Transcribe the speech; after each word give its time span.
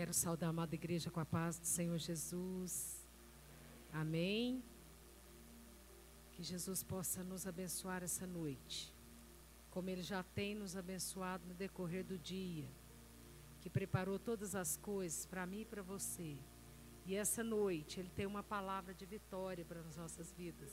Quero 0.00 0.14
saudar 0.14 0.46
a 0.46 0.48
amada 0.48 0.74
igreja 0.74 1.10
com 1.10 1.20
a 1.20 1.26
paz 1.26 1.58
do 1.58 1.66
Senhor 1.66 1.98
Jesus. 1.98 3.06
Amém. 3.92 4.64
Que 6.32 6.42
Jesus 6.42 6.82
possa 6.82 7.22
nos 7.22 7.46
abençoar 7.46 8.02
essa 8.02 8.26
noite, 8.26 8.94
como 9.70 9.90
Ele 9.90 10.02
já 10.02 10.22
tem 10.22 10.54
nos 10.54 10.74
abençoado 10.74 11.46
no 11.46 11.52
decorrer 11.52 12.02
do 12.02 12.16
dia, 12.16 12.66
que 13.60 13.68
preparou 13.68 14.18
todas 14.18 14.54
as 14.54 14.74
coisas 14.78 15.26
para 15.26 15.44
mim 15.44 15.60
e 15.60 15.64
para 15.66 15.82
você. 15.82 16.38
E 17.04 17.14
essa 17.14 17.44
noite 17.44 18.00
Ele 18.00 18.08
tem 18.08 18.24
uma 18.24 18.42
palavra 18.42 18.94
de 18.94 19.04
vitória 19.04 19.66
para 19.66 19.80
as 19.80 19.96
nossas 19.98 20.32
vidas. 20.32 20.72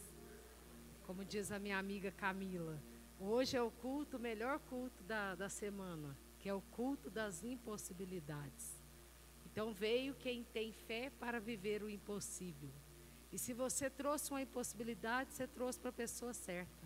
Como 1.06 1.26
diz 1.26 1.52
a 1.52 1.60
minha 1.60 1.78
amiga 1.78 2.14
Camila, 2.14 2.82
hoje 3.20 3.58
é 3.58 3.62
o 3.62 3.72
culto, 3.72 4.16
o 4.16 4.22
melhor 4.22 4.58
culto 4.60 5.04
da, 5.04 5.36
da 5.36 5.50
semana, 5.50 6.18
que 6.40 6.48
é 6.48 6.54
o 6.54 6.62
culto 6.62 7.10
das 7.10 7.44
impossibilidades. 7.44 8.87
Então 9.58 9.74
veio 9.74 10.14
quem 10.14 10.44
tem 10.44 10.72
fé 10.72 11.12
para 11.20 11.40
viver 11.40 11.82
o 11.82 11.90
impossível. 11.90 12.70
E 13.32 13.40
se 13.40 13.54
você 13.54 13.90
trouxe 13.90 14.30
uma 14.30 14.44
impossibilidade, 14.44 15.34
você 15.34 15.48
trouxe 15.48 15.80
para 15.80 15.90
a 15.90 15.94
pessoa 15.94 16.32
certa. 16.32 16.86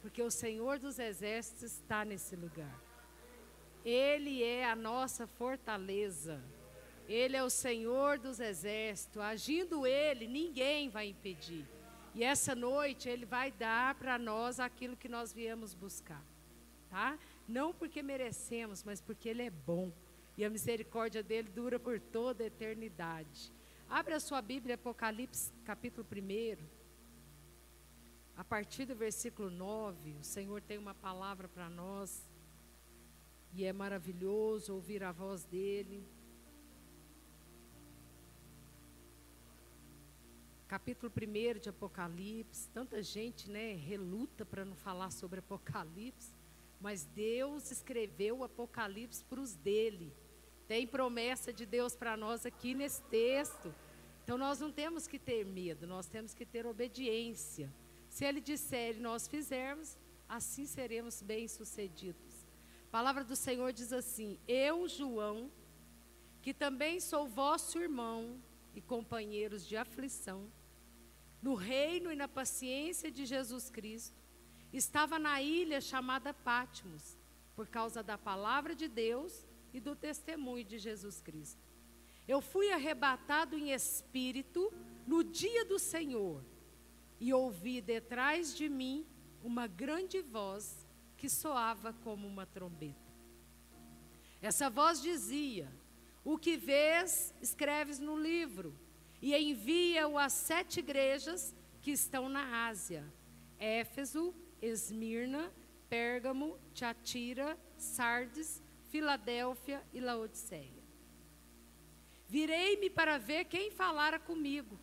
Porque 0.00 0.20
o 0.20 0.28
Senhor 0.28 0.80
dos 0.80 0.98
Exércitos 0.98 1.62
está 1.62 2.04
nesse 2.04 2.34
lugar. 2.34 2.82
Ele 3.84 4.42
é 4.42 4.68
a 4.68 4.74
nossa 4.74 5.24
fortaleza. 5.28 6.42
Ele 7.06 7.36
é 7.36 7.44
o 7.44 7.48
Senhor 7.48 8.18
dos 8.18 8.40
Exércitos. 8.40 9.22
Agindo 9.22 9.86
Ele, 9.86 10.26
ninguém 10.26 10.88
vai 10.88 11.10
impedir. 11.10 11.64
E 12.12 12.24
essa 12.24 12.56
noite 12.56 13.08
Ele 13.08 13.24
vai 13.24 13.52
dar 13.52 13.94
para 13.94 14.18
nós 14.18 14.58
aquilo 14.58 14.96
que 14.96 15.08
nós 15.08 15.32
viemos 15.32 15.74
buscar. 15.74 16.24
Tá? 16.88 17.16
Não 17.46 17.72
porque 17.72 18.02
merecemos, 18.02 18.82
mas 18.82 19.00
porque 19.00 19.28
Ele 19.28 19.42
é 19.42 19.50
bom 19.50 19.92
e 20.40 20.44
a 20.44 20.48
misericórdia 20.48 21.22
dele 21.22 21.50
dura 21.50 21.78
por 21.78 22.00
toda 22.00 22.42
a 22.42 22.46
eternidade. 22.46 23.52
Abre 23.86 24.14
a 24.14 24.20
sua 24.20 24.40
Bíblia, 24.40 24.76
Apocalipse, 24.76 25.52
capítulo 25.66 26.06
1. 26.10 26.64
A 28.34 28.42
partir 28.42 28.86
do 28.86 28.96
versículo 28.96 29.50
9, 29.50 30.16
o 30.18 30.24
Senhor 30.24 30.62
tem 30.62 30.78
uma 30.78 30.94
palavra 30.94 31.46
para 31.46 31.68
nós. 31.68 32.26
E 33.52 33.66
é 33.66 33.72
maravilhoso 33.74 34.72
ouvir 34.72 35.04
a 35.04 35.12
voz 35.12 35.44
dele. 35.44 36.08
Capítulo 40.66 41.12
1 41.14 41.58
de 41.58 41.68
Apocalipse. 41.68 42.66
Tanta 42.70 43.02
gente, 43.02 43.50
né, 43.50 43.74
reluta 43.74 44.46
para 44.46 44.64
não 44.64 44.74
falar 44.74 45.10
sobre 45.10 45.40
Apocalipse, 45.40 46.32
mas 46.80 47.04
Deus 47.04 47.70
escreveu 47.70 48.38
o 48.38 48.44
Apocalipse 48.44 49.22
para 49.22 49.38
os 49.38 49.54
dele. 49.54 50.16
Tem 50.70 50.86
promessa 50.86 51.52
de 51.52 51.66
Deus 51.66 51.96
para 51.96 52.16
nós 52.16 52.46
aqui 52.46 52.74
nesse 52.74 53.02
texto. 53.02 53.74
Então 54.22 54.38
nós 54.38 54.60
não 54.60 54.70
temos 54.70 55.04
que 55.08 55.18
ter 55.18 55.44
medo, 55.44 55.84
nós 55.84 56.06
temos 56.06 56.32
que 56.32 56.46
ter 56.46 56.64
obediência. 56.64 57.68
Se 58.08 58.24
ele 58.24 58.40
disser 58.40 58.96
e 58.96 59.00
nós 59.00 59.26
fizermos, 59.26 59.98
assim 60.28 60.66
seremos 60.66 61.22
bem-sucedidos. 61.22 62.46
A 62.86 62.90
palavra 62.92 63.24
do 63.24 63.34
Senhor 63.34 63.72
diz 63.72 63.92
assim: 63.92 64.38
Eu, 64.46 64.86
João, 64.86 65.50
que 66.40 66.54
também 66.54 67.00
sou 67.00 67.26
vosso 67.26 67.76
irmão 67.80 68.40
e 68.72 68.80
companheiros 68.80 69.66
de 69.66 69.76
aflição, 69.76 70.48
no 71.42 71.54
reino 71.54 72.12
e 72.12 72.14
na 72.14 72.28
paciência 72.28 73.10
de 73.10 73.26
Jesus 73.26 73.70
Cristo, 73.70 74.22
estava 74.72 75.18
na 75.18 75.42
ilha 75.42 75.80
chamada 75.80 76.32
Pátimos, 76.32 77.18
por 77.56 77.66
causa 77.66 78.04
da 78.04 78.16
palavra 78.16 78.72
de 78.72 78.86
Deus 78.86 79.49
e 79.72 79.80
do 79.80 79.94
testemunho 79.94 80.64
de 80.64 80.78
Jesus 80.78 81.20
Cristo. 81.20 81.60
Eu 82.26 82.40
fui 82.40 82.70
arrebatado 82.70 83.56
em 83.56 83.72
espírito 83.72 84.72
no 85.06 85.24
dia 85.24 85.64
do 85.64 85.78
Senhor 85.78 86.44
e 87.18 87.32
ouvi 87.32 87.80
detrás 87.80 88.54
de 88.54 88.68
mim 88.68 89.06
uma 89.42 89.66
grande 89.66 90.20
voz 90.20 90.86
que 91.16 91.28
soava 91.28 91.92
como 91.92 92.26
uma 92.26 92.46
trombeta. 92.46 93.10
Essa 94.40 94.70
voz 94.70 95.02
dizia: 95.02 95.70
O 96.24 96.38
que 96.38 96.56
vês, 96.56 97.34
escreves 97.42 97.98
no 97.98 98.16
livro 98.16 98.74
e 99.20 99.36
envia-o 99.36 100.16
às 100.16 100.32
sete 100.32 100.80
igrejas 100.80 101.54
que 101.82 101.90
estão 101.90 102.28
na 102.28 102.66
Ásia: 102.68 103.04
Éfeso, 103.58 104.34
Esmirna, 104.62 105.52
Pérgamo, 105.88 106.58
Tiatira, 106.72 107.58
Sardes, 107.76 108.62
Filadélfia 108.90 109.82
e 109.92 110.00
Laodiceia. 110.00 110.82
Virei-me 112.26 112.90
para 112.90 113.18
ver 113.18 113.44
quem 113.44 113.70
falara 113.70 114.18
comigo, 114.18 114.78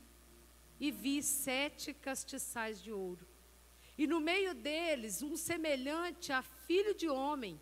e 0.80 0.92
vi 0.92 1.22
sete 1.22 1.94
castiçais 1.94 2.82
de 2.82 2.92
ouro. 2.92 3.28
E 3.98 4.08
no 4.08 4.20
meio 4.20 4.54
deles 4.54 5.22
um 5.22 5.36
semelhante 5.36 6.32
a 6.32 6.42
filho 6.42 6.94
de 6.94 7.10
homem, 7.10 7.60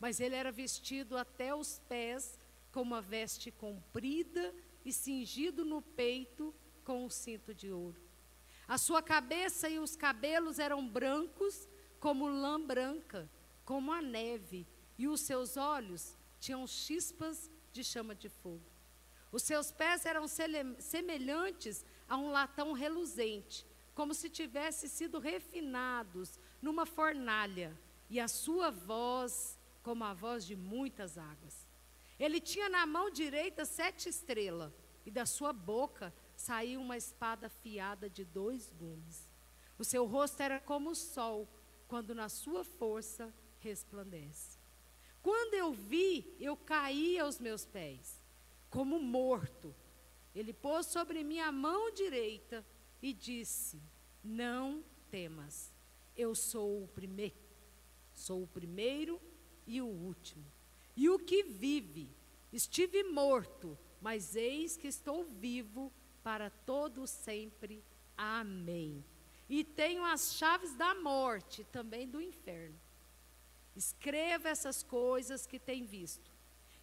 mas 0.00 0.18
ele 0.18 0.34
era 0.34 0.50
vestido 0.50 1.16
até 1.16 1.54
os 1.54 1.78
pés 1.88 2.38
com 2.72 2.82
uma 2.82 3.00
veste 3.00 3.50
comprida 3.50 4.54
e 4.84 4.92
cingido 4.92 5.64
no 5.64 5.80
peito 5.80 6.54
com 6.82 7.04
um 7.04 7.10
cinto 7.10 7.54
de 7.54 7.70
ouro. 7.70 8.02
A 8.66 8.78
sua 8.78 9.02
cabeça 9.02 9.68
e 9.68 9.78
os 9.78 9.94
cabelos 9.94 10.58
eram 10.58 10.86
brancos 10.88 11.68
como 12.00 12.26
lã 12.26 12.60
branca, 12.60 13.30
como 13.64 13.92
a 13.92 14.00
neve, 14.00 14.66
e 14.98 15.08
os 15.08 15.20
seus 15.20 15.56
olhos 15.56 16.16
tinham 16.38 16.66
chispas 16.66 17.50
de 17.72 17.82
chama 17.82 18.14
de 18.14 18.28
fogo. 18.28 18.64
Os 19.32 19.42
seus 19.42 19.72
pés 19.72 20.06
eram 20.06 20.26
semelhantes 20.78 21.84
a 22.08 22.16
um 22.16 22.30
latão 22.30 22.72
reluzente, 22.72 23.66
como 23.94 24.14
se 24.14 24.28
tivessem 24.28 24.88
sido 24.88 25.18
refinados 25.18 26.38
numa 26.62 26.86
fornalha, 26.86 27.76
e 28.08 28.20
a 28.20 28.28
sua 28.28 28.70
voz 28.70 29.58
como 29.82 30.04
a 30.04 30.14
voz 30.14 30.46
de 30.46 30.54
muitas 30.54 31.18
águas. 31.18 31.66
Ele 32.18 32.40
tinha 32.40 32.68
na 32.68 32.86
mão 32.86 33.10
direita 33.10 33.64
sete 33.64 34.08
estrelas, 34.08 34.72
e 35.04 35.10
da 35.10 35.26
sua 35.26 35.52
boca 35.52 36.14
saía 36.36 36.78
uma 36.78 36.96
espada 36.96 37.48
afiada 37.48 38.08
de 38.08 38.24
dois 38.24 38.70
gumes. 38.70 39.28
O 39.78 39.84
seu 39.84 40.06
rosto 40.06 40.40
era 40.40 40.60
como 40.60 40.90
o 40.90 40.94
sol, 40.94 41.48
quando 41.88 42.14
na 42.14 42.28
sua 42.28 42.64
força 42.64 43.34
resplandece. 43.58 44.63
Quando 45.24 45.54
eu 45.54 45.72
vi, 45.72 46.36
eu 46.38 46.54
caí 46.54 47.18
aos 47.18 47.40
meus 47.40 47.64
pés, 47.64 48.22
como 48.68 49.00
morto. 49.00 49.74
Ele 50.34 50.52
pôs 50.52 50.84
sobre 50.84 51.24
mim 51.24 51.38
a 51.38 51.50
mão 51.50 51.90
direita 51.90 52.62
e 53.00 53.10
disse: 53.14 53.80
Não 54.22 54.84
temas, 55.10 55.72
eu 56.14 56.34
sou 56.34 56.84
o 56.84 56.88
primeiro, 56.88 57.38
sou 58.12 58.42
o 58.42 58.46
primeiro 58.46 59.18
e 59.66 59.80
o 59.80 59.86
último. 59.86 60.44
E 60.94 61.08
o 61.08 61.18
que 61.18 61.42
vive, 61.42 62.14
estive 62.52 63.02
morto, 63.04 63.78
mas 64.02 64.36
eis 64.36 64.76
que 64.76 64.88
estou 64.88 65.24
vivo 65.24 65.90
para 66.22 66.50
todo 66.50 67.06
sempre. 67.06 67.82
Amém. 68.14 69.02
E 69.48 69.64
tenho 69.64 70.04
as 70.04 70.34
chaves 70.34 70.74
da 70.74 70.94
morte, 70.94 71.64
também 71.64 72.06
do 72.06 72.20
inferno. 72.20 72.83
Escreva 73.74 74.48
essas 74.48 74.82
coisas 74.82 75.46
que 75.46 75.58
tem 75.58 75.84
visto, 75.84 76.30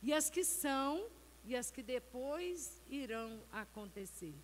e 0.01 0.13
as 0.13 0.29
que 0.29 0.43
são, 0.43 1.09
e 1.43 1.55
as 1.55 1.71
que 1.71 1.81
depois 1.81 2.81
irão 2.87 3.41
acontecer. 3.51 4.35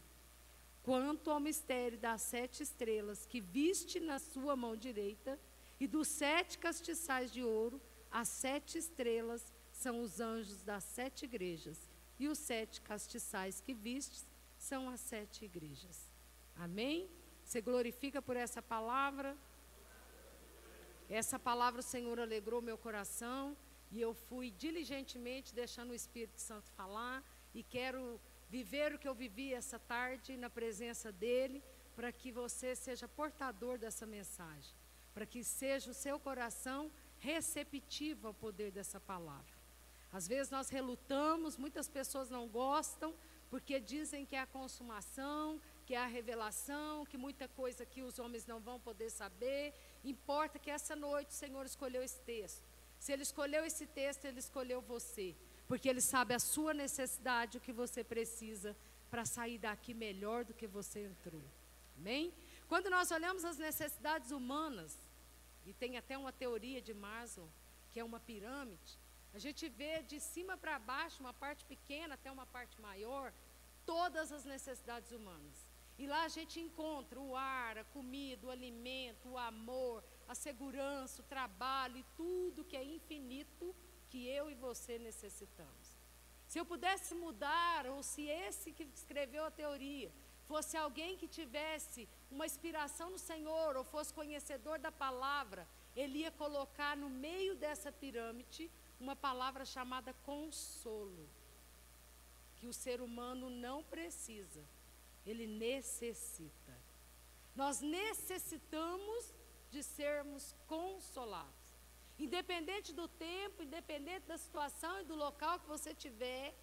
Quanto 0.82 1.30
ao 1.30 1.40
mistério 1.40 1.98
das 1.98 2.22
sete 2.22 2.64
estrelas 2.64 3.26
que 3.26 3.42
viste 3.42 4.00
na 4.00 4.20
sua 4.20 4.56
mão 4.56 4.76
direita, 4.76 5.38
e 5.80 5.86
dos 5.86 6.08
sete 6.08 6.58
castiçais 6.58 7.32
de 7.32 7.44
ouro, 7.44 7.82
as 8.10 8.30
sete 8.30 8.78
estrelas 8.78 9.54
são 9.72 10.02
os 10.02 10.20
anjos 10.20 10.64
das 10.64 10.84
sete 10.84 11.26
igrejas, 11.26 11.78
e 12.18 12.28
os 12.28 12.38
sete 12.38 12.82
castiçais 12.82 13.60
que 13.60 13.74
vistes 13.74 14.26
são 14.58 14.90
as 14.90 15.02
sete 15.02 15.46
igrejas. 15.46 16.10
Amém? 16.56 17.10
Você 17.44 17.62
glorifica 17.62 18.22
por 18.22 18.36
essa 18.36 18.62
palavra? 18.62 19.38
Essa 21.10 21.40
palavra 21.40 21.80
o 21.80 21.84
Senhor 21.84 22.20
alegrou 22.20 22.62
meu 22.62 22.78
coração 22.78 23.56
e 23.92 24.02
eu 24.02 24.14
fui 24.14 24.52
diligentemente 24.52 25.56
deixando 25.56 25.92
o 25.92 25.96
Espírito 25.96 26.42
Santo 26.42 26.70
falar 26.72 27.24
e 27.54 27.64
quero 27.64 28.20
viver 28.50 28.94
o 28.94 29.00
que 29.00 29.08
eu 29.08 29.16
vivi 29.16 29.54
essa 29.54 29.80
tarde 29.80 30.36
na 30.36 30.50
presença 30.50 31.12
dele, 31.12 31.64
para 31.96 32.12
que 32.12 32.32
você 32.32 32.76
seja 32.76 33.08
portador 33.08 33.78
dessa 33.78 34.06
mensagem, 34.06 34.76
para 35.14 35.26
que 35.26 35.44
seja 35.44 35.92
o 35.92 35.94
seu 35.94 36.20
coração 36.20 36.92
receptivo 37.20 38.28
ao 38.28 38.34
poder 38.34 38.72
dessa 38.72 39.00
palavra. 39.00 39.58
Às 40.12 40.28
vezes 40.28 40.52
nós 40.52 40.70
relutamos, 40.70 41.58
muitas 41.58 41.90
pessoas 41.90 42.30
não 42.30 42.48
gostam, 42.48 43.14
porque 43.50 43.80
dizem 43.80 44.26
que 44.26 44.36
é 44.36 44.42
a 44.42 44.46
consumação, 44.46 45.60
que 45.88 45.96
é 45.96 46.02
a 46.04 46.06
revelação, 46.06 47.06
que 47.06 47.18
muita 47.26 47.48
coisa 47.48 47.86
que 47.86 48.02
os 48.08 48.20
homens 48.20 48.46
não 48.46 48.60
vão 48.60 48.78
poder 48.78 49.10
saber. 49.10 49.74
Importa 50.04 50.60
que 50.60 50.70
essa 50.70 50.96
noite 50.98 51.30
o 51.30 51.40
Senhor 51.44 51.66
escolheu 51.66 52.04
esse 52.04 52.20
texto. 52.34 52.66
Se 53.00 53.14
Ele 53.14 53.24
escolheu 53.24 53.64
esse 53.64 53.86
texto, 53.88 54.26
Ele 54.26 54.40
escolheu 54.40 54.82
você. 54.82 55.34
Porque 55.66 55.88
Ele 55.88 56.02
sabe 56.02 56.34
a 56.34 56.40
sua 56.40 56.74
necessidade, 56.74 57.58
o 57.58 57.62
que 57.62 57.72
você 57.72 58.04
precisa 58.04 58.76
para 59.10 59.24
sair 59.24 59.58
daqui 59.58 59.94
melhor 59.94 60.44
do 60.44 60.54
que 60.54 60.68
você 60.68 61.06
entrou. 61.06 61.46
Amém? 61.98 62.34
Quando 62.68 62.90
nós 62.90 63.10
olhamos 63.10 63.46
as 63.46 63.58
necessidades 63.58 64.32
humanas, 64.32 65.00
e 65.66 65.74
tem 65.74 65.96
até 65.96 66.18
uma 66.18 66.34
teoria 66.34 66.82
de 66.82 66.94
Maslow, 66.94 67.50
que 67.94 68.00
é 68.02 68.04
uma 68.04 68.20
pirâmide, 68.20 69.00
a 69.34 69.40
gente 69.40 69.70
vê 69.70 70.02
de 70.04 70.20
cima 70.20 70.58
para 70.58 70.78
baixo, 70.80 71.22
uma 71.22 71.34
parte 71.34 71.64
pequena 71.64 72.16
até 72.16 72.30
uma 72.30 72.46
parte 72.46 72.76
maior, 72.82 73.32
todas 73.86 74.34
as 74.34 74.44
necessidades 74.44 75.12
humanas. 75.14 75.67
E 75.98 76.06
lá 76.06 76.24
a 76.24 76.28
gente 76.28 76.60
encontra 76.60 77.20
o 77.20 77.36
ar, 77.36 77.78
a 77.80 77.84
comida, 77.86 78.48
o 78.48 78.52
alimento, 78.52 79.30
o 79.30 79.38
amor, 79.38 80.04
a 80.28 80.36
segurança, 80.36 81.22
o 81.22 81.26
trabalho 81.26 81.98
e 81.98 82.06
tudo 82.16 82.64
que 82.64 82.78
é 82.78 82.84
infinito 82.84 83.76
que 84.10 84.28
eu 84.28 84.50
e 84.50 84.56
você 84.56 85.00
necessitamos. 85.00 85.98
Se 86.48 86.60
eu 86.60 86.66
pudesse 86.66 87.14
mudar, 87.16 87.88
ou 87.88 88.02
se 88.04 88.24
esse 88.28 88.72
que 88.72 88.84
escreveu 88.84 89.44
a 89.46 89.52
teoria 89.52 90.12
fosse 90.48 90.78
alguém 90.78 91.18
que 91.18 91.28
tivesse 91.28 92.08
uma 92.32 92.46
inspiração 92.46 93.10
no 93.10 93.18
Senhor, 93.18 93.76
ou 93.76 93.84
fosse 93.84 94.14
conhecedor 94.14 94.80
da 94.80 94.92
palavra, 94.92 95.68
ele 95.96 96.20
ia 96.20 96.32
colocar 96.32 96.96
no 96.96 97.10
meio 97.10 97.56
dessa 97.56 97.92
pirâmide 97.92 98.72
uma 99.00 99.16
palavra 99.16 99.66
chamada 99.66 100.14
consolo, 100.24 101.28
que 102.56 102.68
o 102.68 102.74
ser 102.74 103.02
humano 103.02 103.50
não 103.50 103.84
precisa, 103.84 104.64
ele 105.30 105.48
necessita. 105.48 106.76
Nós 107.56 107.82
necessitamos 107.82 109.34
de 109.70 109.84
sermos 109.84 110.56
consolados. 110.68 111.68
Independente 112.18 112.94
do 112.94 113.08
tempo, 113.08 113.64
independente 113.64 114.26
da 114.26 114.38
situação 114.38 115.02
e 115.02 115.04
do 115.04 115.16
local 115.16 115.60
que 115.60 115.68
você 115.68 115.94
tiver, 115.94 116.56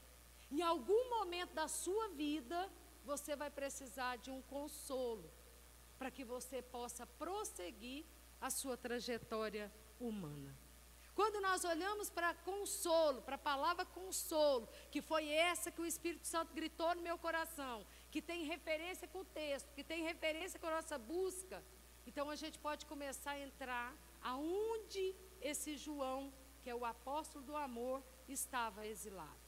em 0.51 0.63
algum 0.63 1.11
momento 1.11 1.53
da 1.53 1.69
sua 1.69 2.09
vida, 2.09 2.71
você 3.05 3.37
vai 3.37 3.51
precisar 3.51 4.17
de 4.17 4.31
um 4.31 4.41
consolo 4.43 5.31
para 5.99 6.11
que 6.11 6.25
você 6.25 6.61
possa 6.63 7.07
prosseguir 7.07 8.05
a 8.41 8.51
sua 8.51 8.77
trajetória 8.77 9.73
humana. 10.01 10.57
Quando 11.15 11.41
nós 11.41 11.65
olhamos 11.65 12.11
para 12.11 12.35
consolo, 12.35 13.23
para 13.23 13.37
a 13.37 13.39
palavra 13.39 13.85
consolo, 13.85 14.69
que 14.91 15.01
foi 15.01 15.29
essa 15.29 15.71
que 15.71 15.81
o 15.81 15.87
Espírito 15.87 16.27
Santo 16.27 16.53
gritou 16.53 16.93
no 16.95 17.03
meu 17.03 17.17
coração, 17.17 17.87
que 18.15 18.23
tem 18.23 18.45
referência 18.45 19.09
com 19.09 19.21
o 19.23 19.31
texto, 19.43 19.75
que 19.75 19.83
tem 19.83 20.05
referência 20.05 20.61
com 20.61 20.69
a 20.69 20.77
nossa 20.77 20.97
busca, 20.97 21.61
então 22.07 22.31
a 22.31 22.37
gente 22.37 22.61
pode 22.67 22.87
começar 22.87 23.33
a 23.33 23.41
entrar 23.41 23.93
aonde 24.23 25.17
esse 25.43 25.77
João, 25.77 26.33
que 26.63 26.71
é 26.71 26.75
o 26.77 26.85
apóstolo 26.85 27.45
do 27.45 27.57
amor, 27.57 28.01
estava 28.29 28.87
exilado. 28.87 29.43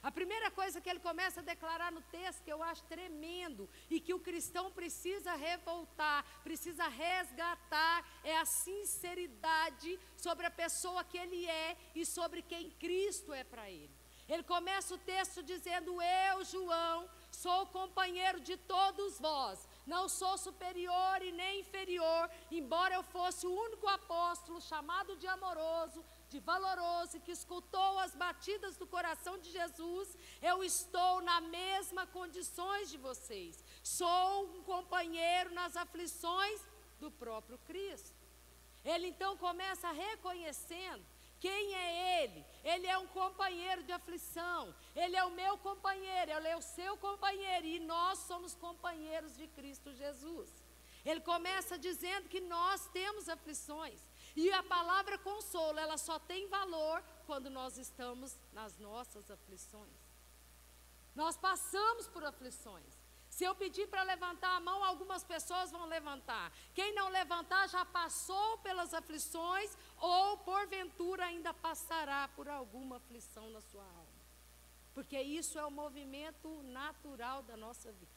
A 0.00 0.12
primeira 0.12 0.52
coisa 0.52 0.80
que 0.80 0.88
ele 0.88 1.00
começa 1.00 1.40
a 1.40 1.48
declarar 1.52 1.90
no 1.90 2.00
texto, 2.18 2.44
que 2.44 2.52
eu 2.52 2.62
acho 2.62 2.84
tremendo, 2.84 3.68
e 3.90 3.98
que 3.98 4.14
o 4.14 4.20
cristão 4.20 4.70
precisa 4.70 5.34
revoltar, 5.34 6.24
precisa 6.44 6.86
resgatar, 6.86 8.08
é 8.22 8.36
a 8.36 8.44
sinceridade 8.44 9.98
sobre 10.16 10.46
a 10.46 10.56
pessoa 10.62 11.02
que 11.02 11.18
ele 11.18 11.44
é 11.44 11.76
e 11.92 12.06
sobre 12.06 12.40
quem 12.40 12.70
Cristo 12.70 13.32
é 13.32 13.42
para 13.42 13.68
ele. 13.68 13.96
Ele 14.28 14.42
começa 14.42 14.94
o 14.94 14.98
texto 14.98 15.42
dizendo: 15.42 16.00
Eu, 16.02 16.44
João, 16.44 17.08
sou 17.42 17.60
companheiro 17.78 18.38
de 18.48 18.56
todos 18.72 19.18
vós, 19.26 19.58
não 19.94 20.04
sou 20.08 20.34
superior 20.38 21.16
e 21.28 21.30
nem 21.40 21.60
inferior, 21.60 22.24
embora 22.50 22.94
eu 22.94 23.02
fosse 23.16 23.42
o 23.46 23.54
único 23.66 23.86
apóstolo 23.98 24.60
chamado 24.70 25.16
de 25.16 25.26
amoroso, 25.26 26.04
de 26.32 26.38
valoroso, 26.50 27.20
que 27.20 27.36
escutou 27.38 27.98
as 28.04 28.14
batidas 28.24 28.76
do 28.76 28.86
coração 28.86 29.34
de 29.38 29.50
Jesus, 29.58 30.16
eu 30.50 30.56
estou 30.64 31.20
na 31.30 31.40
mesma 31.40 32.06
condições 32.06 32.90
de 32.90 32.98
vocês. 33.08 33.62
Sou 33.82 34.44
um 34.56 34.62
companheiro 34.62 35.52
nas 35.52 35.76
aflições 35.76 36.60
do 36.98 37.10
próprio 37.10 37.58
Cristo. 37.70 38.16
Ele 38.84 39.08
então 39.08 39.36
começa 39.36 39.90
reconhecendo 39.90 41.04
quem 41.38 41.74
é 41.74 42.22
Ele? 42.22 42.44
Ele 42.72 42.86
é 42.94 42.98
um 42.98 43.06
companheiro 43.20 43.82
de 43.88 43.92
aflição. 43.92 44.74
Ele 45.02 45.16
é 45.16 45.24
o 45.24 45.34
meu 45.40 45.54
companheiro, 45.66 46.32
ele 46.32 46.48
é 46.48 46.56
o 46.56 46.68
seu 46.76 46.92
companheiro. 47.06 47.64
E 47.64 47.78
nós 47.78 48.18
somos 48.30 48.56
companheiros 48.66 49.36
de 49.40 49.46
Cristo 49.58 49.94
Jesus. 50.02 50.50
Ele 51.04 51.20
começa 51.20 51.78
dizendo 51.78 52.28
que 52.28 52.40
nós 52.40 52.88
temos 52.98 53.28
aflições. 53.28 54.00
E 54.34 54.50
a 54.52 54.64
palavra 54.64 55.16
consolo, 55.16 55.78
ela 55.78 55.96
só 55.96 56.18
tem 56.18 56.48
valor 56.48 57.02
quando 57.28 57.48
nós 57.48 57.78
estamos 57.78 58.36
nas 58.52 58.76
nossas 58.78 59.30
aflições. 59.30 60.00
Nós 61.14 61.36
passamos 61.36 62.08
por 62.08 62.24
aflições. 62.24 62.94
Se 63.36 63.44
eu 63.44 63.54
pedir 63.54 63.86
para 63.88 64.02
levantar 64.02 64.56
a 64.56 64.60
mão, 64.60 64.82
algumas 64.82 65.22
pessoas 65.22 65.70
vão 65.70 65.86
levantar. 65.86 66.52
Quem 66.74 66.94
não 66.94 67.08
levantar 67.10 67.68
já 67.68 67.84
passou 67.84 68.58
pelas 68.58 68.92
aflições 68.94 69.76
ou 69.98 70.38
porventura 70.38 71.24
ainda 71.26 71.52
passará 71.54 72.28
por 72.28 72.48
alguma 72.48 72.96
aflição 72.96 73.50
na 73.50 73.60
sua 73.60 73.82
alma. 73.82 74.16
Porque 74.94 75.20
isso 75.20 75.58
é 75.58 75.64
o 75.64 75.70
movimento 75.70 76.62
natural 76.62 77.42
da 77.42 77.56
nossa 77.56 77.92
vida. 77.92 78.16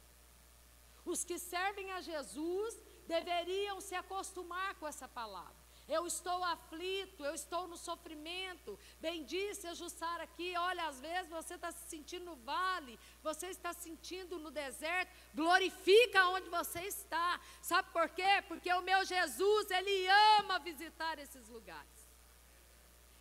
Os 1.05 1.23
que 1.23 1.37
servem 1.39 1.91
a 1.91 2.01
Jesus 2.01 2.79
deveriam 3.07 3.81
se 3.81 3.95
acostumar 3.95 4.75
com 4.75 4.87
essa 4.87 5.07
palavra 5.07 5.58
eu 5.89 6.05
estou 6.05 6.43
aflito, 6.43 7.25
eu 7.25 7.33
estou 7.33 7.67
no 7.67 7.75
sofrimento. 7.75 8.79
Bem 8.99 9.23
disse 9.23 9.65
a 9.67 9.73
Jussara 9.73 10.23
aqui, 10.23 10.53
olha, 10.55 10.87
às 10.87 10.99
vezes 11.01 11.29
você 11.29 11.55
está 11.55 11.71
se 11.71 11.89
sentindo 11.89 12.25
no 12.25 12.35
vale, 12.35 12.99
você 13.23 13.47
está 13.47 13.73
se 13.73 13.81
sentindo 13.81 14.37
no 14.37 14.51
deserto, 14.51 15.11
glorifica 15.33 16.27
onde 16.27 16.47
você 16.49 16.81
está. 16.81 17.41
Sabe 17.61 17.89
por 17.91 18.07
quê? 18.09 18.43
Porque 18.47 18.71
o 18.71 18.81
meu 18.81 19.03
Jesus, 19.03 19.71
ele 19.71 20.07
ama 20.37 20.59
visitar 20.59 21.17
esses 21.17 21.47
lugares. 21.49 21.99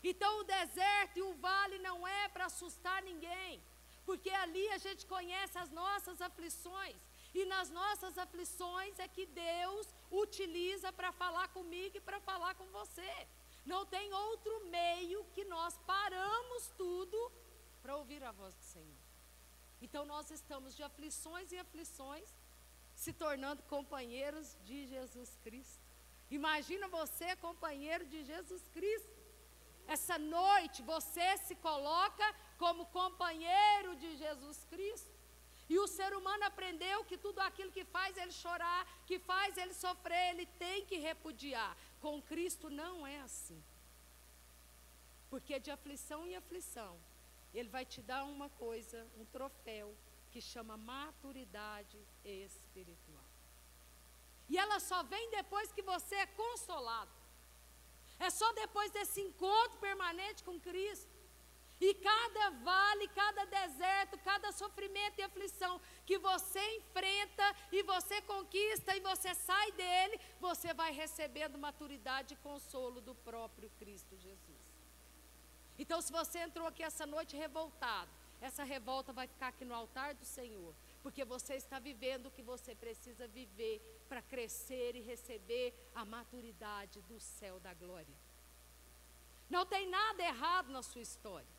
Então 0.04 0.40
o 0.40 0.44
deserto 0.44 1.16
e 1.16 1.22
o 1.22 1.34
vale 1.34 1.78
não 1.78 2.06
é 2.06 2.28
para 2.28 2.46
assustar 2.46 3.02
ninguém, 3.02 3.62
porque 4.04 4.30
ali 4.30 4.68
a 4.68 4.78
gente 4.78 5.06
conhece 5.06 5.56
as 5.58 5.70
nossas 5.70 6.20
aflições. 6.20 6.96
E 7.38 7.44
nas 7.52 7.68
nossas 7.80 8.14
aflições 8.24 8.98
é 9.04 9.06
que 9.16 9.24
Deus 9.26 9.86
utiliza 10.22 10.88
para 10.98 11.10
falar 11.22 11.46
comigo 11.56 11.96
e 11.96 12.06
para 12.08 12.20
falar 12.28 12.52
com 12.60 12.66
você. 12.78 13.12
Não 13.72 13.82
tem 13.94 14.06
outro 14.26 14.54
meio 14.78 15.20
que 15.34 15.44
nós 15.54 15.74
paramos 15.92 16.62
tudo 16.82 17.18
para 17.82 17.96
ouvir 18.00 18.22
a 18.24 18.32
voz 18.40 18.54
do 18.60 18.64
Senhor. 18.74 19.02
Então 19.84 20.02
nós 20.12 20.32
estamos 20.38 20.74
de 20.76 20.82
aflições 20.82 21.52
e 21.52 21.58
aflições, 21.64 22.28
se 23.02 23.12
tornando 23.12 23.62
companheiros 23.74 24.56
de 24.68 24.78
Jesus 24.94 25.30
Cristo. 25.44 25.84
Imagina 26.38 26.88
você 26.88 27.28
companheiro 27.36 28.04
de 28.14 28.24
Jesus 28.32 28.64
Cristo. 28.76 29.16
Essa 29.86 30.18
noite 30.18 30.82
você 30.94 31.28
se 31.46 31.54
coloca 31.68 32.26
como 32.62 32.90
companheiro 33.00 33.94
de 34.02 34.10
Jesus 34.24 34.58
Cristo. 34.72 35.17
E 35.68 35.78
o 35.78 35.86
ser 35.86 36.14
humano 36.14 36.44
aprendeu 36.44 37.04
que 37.04 37.18
tudo 37.18 37.40
aquilo 37.40 37.70
que 37.70 37.84
faz 37.84 38.16
ele 38.16 38.32
chorar, 38.32 38.86
que 39.06 39.18
faz 39.18 39.56
ele 39.56 39.74
sofrer, 39.74 40.30
ele 40.30 40.46
tem 40.64 40.84
que 40.86 40.96
repudiar. 40.96 41.76
Com 42.00 42.22
Cristo 42.22 42.70
não 42.70 43.06
é 43.06 43.20
assim. 43.20 43.62
Porque 45.28 45.60
de 45.60 45.70
aflição 45.70 46.26
em 46.26 46.36
aflição, 46.36 46.98
ele 47.52 47.68
vai 47.68 47.84
te 47.84 48.00
dar 48.00 48.24
uma 48.24 48.48
coisa, 48.50 49.06
um 49.18 49.26
troféu, 49.26 49.94
que 50.30 50.40
chama 50.40 50.76
maturidade 50.76 51.98
espiritual. 52.24 53.24
E 54.48 54.56
ela 54.56 54.78
só 54.80 55.02
vem 55.02 55.30
depois 55.30 55.72
que 55.72 55.82
você 55.82 56.14
é 56.14 56.26
consolado. 56.26 57.10
É 58.18 58.30
só 58.30 58.52
depois 58.52 58.90
desse 58.90 59.20
encontro 59.20 59.78
permanente 59.78 60.42
com 60.42 60.58
Cristo. 60.58 61.07
E 61.80 61.94
cada 61.94 62.50
vale, 62.50 63.06
cada 63.08 63.44
deserto, 63.44 64.18
cada 64.18 64.50
sofrimento 64.50 65.18
e 65.18 65.22
aflição 65.22 65.80
que 66.04 66.18
você 66.18 66.60
enfrenta 66.76 67.56
e 67.70 67.82
você 67.82 68.20
conquista 68.22 68.96
e 68.96 69.00
você 69.00 69.32
sai 69.34 69.70
dele, 69.72 70.20
você 70.40 70.74
vai 70.74 70.92
recebendo 70.92 71.56
maturidade 71.56 72.34
e 72.34 72.36
consolo 72.38 73.00
do 73.00 73.14
próprio 73.14 73.70
Cristo 73.78 74.16
Jesus. 74.16 74.78
Então, 75.78 76.00
se 76.00 76.10
você 76.10 76.40
entrou 76.40 76.66
aqui 76.66 76.82
essa 76.82 77.06
noite 77.06 77.36
revoltado, 77.36 78.10
essa 78.40 78.64
revolta 78.64 79.12
vai 79.12 79.28
ficar 79.28 79.48
aqui 79.48 79.64
no 79.64 79.74
altar 79.74 80.14
do 80.14 80.24
Senhor, 80.24 80.74
porque 81.02 81.24
você 81.24 81.54
está 81.54 81.78
vivendo 81.78 82.26
o 82.26 82.30
que 82.30 82.42
você 82.42 82.74
precisa 82.74 83.28
viver 83.28 83.80
para 84.08 84.22
crescer 84.22 84.96
e 84.96 85.00
receber 85.00 85.72
a 85.94 86.04
maturidade 86.04 87.00
do 87.02 87.20
céu 87.20 87.60
da 87.60 87.72
glória. 87.74 88.16
Não 89.48 89.64
tem 89.64 89.88
nada 89.88 90.22
errado 90.22 90.70
na 90.70 90.82
sua 90.82 91.02
história. 91.02 91.57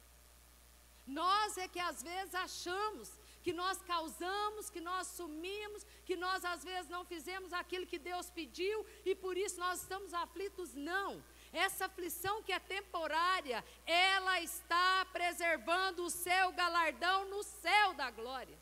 Nós 1.22 1.58
é 1.58 1.68
que 1.68 1.80
às 1.80 2.01
vezes 2.10 2.34
achamos 2.36 3.10
que 3.44 3.54
nós 3.54 3.82
causamos, 3.82 4.70
que 4.70 4.82
nós 4.82 5.08
sumimos, 5.08 5.86
que 6.08 6.16
nós 6.16 6.44
às 6.54 6.63
vezes 6.63 6.89
não 6.96 7.04
fizemos 7.06 7.51
aquilo 7.62 7.89
que 7.92 7.98
Deus 7.98 8.30
pediu 8.30 8.86
e 9.10 9.16
por 9.16 9.36
isso 9.38 9.60
nós 9.60 9.82
estamos 9.82 10.13
aflitos. 10.13 10.74
Não. 10.75 11.12
essa 11.51 11.86
aflição 11.86 12.44
que 12.44 12.54
é 12.58 12.60
temporária, 12.60 13.60
ela 13.86 14.36
está 14.39 15.06
preservando 15.18 16.04
o 16.06 16.10
seu 16.25 16.51
galardão 16.51 17.18
no 17.34 17.42
céu 17.44 17.88
da 18.01 18.10
glória. 18.12 18.58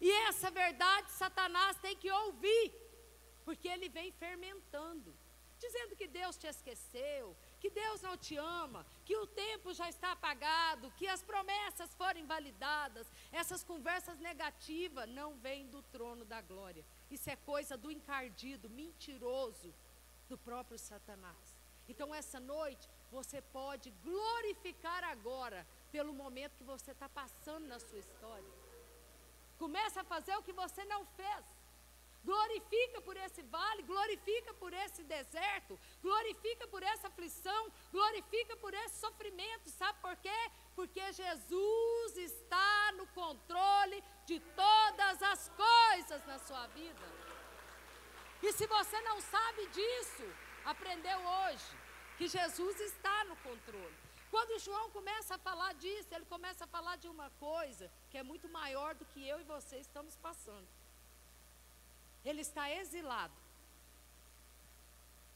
E 0.00 0.10
essa 0.28 0.50
verdade 0.50 1.12
Satanás 1.12 1.78
tem 1.84 1.94
que 1.96 2.10
ouvir, 2.10 2.72
porque 3.44 3.68
ele 3.68 3.88
vem 3.88 4.10
fermentando, 4.22 5.16
dizendo 5.60 5.94
que 5.94 6.08
Deus 6.08 6.36
te 6.36 6.48
esqueceu, 6.48 7.36
que 7.62 7.70
Deus 7.70 8.02
não 8.02 8.16
te 8.16 8.36
ama, 8.36 8.84
que 9.04 9.16
o 9.16 9.24
tempo 9.24 9.72
já 9.72 9.88
está 9.88 10.10
apagado, 10.10 10.90
que 10.98 11.06
as 11.06 11.22
promessas 11.22 11.94
foram 11.94 12.18
invalidadas. 12.18 13.06
Essas 13.30 13.62
conversas 13.62 14.18
negativas 14.18 15.08
não 15.08 15.36
vêm 15.44 15.68
do 15.68 15.80
trono 15.94 16.24
da 16.24 16.40
glória. 16.42 16.84
Isso 17.08 17.30
é 17.30 17.36
coisa 17.36 17.76
do 17.76 17.88
encardido, 17.88 18.68
mentiroso, 18.68 19.72
do 20.28 20.36
próprio 20.36 20.76
Satanás. 20.76 21.56
Então, 21.88 22.12
essa 22.12 22.40
noite, 22.40 22.90
você 23.12 23.40
pode 23.40 23.90
glorificar 24.08 25.04
agora 25.04 25.64
pelo 25.92 26.12
momento 26.12 26.56
que 26.56 26.64
você 26.64 26.90
está 26.90 27.08
passando 27.08 27.68
na 27.68 27.78
sua 27.78 28.00
história. 28.00 28.52
Começa 29.56 30.00
a 30.00 30.10
fazer 30.12 30.34
o 30.36 30.42
que 30.42 30.52
você 30.52 30.84
não 30.86 31.06
fez. 31.06 31.44
Glorifica 32.24 33.00
por 33.00 33.16
esse 33.16 33.42
vale, 33.42 33.82
glorifica 33.82 34.54
por 34.54 34.72
esse 34.72 35.02
deserto, 35.02 35.78
glorifica 36.00 36.68
por 36.68 36.82
essa 36.82 37.08
aflição, 37.08 37.72
glorifica 37.90 38.56
por 38.56 38.72
esse 38.72 39.00
sofrimento. 39.00 39.70
Sabe 39.70 39.98
por 40.00 40.16
quê? 40.16 40.40
Porque 40.76 41.12
Jesus 41.12 42.16
está 42.16 42.92
no 42.92 43.06
controle 43.08 44.02
de 44.24 44.38
todas 44.40 45.22
as 45.22 45.48
coisas 45.48 46.24
na 46.26 46.38
sua 46.38 46.66
vida. 46.68 47.06
E 48.42 48.52
se 48.52 48.66
você 48.66 49.00
não 49.02 49.20
sabe 49.20 49.66
disso, 49.68 50.24
aprendeu 50.64 51.18
hoje 51.18 51.76
que 52.16 52.28
Jesus 52.28 52.80
está 52.80 53.24
no 53.24 53.36
controle. 53.36 53.96
Quando 54.30 54.58
João 54.60 54.90
começa 54.90 55.34
a 55.34 55.38
falar 55.38 55.74
disso, 55.74 56.14
ele 56.14 56.24
começa 56.24 56.64
a 56.64 56.66
falar 56.66 56.96
de 56.96 57.08
uma 57.08 57.28
coisa 57.38 57.92
que 58.10 58.16
é 58.16 58.22
muito 58.22 58.48
maior 58.48 58.94
do 58.94 59.04
que 59.04 59.26
eu 59.28 59.38
e 59.40 59.44
você 59.44 59.76
estamos 59.76 60.16
passando. 60.16 60.66
Ele 62.24 62.40
está 62.40 62.70
exilado. 62.70 63.34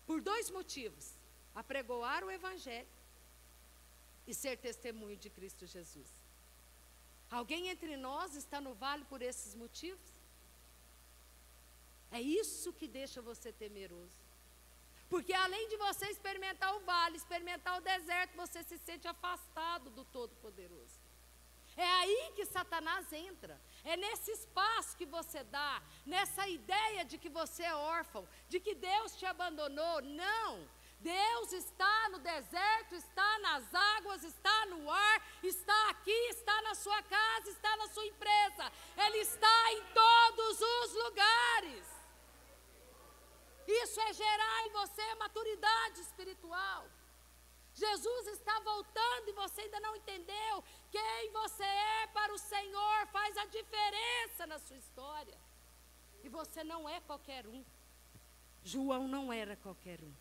Por 0.06 0.20
dois 0.20 0.50
motivos: 0.50 1.14
apregoar 1.54 2.24
o 2.24 2.30
Evangelho 2.30 2.88
e 4.26 4.34
ser 4.34 4.56
testemunho 4.58 5.16
de 5.16 5.30
Cristo 5.30 5.66
Jesus. 5.66 6.10
Alguém 7.30 7.68
entre 7.68 7.96
nós 7.96 8.34
está 8.34 8.60
no 8.60 8.74
vale 8.74 9.04
por 9.04 9.20
esses 9.20 9.54
motivos? 9.54 10.10
É 12.10 12.20
isso 12.20 12.72
que 12.72 12.86
deixa 12.86 13.20
você 13.20 13.52
temeroso. 13.52 14.26
Porque 15.08 15.32
além 15.32 15.68
de 15.68 15.76
você 15.76 16.06
experimentar 16.06 16.74
o 16.76 16.80
vale, 16.80 17.16
experimentar 17.16 17.78
o 17.78 17.80
deserto, 17.80 18.36
você 18.36 18.62
se 18.62 18.78
sente 18.78 19.06
afastado 19.06 19.90
do 19.90 20.04
Todo-Poderoso. 20.04 21.05
É 21.76 21.84
aí 22.00 22.32
que 22.34 22.46
Satanás 22.46 23.12
entra. 23.12 23.60
É 23.84 23.96
nesse 23.96 24.30
espaço 24.32 24.96
que 24.96 25.04
você 25.04 25.44
dá, 25.44 25.82
nessa 26.06 26.48
ideia 26.48 27.04
de 27.04 27.18
que 27.18 27.28
você 27.28 27.64
é 27.64 27.74
órfão, 27.74 28.26
de 28.48 28.58
que 28.58 28.74
Deus 28.74 29.14
te 29.16 29.26
abandonou. 29.26 30.00
Não. 30.02 30.66
Deus 30.98 31.52
está 31.52 32.08
no 32.08 32.18
deserto, 32.18 32.94
está 32.94 33.38
nas 33.40 33.74
águas, 33.74 34.24
está 34.24 34.66
no 34.66 34.90
ar, 34.90 35.22
está 35.42 35.90
aqui, 35.90 36.18
está 36.30 36.62
na 36.62 36.74
sua 36.74 37.02
casa, 37.02 37.50
está 37.50 37.76
na 37.76 37.88
sua 37.88 38.06
empresa. 38.06 38.72
Ele 38.96 39.18
está 39.18 39.72
em 39.74 39.82
todos 39.92 40.60
os 40.60 40.94
lugares. 41.04 41.86
Isso 43.68 44.00
é 44.00 44.12
gerar 44.14 44.66
em 44.66 44.70
você 44.70 45.14
maturidade 45.16 46.00
espiritual. 46.00 46.88
Jesus 47.76 48.26
está 48.28 48.58
voltando 48.60 49.28
e 49.28 49.32
você 49.32 49.60
ainda 49.60 49.78
não 49.80 49.94
entendeu 49.94 50.64
quem 50.90 51.30
você 51.30 51.62
é 51.62 52.06
para 52.06 52.32
o 52.32 52.38
Senhor 52.38 53.06
faz 53.08 53.36
a 53.36 53.44
diferença 53.44 54.46
na 54.46 54.58
sua 54.58 54.78
história. 54.78 55.38
E 56.24 56.28
você 56.28 56.64
não 56.64 56.88
é 56.88 57.00
qualquer 57.02 57.46
um. 57.46 57.62
João 58.64 59.06
não 59.06 59.30
era 59.30 59.56
qualquer 59.56 60.00
um. 60.02 60.12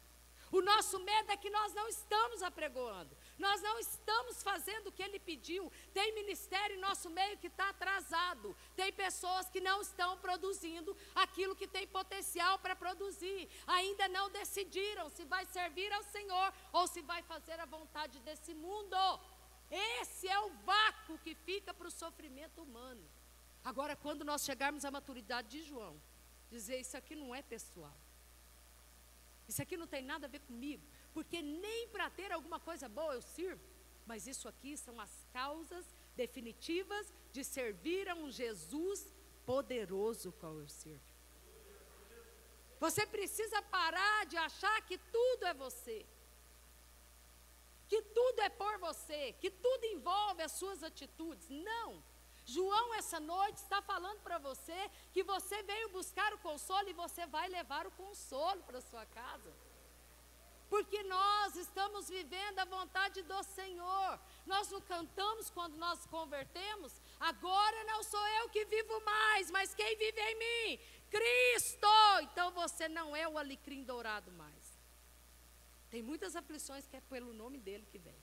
O 0.52 0.62
nosso 0.62 1.00
medo 1.00 1.32
é 1.32 1.38
que 1.38 1.50
nós 1.50 1.74
não 1.74 1.88
estamos 1.88 2.44
apregoando, 2.44 3.16
nós 3.38 3.62
não 3.62 3.78
estamos 3.80 4.42
fazendo 4.42 4.88
o 4.88 4.92
que 4.92 5.04
ele 5.04 5.20
pediu. 5.20 5.72
Tem 5.94 6.14
ministério 6.14 6.76
em 6.76 6.80
nosso 6.80 7.10
meio 7.10 7.38
que 7.38 7.48
está 7.48 7.70
atrasado, 7.70 8.56
tem 8.76 8.92
pessoas 8.94 9.50
que 9.50 9.62
não 9.62 9.82
estão 9.82 10.18
produzindo 10.18 10.96
aquilo 11.14 11.56
que 11.56 11.68
tem 11.68 11.88
potencial 11.88 12.60
para 12.60 12.76
produzir, 12.76 13.50
ainda 13.68 14.08
não 14.08 14.30
decidiram 14.30 15.10
se 15.10 15.26
vai 15.26 15.46
servir 15.46 15.92
ao 15.94 16.04
Senhor 16.04 16.54
ou 16.72 16.88
se 16.88 17.02
vai 17.02 17.22
fazer 17.24 17.60
a 17.60 17.66
vontade 17.66 18.20
desse 18.22 18.54
mundo. 18.54 18.96
Esse 19.70 20.28
é 20.28 20.40
o 20.40 20.50
vácuo 20.72 21.18
que 21.20 21.36
fica 21.36 21.74
para 21.74 21.88
o 21.88 21.92
sofrimento 21.92 22.62
humano. 22.62 23.04
Agora, 23.64 23.96
quando 23.96 24.24
nós 24.24 24.44
chegarmos 24.44 24.86
à 24.86 24.92
maturidade 24.92 25.50
de 25.50 25.64
João, 25.64 26.00
dizer 26.50 26.80
isso 26.80 26.96
aqui 26.96 27.16
não 27.16 27.34
é 27.34 27.42
pessoal. 27.42 27.98
Isso 29.48 29.62
aqui 29.62 29.76
não 29.78 29.88
tem 29.88 30.02
nada 30.02 30.26
a 30.28 30.30
ver 30.30 30.40
comigo, 30.40 30.86
porque 31.16 31.42
nem 31.42 31.88
para 31.94 32.08
ter 32.10 32.30
alguma 32.34 32.60
coisa 32.60 32.88
boa 32.90 33.14
eu 33.16 33.22
sirvo. 33.22 33.64
Mas 34.06 34.28
isso 34.28 34.48
aqui 34.52 34.72
são 34.86 34.96
as 35.00 35.14
causas 35.32 35.86
definitivas 36.22 37.06
de 37.32 37.42
servir 37.44 38.08
a 38.10 38.16
um 38.16 38.30
Jesus 38.30 39.00
poderoso 39.46 40.34
qual 40.42 40.56
eu 40.60 40.68
sirvo. 40.68 41.10
Você 42.80 43.04
precisa 43.16 43.62
parar 43.78 44.26
de 44.26 44.36
achar 44.36 44.78
que 44.88 44.98
tudo 45.18 45.46
é 45.46 45.54
você. 45.54 46.06
Que 47.88 48.02
tudo 48.02 48.42
é 48.42 48.50
por 48.50 48.78
você, 48.80 49.22
que 49.40 49.50
tudo 49.50 49.86
envolve 49.86 50.42
as 50.44 50.52
suas 50.52 50.84
atitudes. 50.84 51.48
Não. 51.50 52.04
João, 52.46 52.94
essa 52.96 53.20
noite, 53.20 53.58
está 53.58 53.82
falando 53.82 54.20
para 54.20 54.38
você 54.38 54.80
que 55.14 55.24
você 55.24 55.64
veio 55.64 55.96
buscar 56.00 56.34
o 56.34 56.40
consolo 56.40 56.90
e 56.90 57.00
você 57.04 57.26
vai 57.26 57.48
levar 57.48 57.88
o 57.88 57.92
consolo 57.92 58.62
para 58.64 58.82
sua 58.82 59.06
casa. 59.06 59.54
Porque 60.76 61.02
nós 61.04 61.56
estamos 61.56 62.10
vivendo 62.10 62.60
a 62.60 62.66
vontade 62.66 63.22
do 63.22 63.42
Senhor. 63.44 64.20
Nós 64.46 64.70
não 64.70 64.82
cantamos 64.82 65.50
quando 65.50 65.78
nós 65.78 66.06
convertemos. 66.08 66.92
Agora 67.18 67.86
não 67.86 68.04
sou 68.04 68.28
eu 68.40 68.50
que 68.50 68.66
vivo 68.66 69.00
mais, 69.06 69.50
mas 69.52 69.74
quem 69.74 69.96
vive 69.96 70.20
em 70.20 70.36
mim? 70.44 70.80
Cristo! 71.10 71.88
Então 72.24 72.52
você 72.52 72.90
não 72.90 73.16
é 73.16 73.26
o 73.26 73.38
alecrim 73.38 73.86
dourado 73.86 74.34
mais. 74.34 74.78
Tem 75.90 76.04
muitas 76.04 76.36
aflições 76.36 76.86
que 76.86 76.98
é 76.98 77.02
pelo 77.14 77.32
nome 77.34 77.58
dele 77.58 77.88
que 77.90 77.98
vem. 77.98 78.22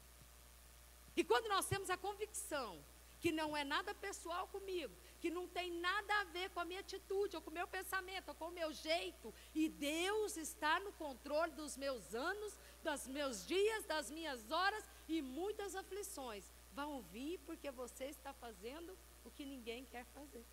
E 1.16 1.25
quando 1.25 1.49
nós 1.49 1.66
temos 1.66 1.88
a 1.88 1.97
convicção 1.97 2.85
que 3.18 3.32
não 3.32 3.56
é 3.56 3.64
nada 3.64 3.94
pessoal 3.94 4.47
comigo, 4.49 4.94
que 5.23 5.31
não 5.31 5.47
tem 5.47 5.71
nada 5.79 6.12
a 6.21 6.25
ver 6.25 6.50
com 6.50 6.59
a 6.59 6.64
minha 6.64 6.81
atitude, 6.81 7.37
ou 7.37 7.43
com 7.43 7.50
o 7.50 7.55
meu 7.55 7.69
pensamento, 7.69 8.31
ou 8.31 8.35
com 8.35 8.49
o 8.49 8.57
meu 8.61 8.73
jeito, 8.73 9.33
e 9.55 9.69
Deus 9.69 10.37
está 10.37 10.81
no 10.81 10.93
controle 10.95 11.52
dos 11.52 11.76
meus 11.76 12.12
anos, 12.12 12.59
dos 12.83 13.07
meus 13.07 13.47
dias, 13.47 13.85
das 13.85 14.11
minhas 14.11 14.50
horas, 14.50 14.85
e 15.09 15.23
muitas 15.23 15.76
aflições 15.76 16.45
vão 16.73 17.02
vir 17.02 17.38
porque 17.47 17.71
você 17.71 18.07
está 18.07 18.33
fazendo 18.33 18.99
o 19.25 19.31
que 19.31 19.45
ninguém 19.45 19.85
quer 19.85 20.05
fazer 20.07 20.45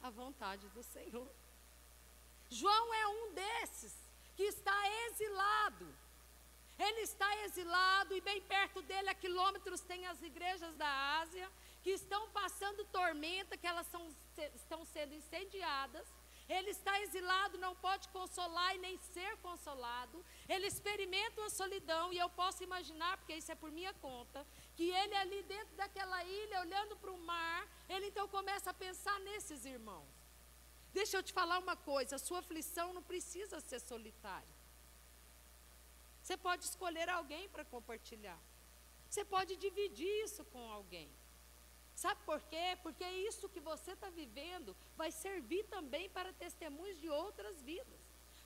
a 0.00 0.08
vontade 0.08 0.68
do 0.68 0.82
Senhor. 0.84 1.28
João 2.48 2.94
é 2.94 3.08
um 3.08 3.32
desses 3.32 3.92
que 4.36 4.44
está 4.44 4.78
exilado. 5.06 5.92
Ele 6.78 7.00
está 7.00 7.44
exilado 7.44 8.14
e 8.14 8.20
bem 8.20 8.40
perto 8.42 8.82
dele, 8.82 9.08
a 9.08 9.14
quilômetros, 9.14 9.80
tem 9.80 10.06
as 10.06 10.22
igrejas 10.22 10.76
da 10.76 11.18
Ásia 11.22 11.50
que 11.84 11.90
estão 11.90 12.22
passando 12.30 12.82
tormenta, 12.86 13.58
que 13.58 13.66
elas 13.66 13.86
são, 13.88 14.02
estão 14.60 14.80
sendo 14.86 15.12
incendiadas. 15.14 16.06
Ele 16.48 16.70
está 16.70 16.92
exilado, 17.02 17.58
não 17.58 17.74
pode 17.76 18.08
consolar 18.08 18.74
e 18.74 18.78
nem 18.78 18.96
ser 19.12 19.36
consolado. 19.38 20.24
Ele 20.48 20.66
experimenta 20.66 21.42
uma 21.42 21.50
solidão, 21.50 22.10
e 22.10 22.18
eu 22.18 22.30
posso 22.30 22.62
imaginar, 22.68 23.12
porque 23.18 23.34
isso 23.34 23.52
é 23.52 23.54
por 23.54 23.70
minha 23.70 23.92
conta, 24.06 24.46
que 24.76 24.88
ele 25.00 25.14
ali 25.14 25.42
dentro 25.42 25.74
daquela 25.76 26.24
ilha, 26.24 26.60
olhando 26.60 26.96
para 26.96 27.10
o 27.10 27.18
mar, 27.18 27.68
ele 27.86 28.06
então 28.06 28.26
começa 28.28 28.70
a 28.70 28.74
pensar 28.74 29.18
nesses 29.20 29.66
irmãos. 29.66 30.08
Deixa 30.98 31.18
eu 31.18 31.22
te 31.22 31.34
falar 31.34 31.58
uma 31.58 31.76
coisa: 31.76 32.16
a 32.16 32.24
sua 32.26 32.38
aflição 32.38 32.94
não 32.94 33.02
precisa 33.02 33.60
ser 33.60 33.80
solitária. 33.80 34.54
Você 36.22 36.36
pode 36.46 36.64
escolher 36.64 37.10
alguém 37.10 37.46
para 37.50 37.64
compartilhar. 37.66 38.40
Você 39.10 39.22
pode 39.24 39.54
dividir 39.56 40.12
isso 40.24 40.42
com 40.46 40.64
alguém. 40.78 41.10
Sabe 41.94 42.20
por 42.24 42.40
quê? 42.42 42.76
Porque 42.82 43.04
isso 43.04 43.48
que 43.48 43.60
você 43.60 43.92
está 43.92 44.10
vivendo 44.10 44.76
vai 44.96 45.10
servir 45.10 45.64
também 45.64 46.08
para 46.10 46.32
testemunhos 46.32 47.00
de 47.00 47.08
outras 47.08 47.62
vidas. 47.62 48.00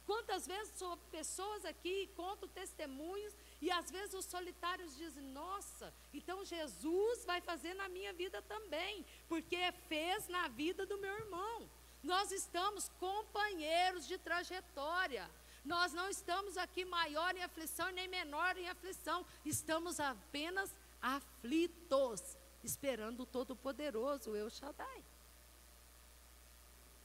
Quantas 0.08 0.46
vezes 0.46 0.72
são 0.74 0.96
pessoas 1.10 1.66
aqui 1.66 2.10
contam 2.16 2.48
testemunhos 2.48 3.34
e 3.60 3.70
às 3.70 3.90
vezes 3.90 4.14
os 4.14 4.24
solitários 4.24 4.96
dizem: 4.96 5.22
Nossa, 5.22 5.92
então 6.14 6.46
Jesus 6.46 7.26
vai 7.26 7.42
fazer 7.42 7.74
na 7.74 7.90
minha 7.90 8.12
vida 8.14 8.40
também, 8.40 9.04
porque 9.28 9.70
fez 9.86 10.26
na 10.28 10.48
vida 10.48 10.86
do 10.86 10.96
meu 10.96 11.12
irmão. 11.12 11.68
Nós 12.02 12.32
estamos 12.32 12.88
companheiros 12.98 14.06
de 14.06 14.16
trajetória. 14.16 15.28
Nós 15.62 15.92
não 15.92 16.08
estamos 16.08 16.56
aqui 16.56 16.86
maior 16.86 17.36
em 17.36 17.42
aflição 17.42 17.90
nem 17.90 18.08
menor 18.08 18.56
em 18.56 18.68
aflição. 18.68 19.26
Estamos 19.44 20.00
apenas 20.00 20.74
aflitos, 21.02 22.37
esperando 22.62 23.20
o 23.20 23.26
Todo-Poderoso, 23.26 24.34
Eu 24.34 24.50
Shaddai. 24.50 25.04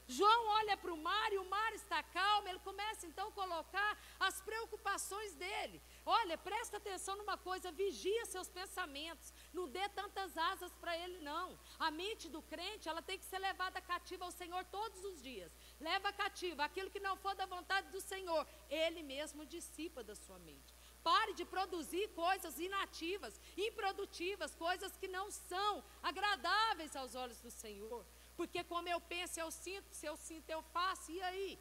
João 0.06 0.46
olha 0.48 0.76
para 0.76 0.92
o 0.92 0.98
mar 0.98 1.32
e 1.32 1.38
o 1.38 1.48
mar 1.48 1.72
está 1.72 2.02
calmo, 2.02 2.46
ele 2.46 2.58
começa 2.58 3.06
então 3.06 3.28
a 3.28 3.32
colocar 3.32 3.98
as 4.20 4.40
preocupações 4.42 5.34
dele. 5.34 5.80
Olha, 6.04 6.36
presta 6.36 6.76
atenção 6.76 7.16
numa 7.16 7.38
coisa, 7.38 7.72
vigia 7.72 8.26
seus 8.26 8.48
pensamentos, 8.48 9.32
não 9.52 9.66
dê 9.66 9.88
tantas 9.88 10.36
asas 10.36 10.72
para 10.74 10.96
ele 10.98 11.18
não. 11.20 11.58
A 11.78 11.90
mente 11.90 12.28
do 12.28 12.42
crente, 12.42 12.88
ela 12.88 13.00
tem 13.00 13.18
que 13.18 13.24
ser 13.24 13.38
levada 13.38 13.80
cativa 13.80 14.26
ao 14.26 14.30
Senhor 14.30 14.62
todos 14.66 15.02
os 15.04 15.22
dias. 15.22 15.50
Leva 15.80 16.12
cativa 16.12 16.64
aquilo 16.64 16.90
que 16.90 17.00
não 17.00 17.16
for 17.16 17.34
da 17.34 17.46
vontade 17.46 17.88
do 17.90 18.00
Senhor, 18.00 18.46
ele 18.68 19.02
mesmo 19.02 19.46
dissipa 19.46 20.04
da 20.04 20.14
sua 20.14 20.38
mente. 20.40 20.74
Pare 21.08 21.34
de 21.34 21.44
produzir 21.44 22.08
coisas 22.22 22.58
inativas, 22.58 23.38
improdutivas, 23.68 24.54
coisas 24.54 24.96
que 24.96 25.06
não 25.16 25.30
são 25.30 25.84
agradáveis 26.02 26.96
aos 26.96 27.14
olhos 27.14 27.40
do 27.46 27.50
Senhor. 27.50 28.04
Porque 28.38 28.64
como 28.64 28.88
eu 28.88 29.00
penso, 29.00 29.38
eu 29.38 29.50
sinto, 29.50 29.94
se 29.94 30.06
eu 30.06 30.16
sinto, 30.16 30.48
eu 30.48 30.62
faço, 30.76 31.12
e 31.12 31.20
aí? 31.22 31.58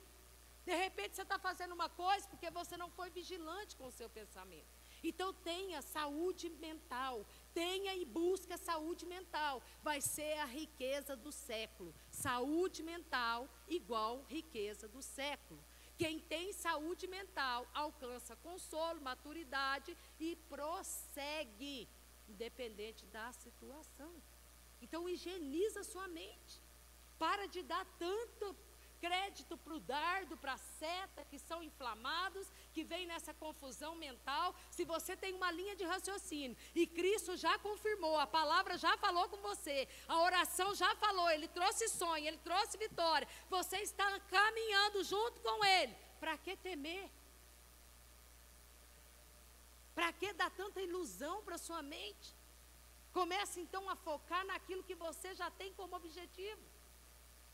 De 0.65 0.73
repente 0.73 1.15
você 1.15 1.23
está 1.23 1.37
fazendo 1.37 1.73
uma 1.73 1.89
coisa 1.89 2.27
porque 2.27 2.49
você 2.49 2.77
não 2.77 2.89
foi 2.89 3.09
vigilante 3.09 3.75
com 3.75 3.87
o 3.87 3.91
seu 3.91 4.09
pensamento. 4.09 4.71
Então 5.03 5.33
tenha 5.33 5.81
saúde 5.81 6.49
mental, 6.49 7.25
tenha 7.53 7.93
e 7.93 8.05
busque 8.05 8.53
a 8.53 8.57
saúde 8.57 9.05
mental. 9.05 9.61
Vai 9.83 9.99
ser 9.99 10.37
a 10.37 10.45
riqueza 10.45 11.17
do 11.17 11.31
século. 11.33 11.93
Saúde 12.09 12.81
mental 12.81 13.49
igual 13.67 14.23
riqueza 14.29 14.87
do 14.87 15.01
século. 15.01 15.61
Quem 15.97 16.19
tem 16.19 16.51
saúde 16.53 17.07
mental 17.07 17.67
alcança 17.73 18.35
consolo, 18.37 19.01
maturidade 19.01 19.95
e 20.19 20.35
prossegue, 20.49 21.87
independente 22.27 23.05
da 23.07 23.31
situação. 23.31 24.13
Então 24.81 25.07
higieniza 25.07 25.83
sua 25.83 26.07
mente. 26.07 26.61
Para 27.17 27.45
de 27.47 27.61
dar 27.63 27.85
tanto 27.97 28.55
crédito 29.03 29.57
para 29.57 29.73
o 29.73 29.81
dardo, 29.81 30.37
para 30.37 30.53
a 30.53 30.57
seta, 30.57 31.25
que 31.29 31.37
são 31.37 31.61
inflamados, 31.61 32.47
que 32.73 32.85
vem 32.91 33.05
nessa 33.05 33.33
confusão 33.33 33.93
mental. 33.95 34.55
Se 34.71 34.85
você 34.85 35.13
tem 35.23 35.33
uma 35.33 35.51
linha 35.51 35.75
de 35.75 35.83
raciocínio 35.83 36.55
e 36.73 36.87
Cristo 36.87 37.35
já 37.35 37.59
confirmou, 37.59 38.17
a 38.17 38.25
palavra 38.25 38.77
já 38.77 38.93
falou 39.05 39.27
com 39.27 39.41
você, 39.49 39.89
a 40.07 40.21
oração 40.21 40.73
já 40.73 40.95
falou, 40.95 41.29
ele 41.29 41.49
trouxe 41.49 41.89
sonho, 41.89 42.25
ele 42.25 42.37
trouxe 42.37 42.77
vitória, 42.77 43.27
você 43.49 43.77
está 43.79 44.07
caminhando 44.37 45.03
junto 45.03 45.41
com 45.41 45.65
ele. 45.65 45.93
Para 46.21 46.37
que 46.37 46.55
temer? 46.55 47.09
Para 49.93 50.13
que 50.13 50.31
dar 50.31 50.51
tanta 50.51 50.81
ilusão 50.81 51.43
para 51.43 51.57
sua 51.57 51.81
mente? 51.81 52.33
Comece 53.11 53.59
então 53.59 53.89
a 53.89 53.97
focar 53.97 54.45
naquilo 54.45 54.87
que 54.89 54.95
você 54.95 55.35
já 55.35 55.51
tem 55.51 55.73
como 55.73 55.97
objetivo. 55.97 56.72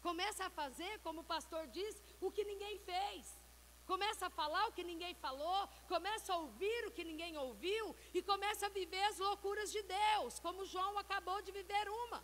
Comece 0.01 0.41
a 0.43 0.49
fazer, 0.49 0.99
como 0.99 1.21
o 1.21 1.29
pastor 1.35 1.67
disse, 1.67 2.01
o 2.21 2.31
que 2.31 2.43
ninguém 2.43 2.79
fez. 2.79 3.39
Começa 3.85 4.27
a 4.27 4.35
falar 4.39 4.63
o 4.67 4.71
que 4.71 4.83
ninguém 4.83 5.13
falou, 5.15 5.61
começa 5.87 6.31
a 6.31 6.37
ouvir 6.37 6.81
o 6.87 6.91
que 6.91 7.03
ninguém 7.03 7.35
ouviu 7.37 7.95
e 8.13 8.21
começa 8.21 8.67
a 8.67 8.69
viver 8.69 9.03
as 9.05 9.17
loucuras 9.17 9.71
de 9.71 9.81
Deus, 9.81 10.39
como 10.39 10.65
João 10.73 10.97
acabou 10.97 11.41
de 11.41 11.51
viver 11.51 11.89
uma. 11.89 12.23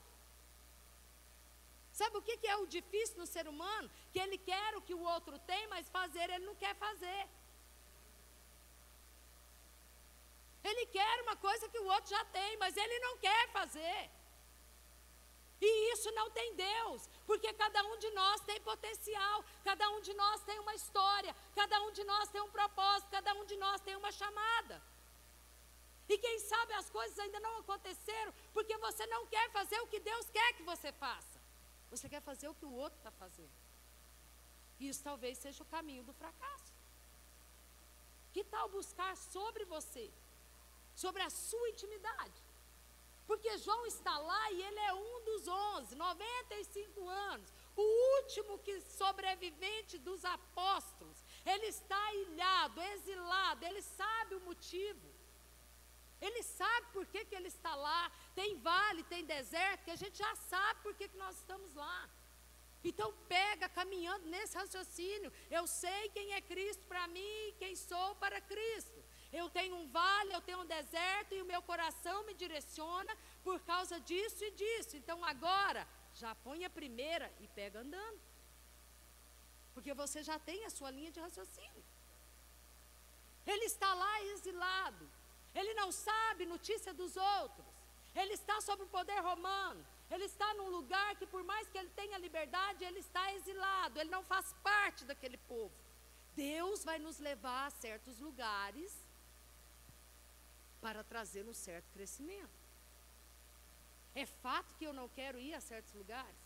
Sabe 1.99 2.17
o 2.17 2.21
que 2.21 2.45
é 2.45 2.55
o 2.57 2.67
difícil 2.67 3.17
no 3.17 3.25
ser 3.25 3.47
humano? 3.47 3.89
Que 4.11 4.19
ele 4.19 4.37
quer 4.37 4.75
o 4.75 4.81
que 4.81 4.93
o 4.93 5.01
outro 5.15 5.39
tem, 5.51 5.65
mas 5.73 5.89
fazer 5.89 6.29
ele 6.29 6.45
não 6.45 6.55
quer 6.63 6.75
fazer. 6.75 7.21
Ele 10.69 10.85
quer 10.97 11.21
uma 11.21 11.35
coisa 11.37 11.69
que 11.69 11.79
o 11.79 11.87
outro 11.95 12.09
já 12.09 12.23
tem, 12.25 12.57
mas 12.57 12.75
ele 12.75 12.99
não 12.99 13.17
quer 13.17 13.43
fazer. 13.51 14.11
E 15.61 15.93
isso 15.93 16.11
não 16.11 16.29
tem 16.31 16.53
Deus, 16.55 17.09
porque 17.25 17.51
cada 17.53 17.81
um 17.83 17.97
de 17.97 18.09
nós 18.11 18.41
tem 18.41 18.59
potencial, 18.61 19.43
cada 19.63 19.89
um 19.91 20.01
de 20.01 20.13
nós 20.13 20.43
tem 20.43 20.59
uma 20.59 20.75
história, 20.75 21.35
cada 21.55 21.81
um 21.83 21.91
de 21.91 22.03
nós 22.03 22.29
tem 22.29 22.41
um 22.41 22.51
propósito, 22.51 23.09
cada 23.09 23.33
um 23.33 23.45
de 23.45 23.55
nós 23.55 23.79
tem 23.81 23.95
uma 23.95 24.11
chamada. 24.11 24.81
E 26.07 26.17
quem 26.17 26.39
sabe 26.39 26.73
as 26.73 26.89
coisas 26.89 27.17
ainda 27.17 27.39
não 27.39 27.57
aconteceram 27.57 28.33
porque 28.53 28.77
você 28.77 29.05
não 29.07 29.25
quer 29.25 29.49
fazer 29.51 29.79
o 29.79 29.87
que 29.87 29.99
Deus 29.99 30.29
quer 30.29 30.53
que 30.53 30.63
você 30.63 30.91
faça. 30.91 31.39
Você 31.89 32.07
quer 32.07 32.21
fazer 32.21 32.47
o 32.47 32.53
que 32.53 32.65
o 32.65 32.73
outro 32.73 32.97
está 32.99 33.11
fazendo. 33.11 33.65
Isso 34.79 35.03
talvez 35.03 35.37
seja 35.37 35.63
o 35.63 35.67
caminho 35.67 36.03
do 36.03 36.13
fracasso. 36.13 36.73
Que 38.33 38.43
tal 38.43 38.67
buscar 38.69 39.15
sobre 39.15 39.63
você, 39.65 40.11
sobre 40.93 41.21
a 41.21 41.29
sua 41.29 41.69
intimidade? 41.69 42.44
Porque 43.27 43.57
João 43.57 43.85
está 43.87 44.17
lá 44.17 44.51
e 44.51 44.61
ele 44.61 44.79
é 44.79 44.93
um 44.93 45.23
dos 45.23 45.47
onze, 45.47 45.95
95 45.95 47.09
anos, 47.09 47.51
o 47.75 47.85
último 48.17 48.59
que 48.59 48.79
sobrevivente 48.81 49.97
dos 49.97 50.23
apóstolos. 50.23 51.23
Ele 51.45 51.67
está 51.67 52.13
ilhado, 52.13 52.81
exilado, 52.81 53.65
ele 53.65 53.81
sabe 53.81 54.35
o 54.35 54.41
motivo. 54.41 55.15
Ele 56.21 56.41
sabe 56.43 56.87
por 56.93 57.05
que, 57.05 57.25
que 57.25 57.35
ele 57.35 57.47
está 57.47 57.75
lá. 57.75 58.11
Tem 58.33 58.57
vale, 58.59 59.03
tem 59.03 59.25
deserto, 59.25 59.83
que 59.85 59.91
a 59.91 60.01
gente 60.03 60.17
já 60.17 60.35
sabe 60.35 60.81
por 60.81 60.93
que, 60.95 61.07
que 61.07 61.17
nós 61.17 61.35
estamos 61.37 61.73
lá. 61.73 62.09
Então 62.83 63.11
pega 63.27 63.67
caminhando 63.67 64.27
nesse 64.27 64.55
raciocínio. 64.55 65.31
Eu 65.49 65.65
sei 65.65 66.09
quem 66.09 66.33
é 66.33 66.41
Cristo 66.41 66.83
para 66.87 67.07
mim 67.07 67.55
quem 67.57 67.75
sou 67.75 68.15
para 68.15 68.39
Cristo. 68.39 69.03
Eu 69.39 69.47
tenho 69.57 69.75
um 69.81 69.87
vale, 69.99 70.33
eu 70.33 70.41
tenho 70.47 70.61
um 70.61 70.71
deserto 70.77 71.31
e 71.33 71.41
o 71.41 71.49
meu 71.51 71.61
coração 71.69 72.17
me 72.27 72.33
direciona 72.41 73.13
por 73.43 73.57
causa 73.71 73.95
disso 74.09 74.41
e 74.47 74.51
disso. 74.59 74.95
Então 74.99 75.17
agora, 75.33 75.81
já 76.21 76.31
põe 76.45 76.63
a 76.63 76.69
primeira 76.69 77.27
e 77.43 77.47
pega 77.59 77.79
andando. 77.85 78.21
Porque 79.73 79.93
você 79.93 80.23
já 80.29 80.37
tem 80.49 80.59
a 80.65 80.69
sua 80.69 80.89
linha 80.97 81.11
de 81.11 81.19
raciocínio. 81.19 81.83
Ele 83.45 83.65
está 83.65 83.93
lá 83.93 84.13
exilado. 84.33 85.05
Ele 85.53 85.73
não 85.73 85.91
sabe 85.91 86.45
notícia 86.45 86.93
dos 86.93 87.15
outros. 87.17 87.67
Ele 88.21 88.33
está 88.33 88.55
sob 88.61 88.83
o 88.83 88.93
poder 88.97 89.19
romano. 89.19 89.85
Ele 90.09 90.25
está 90.25 90.53
num 90.53 90.69
lugar 90.69 91.09
que, 91.17 91.27
por 91.33 91.43
mais 91.43 91.67
que 91.67 91.77
ele 91.77 91.89
tenha 91.89 92.17
liberdade, 92.17 92.85
ele 92.85 92.99
está 92.99 93.33
exilado. 93.33 93.99
Ele 93.99 94.09
não 94.09 94.23
faz 94.23 94.53
parte 94.63 95.03
daquele 95.03 95.37
povo. 95.37 95.75
Deus 96.35 96.85
vai 96.85 96.99
nos 96.99 97.19
levar 97.19 97.67
a 97.67 97.71
certos 97.71 98.19
lugares 98.19 99.04
para 100.85 101.03
trazer 101.03 101.43
um 101.47 101.53
certo 101.53 101.89
crescimento. 101.95 102.59
É 104.13 104.23
fato 104.27 104.75
que 104.75 104.85
eu 104.85 104.93
não 104.93 105.09
quero 105.09 105.39
ir 105.39 105.55
a 105.55 105.59
certos 105.59 105.91
lugares. 105.95 106.37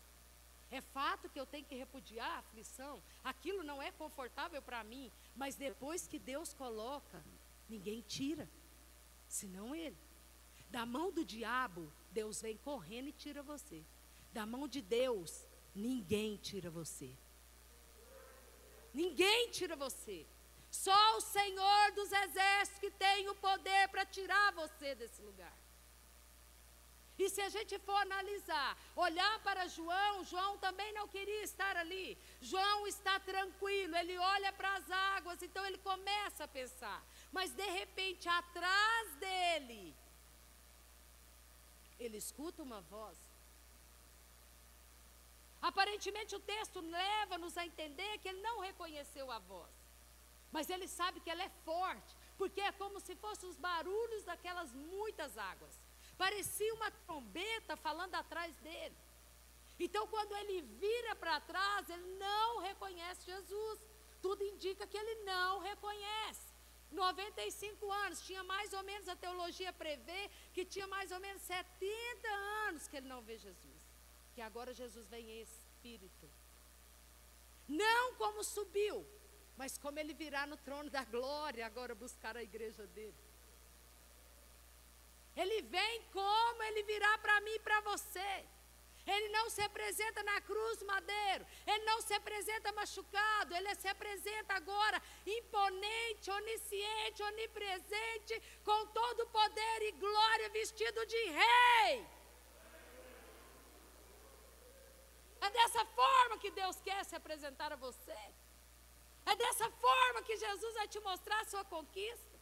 É 0.71 0.79
fato 0.79 1.27
que 1.27 1.37
eu 1.37 1.45
tenho 1.45 1.65
que 1.65 1.75
repudiar 1.75 2.31
a 2.31 2.37
aflição. 2.37 3.03
Aquilo 3.21 3.63
não 3.63 3.81
é 3.81 3.91
confortável 3.91 4.61
para 4.61 4.81
mim. 4.81 5.11
Mas 5.35 5.57
depois 5.57 6.07
que 6.07 6.17
Deus 6.17 6.53
coloca, 6.53 7.21
ninguém 7.67 7.99
tira. 7.99 8.49
Senão 9.27 9.75
Ele. 9.75 9.97
Da 10.69 10.85
mão 10.85 11.11
do 11.11 11.25
diabo, 11.25 11.91
Deus 12.09 12.41
vem 12.41 12.55
correndo 12.55 13.09
e 13.09 13.19
tira 13.23 13.43
você. 13.43 13.83
Da 14.31 14.45
mão 14.45 14.69
de 14.69 14.81
Deus, 14.81 15.45
ninguém 15.75 16.37
tira 16.37 16.69
você. 16.69 17.13
Ninguém 18.93 19.49
tira 19.51 19.75
você. 19.75 20.25
Só 20.71 21.17
o 21.17 21.21
Senhor 21.21 21.91
dos 21.93 22.11
exércitos 22.11 22.79
que 22.79 22.91
tem 22.91 23.27
o 23.29 23.35
poder 23.35 23.87
para 23.89 24.05
tirar 24.05 24.51
você 24.53 24.95
desse 24.95 25.21
lugar. 25.21 25.53
E 27.17 27.27
se 27.29 27.41
a 27.41 27.49
gente 27.49 27.77
for 27.79 27.97
analisar, 27.97 28.77
olhar 28.95 29.39
para 29.39 29.67
João, 29.67 30.23
João 30.23 30.57
também 30.57 30.93
não 30.93 31.05
queria 31.05 31.43
estar 31.43 31.75
ali. 31.75 32.17
João 32.39 32.87
está 32.87 33.19
tranquilo, 33.19 33.93
ele 33.97 34.17
olha 34.17 34.53
para 34.53 34.73
as 34.75 34.89
águas, 34.89 35.41
então 35.41 35.65
ele 35.65 35.77
começa 35.79 36.45
a 36.45 36.47
pensar. 36.47 37.03
Mas 37.29 37.51
de 37.51 37.69
repente, 37.79 38.29
atrás 38.29 39.15
dele, 39.15 39.93
ele 41.99 42.15
escuta 42.15 42.63
uma 42.63 42.79
voz. 42.79 43.17
Aparentemente, 45.61 46.33
o 46.37 46.39
texto 46.39 46.79
leva-nos 46.79 47.57
a 47.57 47.65
entender 47.65 48.17
que 48.19 48.29
ele 48.29 48.41
não 48.41 48.61
reconheceu 48.61 49.29
a 49.29 49.39
voz. 49.39 49.78
Mas 50.51 50.69
ele 50.69 50.87
sabe 50.87 51.19
que 51.19 51.29
ela 51.29 51.43
é 51.43 51.49
forte, 51.63 52.15
porque 52.37 52.61
é 52.61 52.71
como 52.71 52.99
se 52.99 53.15
fossem 53.15 53.47
os 53.49 53.57
barulhos 53.57 54.23
daquelas 54.23 54.73
muitas 54.73 55.37
águas. 55.37 55.79
Parecia 56.17 56.73
uma 56.73 56.91
trombeta 56.91 57.75
falando 57.77 58.15
atrás 58.15 58.55
dele. 58.57 58.95
Então, 59.79 60.05
quando 60.07 60.35
ele 60.35 60.61
vira 60.61 61.15
para 61.15 61.39
trás, 61.39 61.89
ele 61.89 62.09
não 62.17 62.59
reconhece 62.59 63.25
Jesus. 63.25 63.79
Tudo 64.21 64.43
indica 64.43 64.85
que 64.85 64.97
ele 64.97 65.23
não 65.23 65.59
reconhece. 65.59 66.49
95 66.91 67.91
anos, 67.91 68.21
tinha 68.21 68.43
mais 68.43 68.73
ou 68.73 68.83
menos, 68.83 69.07
a 69.07 69.15
teologia 69.15 69.71
prevê 69.71 70.29
que 70.53 70.65
tinha 70.65 70.87
mais 70.87 71.11
ou 71.11 71.19
menos 71.19 71.41
70 71.43 72.27
anos 72.67 72.87
que 72.87 72.97
ele 72.97 73.07
não 73.07 73.21
vê 73.21 73.37
Jesus. 73.37 73.81
Que 74.33 74.41
agora 74.41 74.73
Jesus 74.73 75.07
vem 75.07 75.29
em 75.29 75.41
espírito. 75.41 76.29
Não 77.67 78.15
como 78.15 78.43
subiu, 78.43 79.05
mas 79.59 79.77
como 79.83 79.99
ele 80.01 80.13
virá 80.13 80.43
no 80.51 80.57
trono 80.65 80.89
da 80.89 81.03
glória 81.13 81.65
agora 81.65 81.93
buscar 82.03 82.33
a 82.37 82.43
igreja 82.49 82.83
dele. 82.95 83.21
Ele 85.41 85.57
vem 85.73 85.97
como 86.13 86.63
ele 86.67 86.83
virá 86.91 87.11
para 87.17 87.41
mim 87.41 87.55
e 87.55 87.65
para 87.67 87.81
você. 87.81 88.31
Ele 89.13 89.27
não 89.37 89.45
se 89.49 89.61
apresenta 89.61 90.23
na 90.23 90.39
cruz 90.49 90.81
madeiro, 90.83 91.45
ele 91.67 91.83
não 91.83 91.99
se 92.07 92.13
apresenta 92.13 92.71
machucado, 92.79 93.53
ele 93.57 93.73
se 93.75 93.87
apresenta 93.95 94.53
agora 94.53 95.01
imponente, 95.25 96.31
onisciente, 96.39 97.23
onipresente, 97.31 98.35
com 98.63 98.79
todo 98.99 99.23
o 99.23 99.31
poder 99.39 99.79
e 99.89 99.91
glória, 99.91 100.49
vestido 100.49 101.05
de 101.05 101.21
rei. 101.41 102.07
É 105.41 105.49
dessa 105.49 105.85
forma 105.99 106.37
que 106.37 106.51
Deus 106.51 106.77
quer 106.87 107.03
se 107.03 107.15
apresentar 107.15 107.73
a 107.73 107.81
você. 107.87 108.21
É 109.31 109.35
dessa 109.43 109.69
forma 109.85 110.23
que 110.27 110.35
Jesus 110.45 110.73
vai 110.79 110.87
te 110.87 110.99
mostrar 111.07 111.39
a 111.41 111.49
sua 111.51 111.63
conquista. 111.75 112.35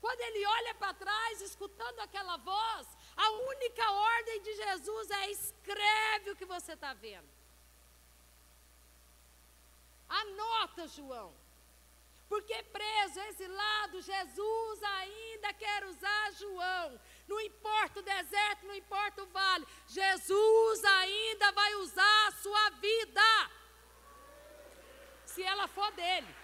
Quando 0.00 0.20
ele 0.28 0.42
olha 0.56 0.74
para 0.74 0.94
trás, 0.94 1.40
escutando 1.40 2.00
aquela 2.00 2.36
voz, 2.36 2.86
a 3.16 3.30
única 3.52 3.90
ordem 3.90 4.42
de 4.46 4.52
Jesus 4.64 5.10
é: 5.10 5.30
escreve 5.30 6.30
o 6.30 6.36
que 6.36 6.44
você 6.54 6.72
está 6.74 6.92
vendo. 7.06 7.28
Anota, 10.08 10.86
João. 10.88 11.34
Porque 12.28 12.56
preso, 12.76 13.20
exilado, 13.20 14.02
Jesus 14.02 14.82
ainda 14.82 15.52
quer 15.54 15.84
usar 15.84 16.32
João. 16.32 17.00
Não 17.28 17.40
importa 17.40 18.00
o 18.00 18.02
deserto, 18.02 18.66
não 18.66 18.74
importa 18.74 19.22
o 19.22 19.26
vale. 19.26 19.66
Jesus 19.86 20.84
ainda 20.84 21.52
vai 21.52 21.74
usar 21.76 22.26
a 22.26 22.32
sua 22.32 22.70
vida. 22.70 23.22
Se 25.36 25.42
ela 25.52 25.68
for 25.76 25.90
dele. 26.00 26.34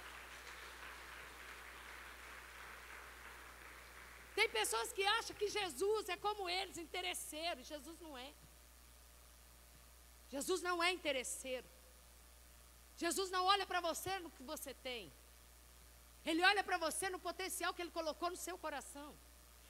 Tem 4.39 4.49
pessoas 4.61 4.93
que 4.97 5.05
acham 5.19 5.37
que 5.41 5.49
Jesus 5.59 6.09
é 6.15 6.17
como 6.27 6.49
eles, 6.59 6.77
interesseiro. 6.87 7.63
Jesus 7.73 7.99
não 8.07 8.13
é. 8.27 8.31
Jesus 10.35 10.61
não 10.69 10.77
é 10.87 10.91
interesseiro. 10.99 11.69
Jesus 13.05 13.31
não 13.31 13.45
olha 13.53 13.67
para 13.71 13.81
você 13.89 14.13
no 14.25 14.31
que 14.37 14.45
você 14.53 14.73
tem. 14.89 15.03
Ele 16.31 16.43
olha 16.51 16.63
para 16.69 16.79
você 16.87 17.09
no 17.15 17.19
potencial 17.29 17.75
que 17.75 17.83
ele 17.83 17.99
colocou 17.99 18.31
no 18.31 18.41
seu 18.47 18.57
coração. 18.65 19.11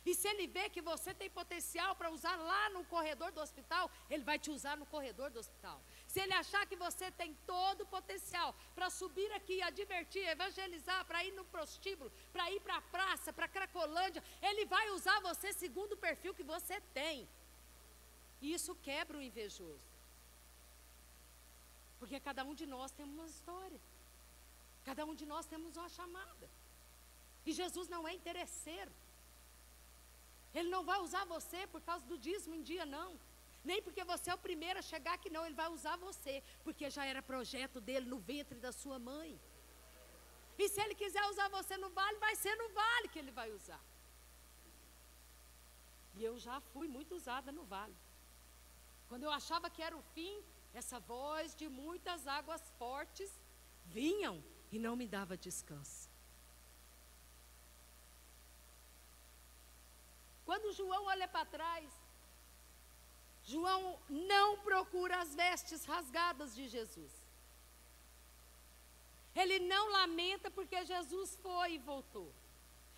E 0.04 0.14
se 0.14 0.26
ele 0.28 0.46
vê 0.56 0.68
que 0.68 0.82
você 0.82 1.10
tem 1.14 1.30
potencial 1.30 1.94
para 1.98 2.10
usar 2.10 2.36
lá 2.36 2.62
no 2.70 2.84
corredor 2.84 3.30
do 3.32 3.40
hospital, 3.40 3.90
ele 4.10 4.24
vai 4.24 4.38
te 4.38 4.50
usar 4.50 4.76
no 4.76 4.86
corredor 4.86 5.30
do 5.30 5.38
hospital. 5.38 5.80
Se 6.12 6.20
ele 6.20 6.34
achar 6.34 6.62
que 6.70 6.76
você 6.76 7.06
tem 7.20 7.30
todo 7.46 7.82
o 7.82 7.86
potencial 7.86 8.54
para 8.74 8.88
subir 8.90 9.30
aqui, 9.32 9.56
advertir, 9.62 10.24
evangelizar, 10.28 11.00
para 11.06 11.24
ir 11.24 11.32
no 11.38 11.44
prostíbulo, 11.52 12.12
para 12.34 12.50
ir 12.54 12.60
para 12.60 12.76
a 12.76 12.82
praça, 12.96 13.32
para 13.32 13.48
Cracolândia, 13.54 14.22
ele 14.48 14.66
vai 14.66 14.90
usar 14.90 15.18
você 15.28 15.54
segundo 15.54 15.94
o 15.94 16.02
perfil 16.06 16.34
que 16.34 16.42
você 16.42 16.76
tem. 16.98 17.26
E 18.42 18.52
isso 18.52 18.74
quebra 18.88 19.16
o 19.16 19.22
invejoso. 19.22 19.88
Porque 21.98 22.20
cada 22.28 22.44
um 22.44 22.54
de 22.60 22.66
nós 22.66 22.92
tem 22.92 23.06
uma 23.06 23.26
história. 23.34 23.80
Cada 24.84 25.06
um 25.06 25.14
de 25.14 25.24
nós 25.24 25.46
temos 25.46 25.78
uma 25.78 25.88
chamada. 25.88 26.46
E 27.46 27.52
Jesus 27.54 27.88
não 27.88 28.06
é 28.06 28.12
interesseiro. 28.12 28.92
Ele 30.54 30.68
não 30.68 30.84
vai 30.84 31.00
usar 31.00 31.24
você 31.24 31.66
por 31.68 31.80
causa 31.80 32.04
do 32.04 32.18
dízimo 32.18 32.54
em 32.54 32.62
dia, 32.62 32.84
não. 32.84 33.12
Nem 33.64 33.80
porque 33.86 34.04
você 34.04 34.30
é 34.30 34.34
o 34.34 34.44
primeiro 34.46 34.78
a 34.78 34.82
chegar 34.82 35.14
aqui, 35.14 35.30
não. 35.30 35.44
Ele 35.46 35.54
vai 35.54 35.68
usar 35.68 35.96
você, 35.96 36.42
porque 36.64 36.90
já 36.90 37.04
era 37.04 37.22
projeto 37.22 37.80
dele 37.80 38.06
no 38.06 38.18
ventre 38.18 38.58
da 38.58 38.72
sua 38.72 38.98
mãe. 38.98 39.40
E 40.58 40.68
se 40.68 40.80
ele 40.80 40.94
quiser 40.94 41.24
usar 41.32 41.48
você 41.48 41.76
no 41.76 41.90
vale, 41.90 42.18
vai 42.18 42.34
ser 42.36 42.54
no 42.56 42.68
vale 42.80 43.08
que 43.08 43.18
ele 43.18 43.30
vai 43.30 43.50
usar. 43.52 43.82
E 46.14 46.22
eu 46.22 46.38
já 46.38 46.60
fui 46.72 46.88
muito 46.88 47.14
usada 47.14 47.50
no 47.50 47.64
vale. 47.64 47.96
Quando 49.08 49.24
eu 49.24 49.30
achava 49.30 49.70
que 49.70 49.82
era 49.82 49.96
o 49.96 50.02
fim, 50.14 50.34
essa 50.74 50.98
voz 51.00 51.54
de 51.54 51.68
muitas 51.68 52.26
águas 52.26 52.62
fortes 52.78 53.30
vinham 53.84 54.42
e 54.70 54.78
não 54.78 54.94
me 54.96 55.06
dava 55.06 55.36
descanso. 55.36 56.10
Quando 60.44 60.72
João 60.72 61.04
olha 61.04 61.28
para 61.28 61.44
trás, 61.46 61.90
João 63.44 63.98
não 64.08 64.58
procura 64.58 65.20
as 65.20 65.34
vestes 65.34 65.84
rasgadas 65.84 66.54
de 66.54 66.68
Jesus. 66.68 67.12
Ele 69.34 69.58
não 69.60 69.90
lamenta 69.90 70.50
porque 70.50 70.84
Jesus 70.84 71.38
foi 71.42 71.74
e 71.74 71.78
voltou. 71.78 72.32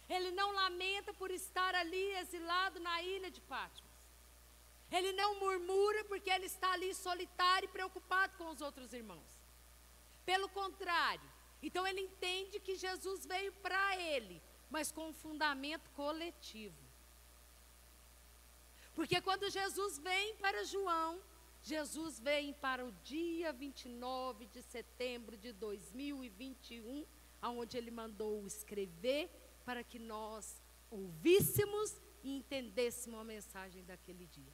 Ele 0.08 0.30
não 0.32 0.52
lamenta 0.52 1.14
por 1.14 1.30
estar 1.30 1.74
ali 1.74 2.04
exilado 2.16 2.78
na 2.80 3.02
ilha 3.02 3.30
de 3.30 3.40
Patmos. 3.40 3.94
Ele 4.90 5.12
não 5.12 5.40
murmura 5.40 6.04
porque 6.04 6.30
ele 6.30 6.46
está 6.46 6.72
ali 6.72 6.94
solitário 6.94 7.66
e 7.66 7.72
preocupado 7.72 8.36
com 8.36 8.48
os 8.50 8.60
outros 8.60 8.92
irmãos. 8.92 9.32
Pelo 10.26 10.48
contrário, 10.48 11.28
então 11.62 11.86
ele 11.86 12.00
entende 12.00 12.60
que 12.60 12.76
Jesus 12.76 13.24
veio 13.24 13.52
para 13.54 13.96
ele, 13.96 14.42
mas 14.70 14.92
com 14.92 15.08
um 15.08 15.14
fundamento 15.14 15.88
coletivo. 15.90 16.84
Porque 18.94 19.20
quando 19.20 19.50
Jesus 19.50 19.98
vem 19.98 20.36
para 20.36 20.64
João, 20.64 21.20
Jesus 21.62 22.20
vem 22.20 22.52
para 22.52 22.84
o 22.84 22.92
dia 23.02 23.52
29 23.52 24.46
de 24.46 24.62
setembro 24.62 25.36
de 25.36 25.52
2021, 25.52 27.04
aonde 27.40 27.76
ele 27.76 27.90
mandou 27.90 28.46
escrever 28.46 29.30
para 29.64 29.82
que 29.82 29.98
nós 29.98 30.62
ouvíssemos 30.90 31.96
e 32.22 32.36
entendêssemos 32.36 33.18
a 33.18 33.24
mensagem 33.24 33.82
daquele 33.84 34.26
dia. 34.26 34.52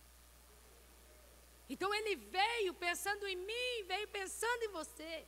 Então 1.68 1.92
ele 1.94 2.16
veio 2.16 2.72
pensando 2.74 3.26
em 3.26 3.36
mim, 3.36 3.84
veio 3.86 4.08
pensando 4.08 4.62
em 4.62 4.68
você. 4.68 5.26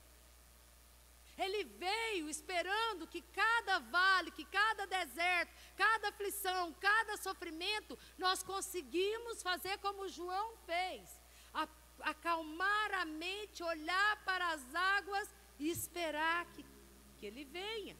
Ele 1.39 1.65
veio 1.65 2.29
esperando 2.29 3.07
que 3.07 3.23
cada 3.23 3.79
vale, 3.79 4.31
que 4.31 4.45
cada 4.45 4.87
deserto, 4.87 5.53
cada 5.77 6.09
aflição, 6.09 6.73
cada 6.75 7.17
sofrimento, 7.17 7.99
nós 8.19 8.43
conseguimos 8.43 9.43
fazer 9.43 9.79
como 9.79 10.09
João 10.09 10.57
fez. 10.67 11.21
acalmar 12.01 12.95
a 12.95 13.05
mente, 13.05 13.63
olhar 13.63 14.25
para 14.25 14.53
as 14.55 14.75
águas 14.75 15.29
e 15.59 15.71
esperar 15.71 16.47
que, 16.53 16.65
que 17.19 17.27
Ele 17.27 17.45
venha. 17.45 17.97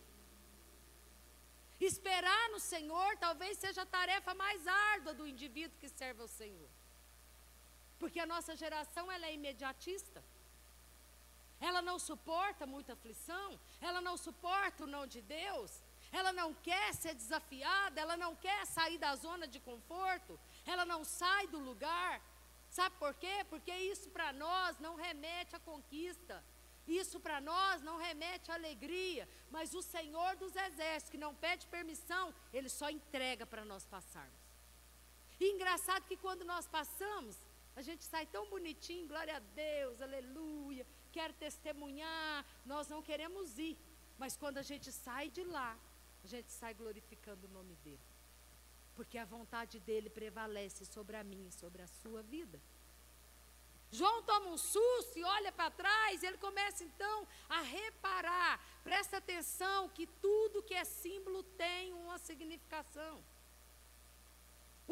Esperar 1.81 2.49
no 2.51 2.61
Senhor 2.61 3.17
talvez 3.19 3.59
seja 3.59 3.83
a 3.83 3.87
tarefa 3.87 4.35
mais 4.35 4.67
árdua 4.67 5.15
do 5.15 5.27
indivíduo 5.27 5.79
que 5.79 5.89
serve 5.89 6.23
ao 6.23 6.29
Senhor. 6.29 6.71
Porque 7.99 8.21
a 8.21 8.27
nossa 8.27 8.55
geração 8.57 9.11
ela 9.11 9.27
é 9.27 9.35
imediatista. 9.35 10.25
Ela 11.69 11.81
não 11.89 11.97
suporta 12.09 12.67
muita 12.75 12.95
aflição, 12.95 13.49
ela 13.89 14.01
não 14.07 14.17
suporta 14.27 14.85
o 14.85 14.93
não 14.95 15.05
de 15.15 15.21
Deus, 15.41 15.71
ela 16.19 16.33
não 16.41 16.49
quer 16.69 16.89
ser 17.03 17.15
desafiada, 17.15 18.01
ela 18.05 18.17
não 18.25 18.33
quer 18.47 18.63
sair 18.77 18.99
da 19.05 19.13
zona 19.27 19.47
de 19.55 19.61
conforto, 19.69 20.39
ela 20.73 20.85
não 20.93 21.03
sai 21.05 21.45
do 21.55 21.61
lugar. 21.71 22.15
Sabe 22.79 22.97
por 23.03 23.15
quê? 23.23 23.37
Porque 23.51 23.75
isso 23.93 24.09
para 24.17 24.31
nós 24.33 24.79
não 24.87 24.95
remete 25.07 25.55
à 25.55 25.61
conquista. 25.61 26.37
Isso 27.01 27.21
para 27.21 27.41
nós 27.41 27.81
não 27.89 27.97
remete 27.97 28.51
à 28.51 28.55
alegria, 28.55 29.25
mas 29.55 29.75
o 29.81 29.83
Senhor 29.95 30.35
dos 30.43 30.55
Exércitos, 30.67 31.11
que 31.11 31.25
não 31.25 31.33
pede 31.45 31.73
permissão, 31.77 32.35
Ele 32.53 32.69
só 32.69 32.91
entrega 32.91 33.47
para 33.53 33.65
nós 33.65 33.85
passarmos. 33.87 34.43
E 35.39 35.45
engraçado 35.55 36.09
que 36.11 36.23
quando 36.25 36.45
nós 36.53 36.67
passamos, 36.79 37.37
a 37.75 37.83
gente 37.83 38.05
sai 38.05 38.25
tão 38.27 38.45
bonitinho, 38.55 39.11
glória 39.13 39.37
a 39.37 39.45
Deus, 39.65 40.01
aleluia, 40.01 40.72
quer 41.17 41.31
testemunhar, 41.45 42.45
nós 42.73 42.89
não 42.89 43.01
queremos 43.09 43.59
ir. 43.59 43.77
Mas 44.23 44.37
quando 44.37 44.59
a 44.59 44.67
gente 44.71 44.91
sai 45.05 45.29
de 45.37 45.45
lá, 45.57 45.71
a 46.25 46.27
gente 46.27 46.51
sai 46.61 46.73
glorificando 46.75 47.47
o 47.47 47.51
nome 47.59 47.75
dele. 47.85 48.07
Porque 48.97 49.19
a 49.19 49.25
vontade 49.25 49.81
dele 49.81 50.11
prevalece 50.11 50.85
sobre 50.85 51.17
a 51.17 51.25
minha 51.25 51.49
e 51.49 51.59
sobre 51.63 51.83
a 51.83 51.87
sua 52.01 52.23
vida. 52.23 52.61
João 53.91 54.23
toma 54.23 54.47
um 54.47 54.57
susto 54.57 55.19
e 55.19 55.23
olha 55.23 55.53
para 55.53 55.71
trás, 55.71 56.23
ele 56.23 56.39
começa 56.39 56.83
então 56.83 57.29
a 57.47 57.61
reparar, 57.61 58.59
presta 58.83 59.19
atenção 59.19 59.91
que 59.91 60.07
tudo 60.07 60.63
que 60.63 60.73
é 60.73 60.85
símbolo 60.85 61.43
tem 61.43 61.93
uma 61.93 62.19
significação. 62.19 63.23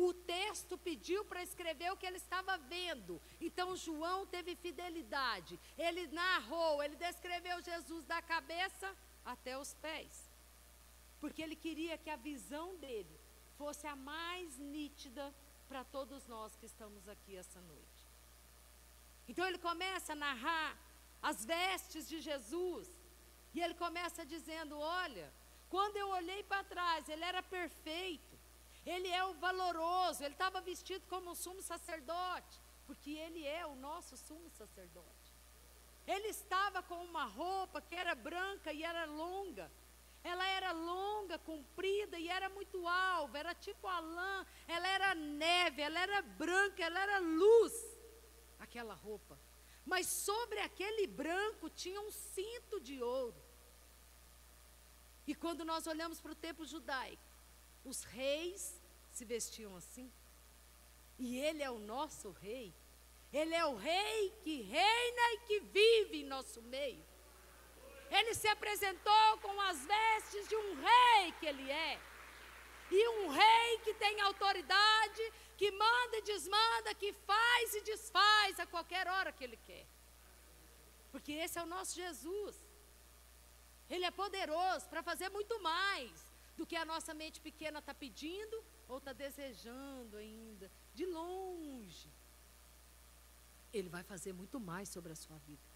O 0.06 0.12
texto 0.36 0.74
pediu 0.88 1.20
para 1.30 1.42
escrever 1.48 1.88
o 1.92 1.96
que 2.00 2.06
ele 2.08 2.20
estava 2.24 2.56
vendo. 2.74 3.20
Então 3.46 3.76
João 3.84 4.20
teve 4.34 4.52
fidelidade. 4.64 5.58
Ele 5.86 6.06
narrou, 6.20 6.82
ele 6.82 6.96
descreveu 6.96 7.56
Jesus 7.70 8.04
da 8.12 8.20
cabeça 8.22 8.88
até 9.34 9.52
os 9.62 9.74
pés. 9.74 10.14
Porque 11.20 11.42
ele 11.42 11.56
queria 11.64 11.98
que 11.98 12.08
a 12.08 12.22
visão 12.30 12.68
dele 12.84 13.16
fosse 13.58 13.86
a 13.86 13.94
mais 13.94 14.58
nítida 14.58 15.24
para 15.68 15.84
todos 15.96 16.26
nós 16.26 16.56
que 16.56 16.66
estamos 16.72 17.06
aqui 17.14 17.36
essa 17.36 17.60
noite. 17.72 18.02
Então 19.28 19.46
ele 19.46 19.58
começa 19.68 20.14
a 20.14 20.22
narrar 20.26 20.70
as 21.30 21.44
vestes 21.44 22.08
de 22.08 22.20
Jesus. 22.20 22.88
E 23.54 23.60
ele 23.60 23.74
começa 23.74 24.24
dizendo: 24.34 24.78
Olha, 24.78 25.28
quando 25.68 25.96
eu 25.96 26.08
olhei 26.08 26.42
para 26.42 26.64
trás, 26.64 27.08
ele 27.08 27.24
era 27.32 27.42
perfeito, 27.42 28.29
ele 28.96 29.08
é 29.08 29.24
o 29.24 29.34
valoroso, 29.34 30.22
ele 30.24 30.34
estava 30.34 30.60
vestido 30.60 31.04
como 31.08 31.30
um 31.30 31.34
sumo 31.34 31.62
sacerdote, 31.62 32.60
porque 32.86 33.10
ele 33.10 33.46
é 33.46 33.64
o 33.64 33.76
nosso 33.76 34.16
sumo 34.16 34.50
sacerdote. 34.50 35.30
Ele 36.06 36.28
estava 36.28 36.82
com 36.82 37.04
uma 37.04 37.24
roupa 37.24 37.80
que 37.80 37.94
era 37.94 38.14
branca 38.14 38.72
e 38.72 38.82
era 38.82 39.04
longa. 39.04 39.70
Ela 40.24 40.46
era 40.48 40.72
longa, 40.72 41.38
comprida 41.38 42.18
e 42.18 42.28
era 42.28 42.48
muito 42.48 42.86
alva, 42.86 43.38
era 43.38 43.54
tipo 43.54 43.86
a 43.86 44.00
lã, 44.00 44.46
ela 44.66 44.88
era 44.88 45.14
neve, 45.14 45.80
ela 45.80 46.00
era 46.00 46.20
branca, 46.20 46.82
ela 46.82 47.00
era 47.00 47.18
luz, 47.18 47.72
aquela 48.58 48.94
roupa. 48.94 49.38
Mas 49.86 50.06
sobre 50.06 50.58
aquele 50.60 51.06
branco 51.06 51.70
tinha 51.70 52.00
um 52.00 52.10
cinto 52.10 52.80
de 52.80 53.00
ouro. 53.02 53.40
E 55.26 55.34
quando 55.34 55.64
nós 55.64 55.86
olhamos 55.86 56.20
para 56.20 56.32
o 56.32 56.42
tempo 56.46 56.66
judaico, 56.66 57.22
os 57.84 58.02
reis 58.02 58.79
se 59.20 59.24
vestiam 59.36 59.76
assim. 59.76 60.10
E 61.18 61.38
ele 61.46 61.62
é 61.62 61.70
o 61.70 61.78
nosso 61.78 62.30
rei. 62.30 62.68
Ele 63.38 63.54
é 63.54 63.64
o 63.66 63.76
rei 63.76 64.20
que 64.42 64.62
reina 64.62 65.24
e 65.34 65.38
que 65.46 65.60
vive 65.78 66.22
em 66.22 66.30
nosso 66.34 66.60
meio. 66.62 67.04
Ele 68.18 68.32
se 68.34 68.48
apresentou 68.48 69.28
com 69.42 69.60
as 69.68 69.78
vestes 69.92 70.48
de 70.48 70.56
um 70.56 70.70
rei 70.86 71.32
que 71.38 71.46
ele 71.50 71.70
é. 71.70 72.00
E 72.90 73.00
um 73.16 73.28
rei 73.28 73.78
que 73.84 73.94
tem 74.04 74.20
autoridade, 74.22 75.24
que 75.58 75.70
manda 75.70 76.16
e 76.16 76.22
desmanda, 76.22 76.94
que 76.94 77.12
faz 77.30 77.74
e 77.74 77.82
desfaz 77.82 78.58
a 78.58 78.66
qualquer 78.66 79.06
hora 79.06 79.30
que 79.36 79.44
ele 79.44 79.58
quer. 79.68 79.86
Porque 81.12 81.32
esse 81.32 81.58
é 81.58 81.62
o 81.62 81.72
nosso 81.76 81.94
Jesus. 81.94 82.56
Ele 83.88 84.06
é 84.06 84.10
poderoso 84.10 84.88
para 84.88 85.02
fazer 85.02 85.28
muito 85.28 85.60
mais 85.60 86.29
do 86.60 86.66
que 86.66 86.76
a 86.76 86.84
nossa 86.84 87.12
mente 87.14 87.38
pequena 87.40 87.78
está 87.78 87.94
pedindo 87.94 88.56
ou 88.86 88.98
está 88.98 89.12
desejando 89.14 90.18
ainda, 90.18 90.70
de 90.98 91.06
longe. 91.06 92.10
Ele 93.72 93.88
vai 93.88 94.02
fazer 94.02 94.34
muito 94.40 94.60
mais 94.60 94.90
sobre 94.90 95.10
a 95.12 95.16
sua 95.16 95.38
vida. 95.38 95.68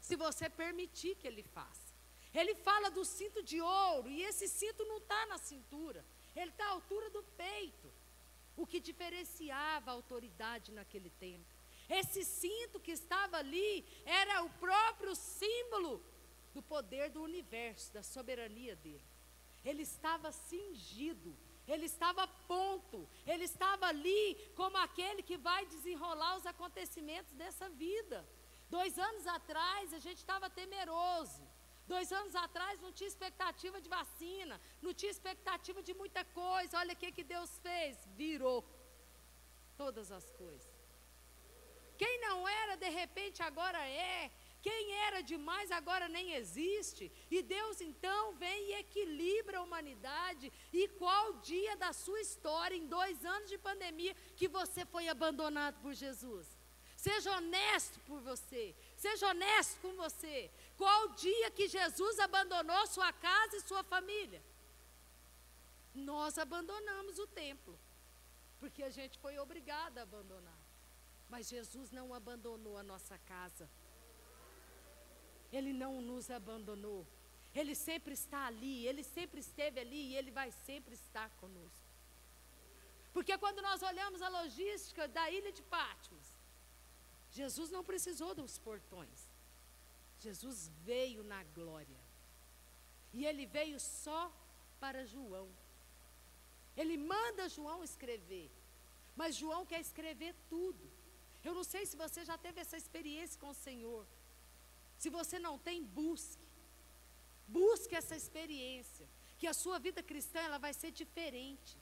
Se 0.00 0.16
você 0.16 0.50
permitir 0.50 1.14
que 1.20 1.28
ele 1.30 1.44
faça. 1.58 1.88
Ele 2.34 2.54
fala 2.56 2.90
do 2.90 3.04
cinto 3.04 3.44
de 3.44 3.60
ouro, 3.60 4.08
e 4.08 4.22
esse 4.22 4.48
cinto 4.48 4.84
não 4.90 4.98
está 4.98 5.20
na 5.26 5.38
cintura, 5.38 6.04
ele 6.34 6.50
está 6.50 6.64
à 6.66 6.70
altura 6.70 7.08
do 7.10 7.22
peito. 7.44 7.88
O 8.56 8.66
que 8.66 8.80
diferenciava 8.80 9.90
a 9.90 9.94
autoridade 9.94 10.72
naquele 10.72 11.10
tempo. 11.10 11.52
Esse 11.88 12.24
cinto 12.24 12.80
que 12.80 12.90
estava 12.90 13.36
ali 13.36 13.84
era 14.04 14.42
o 14.42 14.50
próprio 14.66 15.14
símbolo 15.14 16.02
do 16.52 16.62
poder 16.62 17.10
do 17.10 17.22
universo, 17.22 17.92
da 17.92 18.02
soberania 18.02 18.74
dele. 18.74 19.09
Ele 19.64 19.82
estava 19.82 20.30
cingido 20.32 21.36
ele 21.72 21.86
estava 21.86 22.22
a 22.24 22.32
ponto, 22.52 22.98
ele 23.24 23.44
estava 23.44 23.86
ali 23.86 24.24
como 24.56 24.76
aquele 24.78 25.22
que 25.22 25.36
vai 25.48 25.64
desenrolar 25.66 26.36
os 26.36 26.46
acontecimentos 26.52 27.32
dessa 27.32 27.68
vida. 27.68 28.18
Dois 28.68 28.98
anos 28.98 29.26
atrás 29.26 29.94
a 29.94 30.00
gente 30.06 30.18
estava 30.18 30.50
temeroso. 30.50 31.42
Dois 31.86 32.12
anos 32.12 32.34
atrás 32.34 32.80
não 32.80 32.92
tinha 32.92 33.08
expectativa 33.08 33.80
de 33.80 33.88
vacina, 33.88 34.60
não 34.80 34.92
tinha 34.94 35.10
expectativa 35.10 35.80
de 35.82 35.92
muita 35.94 36.24
coisa. 36.24 36.78
Olha 36.78 36.94
o 36.94 36.96
que, 36.96 37.10
que 37.16 37.24
Deus 37.24 37.50
fez: 37.58 37.96
virou 38.22 38.58
todas 39.76 40.10
as 40.18 40.28
coisas. 40.42 40.70
Quem 41.98 42.14
não 42.26 42.48
era, 42.48 42.76
de 42.76 42.90
repente 43.00 43.42
agora 43.42 43.80
é. 43.86 44.30
Quem 44.62 44.92
era 45.06 45.22
demais 45.22 45.70
agora 45.70 46.08
nem 46.08 46.32
existe. 46.34 47.10
E 47.30 47.42
Deus 47.42 47.80
então 47.80 48.34
vem 48.34 48.70
e 48.70 48.74
equilibra 48.74 49.58
a 49.58 49.62
humanidade. 49.62 50.52
E 50.72 50.88
qual 50.88 51.34
dia 51.38 51.76
da 51.76 51.92
sua 51.92 52.20
história, 52.20 52.76
em 52.76 52.86
dois 52.86 53.24
anos 53.24 53.48
de 53.48 53.58
pandemia, 53.58 54.14
que 54.36 54.48
você 54.48 54.84
foi 54.84 55.08
abandonado 55.08 55.80
por 55.80 55.94
Jesus? 55.94 56.46
Seja 56.96 57.34
honesto 57.36 57.98
por 58.00 58.20
você. 58.20 58.74
Seja 58.96 59.28
honesto 59.28 59.80
com 59.80 59.94
você. 59.94 60.50
Qual 60.76 61.08
dia 61.08 61.50
que 61.50 61.66
Jesus 61.66 62.18
abandonou 62.18 62.86
sua 62.86 63.10
casa 63.12 63.56
e 63.56 63.62
sua 63.62 63.82
família? 63.82 64.42
Nós 65.94 66.36
abandonamos 66.36 67.18
o 67.18 67.26
templo. 67.26 67.78
Porque 68.58 68.82
a 68.82 68.90
gente 68.90 69.18
foi 69.18 69.38
obrigado 69.38 69.96
a 69.96 70.02
abandonar. 70.02 70.60
Mas 71.30 71.48
Jesus 71.48 71.90
não 71.90 72.12
abandonou 72.12 72.76
a 72.76 72.82
nossa 72.82 73.16
casa. 73.20 73.70
Ele 75.52 75.72
não 75.72 76.00
nos 76.00 76.30
abandonou. 76.30 77.06
Ele 77.54 77.74
sempre 77.74 78.14
está 78.14 78.46
ali, 78.46 78.86
ele 78.86 79.02
sempre 79.02 79.40
esteve 79.40 79.80
ali 79.80 80.02
e 80.10 80.16
ele 80.16 80.30
vai 80.30 80.50
sempre 80.66 80.94
estar 80.94 81.28
conosco. 81.42 81.88
Porque 83.12 83.36
quando 83.38 83.60
nós 83.60 83.82
olhamos 83.82 84.22
a 84.22 84.28
logística 84.28 85.08
da 85.08 85.28
ilha 85.30 85.52
de 85.52 85.62
Patmos, 85.62 86.26
Jesus 87.32 87.70
não 87.70 87.82
precisou 87.84 88.34
dos 88.34 88.58
portões. 88.58 89.28
Jesus 90.18 90.68
veio 90.84 91.22
na 91.24 91.42
glória. 91.58 92.00
E 93.12 93.26
ele 93.26 93.46
veio 93.46 93.80
só 93.80 94.32
para 94.78 95.04
João. 95.06 95.48
Ele 96.76 96.96
manda 96.96 97.48
João 97.48 97.82
escrever. 97.82 98.48
Mas 99.16 99.36
João 99.36 99.66
quer 99.66 99.80
escrever 99.80 100.34
tudo. 100.48 100.84
Eu 101.42 101.54
não 101.54 101.64
sei 101.64 101.84
se 101.84 101.96
você 101.96 102.24
já 102.24 102.36
teve 102.38 102.60
essa 102.60 102.76
experiência 102.76 103.40
com 103.40 103.48
o 103.48 103.60
Senhor. 103.66 104.06
Se 105.00 105.08
você 105.08 105.38
não 105.38 105.58
tem, 105.58 105.82
busque. 105.82 106.46
Busque 107.48 107.94
essa 108.00 108.14
experiência, 108.14 109.06
que 109.38 109.46
a 109.46 109.54
sua 109.54 109.78
vida 109.86 110.02
cristã 110.02 110.40
ela 110.40 110.58
vai 110.58 110.74
ser 110.74 110.90
diferente. 110.90 111.72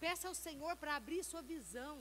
Peça 0.00 0.28
ao 0.28 0.34
Senhor 0.34 0.74
para 0.76 0.96
abrir 0.96 1.22
sua 1.22 1.42
visão. 1.42 1.96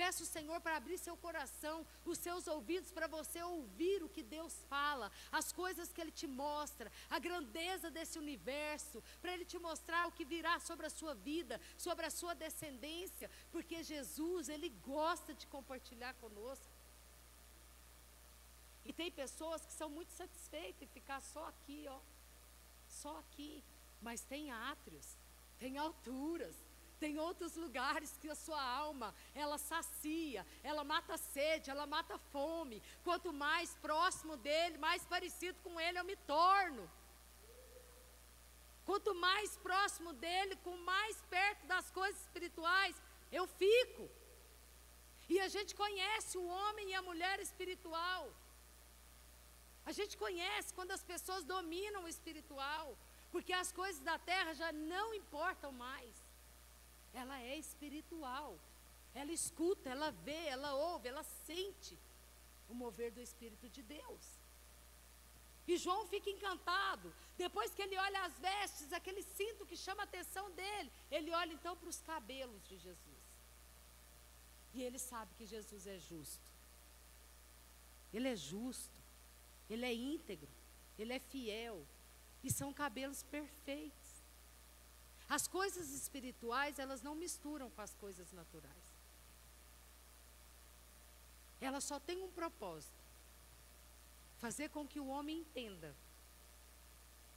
Peça 0.00 0.22
ao 0.22 0.26
Senhor 0.26 0.60
para 0.60 0.76
abrir 0.76 0.98
seu 0.98 1.16
coração, 1.16 1.86
os 2.04 2.18
seus 2.18 2.46
ouvidos 2.46 2.90
para 2.92 3.06
você 3.06 3.42
ouvir 3.42 4.02
o 4.02 4.10
que 4.10 4.22
Deus 4.22 4.54
fala, 4.68 5.10
as 5.32 5.50
coisas 5.50 5.90
que 5.90 6.02
Ele 6.02 6.12
te 6.12 6.26
mostra, 6.26 6.92
a 7.08 7.18
grandeza 7.18 7.90
desse 7.90 8.18
universo, 8.18 9.02
para 9.22 9.32
Ele 9.32 9.46
te 9.46 9.58
mostrar 9.58 10.06
o 10.06 10.12
que 10.12 10.26
virá 10.26 10.60
sobre 10.60 10.84
a 10.84 10.90
sua 10.90 11.14
vida, 11.14 11.58
sobre 11.78 12.04
a 12.04 12.10
sua 12.10 12.34
descendência, 12.34 13.30
porque 13.50 13.82
Jesus, 13.82 14.50
Ele 14.50 14.68
gosta 14.68 15.32
de 15.32 15.46
compartilhar 15.46 16.12
conosco. 16.24 16.75
E 18.88 18.92
tem 18.92 19.10
pessoas 19.10 19.64
que 19.66 19.72
são 19.72 19.88
muito 19.90 20.12
satisfeitas 20.12 20.82
em 20.82 20.86
ficar 20.86 21.20
só 21.20 21.46
aqui, 21.46 21.86
ó. 21.88 21.98
Só 22.88 23.18
aqui. 23.18 23.64
Mas 24.00 24.20
tem 24.22 24.50
átrios, 24.52 25.16
tem 25.58 25.78
alturas, 25.78 26.54
tem 27.00 27.18
outros 27.18 27.56
lugares 27.56 28.16
que 28.20 28.28
a 28.28 28.34
sua 28.34 28.62
alma, 28.62 29.14
ela 29.34 29.58
sacia, 29.58 30.46
ela 30.62 30.84
mata 30.84 31.16
sede, 31.16 31.70
ela 31.70 31.86
mata 31.86 32.16
fome. 32.32 32.82
Quanto 33.02 33.32
mais 33.32 33.74
próximo 33.86 34.36
dele, 34.36 34.78
mais 34.78 35.04
parecido 35.04 35.58
com 35.64 35.80
ele 35.80 35.98
eu 35.98 36.04
me 36.04 36.16
torno. 36.16 36.88
Quanto 38.84 39.12
mais 39.14 39.56
próximo 39.56 40.12
dele, 40.12 40.54
com 40.56 40.76
mais 40.78 41.16
perto 41.28 41.66
das 41.66 41.90
coisas 41.90 42.20
espirituais, 42.22 42.94
eu 43.32 43.46
fico. 43.46 44.08
E 45.28 45.40
a 45.40 45.48
gente 45.48 45.74
conhece 45.74 46.38
o 46.38 46.46
homem 46.46 46.90
e 46.90 46.94
a 46.94 47.02
mulher 47.02 47.40
espiritual. 47.40 48.30
A 49.86 49.92
gente 49.92 50.16
conhece 50.16 50.74
quando 50.74 50.90
as 50.90 51.04
pessoas 51.12 51.44
dominam 51.44 52.02
o 52.04 52.08
espiritual, 52.08 52.98
porque 53.30 53.52
as 53.52 53.70
coisas 53.70 54.02
da 54.02 54.18
terra 54.18 54.52
já 54.52 54.72
não 54.72 55.14
importam 55.14 55.70
mais. 55.70 56.14
Ela 57.14 57.40
é 57.40 57.56
espiritual. 57.56 58.58
Ela 59.14 59.32
escuta, 59.32 59.88
ela 59.88 60.10
vê, 60.10 60.40
ela 60.46 60.74
ouve, 60.74 61.08
ela 61.08 61.22
sente 61.22 61.96
o 62.68 62.74
mover 62.74 63.12
do 63.12 63.20
Espírito 63.20 63.68
de 63.68 63.82
Deus. 63.82 64.24
E 65.68 65.76
João 65.76 66.06
fica 66.06 66.30
encantado. 66.30 67.12
Depois 67.36 67.72
que 67.74 67.82
ele 67.82 67.96
olha 67.96 68.24
as 68.24 68.36
vestes, 68.38 68.92
aquele 68.92 69.22
cinto 69.22 69.64
que 69.66 69.76
chama 69.76 70.02
a 70.02 70.04
atenção 70.04 70.50
dele, 70.52 70.92
ele 71.10 71.30
olha 71.30 71.52
então 71.52 71.76
para 71.76 71.88
os 71.88 72.00
cabelos 72.02 72.62
de 72.68 72.76
Jesus. 72.76 73.26
E 74.74 74.82
ele 74.82 74.98
sabe 74.98 75.32
que 75.38 75.46
Jesus 75.46 75.86
é 75.86 75.98
justo. 75.98 76.50
Ele 78.12 78.28
é 78.28 78.36
justo 78.36 78.95
ele 79.68 79.84
é 79.84 79.92
íntegro, 79.92 80.48
ele 80.98 81.12
é 81.12 81.18
fiel. 81.18 81.86
E 82.44 82.50
são 82.50 82.72
cabelos 82.72 83.22
perfeitos. 83.24 84.22
As 85.28 85.48
coisas 85.48 85.92
espirituais, 85.92 86.78
elas 86.78 87.02
não 87.02 87.14
misturam 87.14 87.68
com 87.70 87.80
as 87.80 87.94
coisas 87.94 88.30
naturais. 88.32 88.94
Elas 91.60 91.82
só 91.82 91.98
têm 91.98 92.22
um 92.22 92.30
propósito: 92.30 93.02
fazer 94.38 94.68
com 94.70 94.86
que 94.86 95.00
o 95.00 95.08
homem 95.08 95.38
entenda 95.38 95.94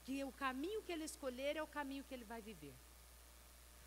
que 0.05 0.23
o 0.23 0.31
caminho 0.31 0.83
que 0.83 0.91
ele 0.91 1.05
escolher 1.05 1.55
é 1.55 1.63
o 1.63 1.67
caminho 1.67 2.03
que 2.03 2.13
ele 2.13 2.25
vai 2.25 2.41
viver. 2.41 2.75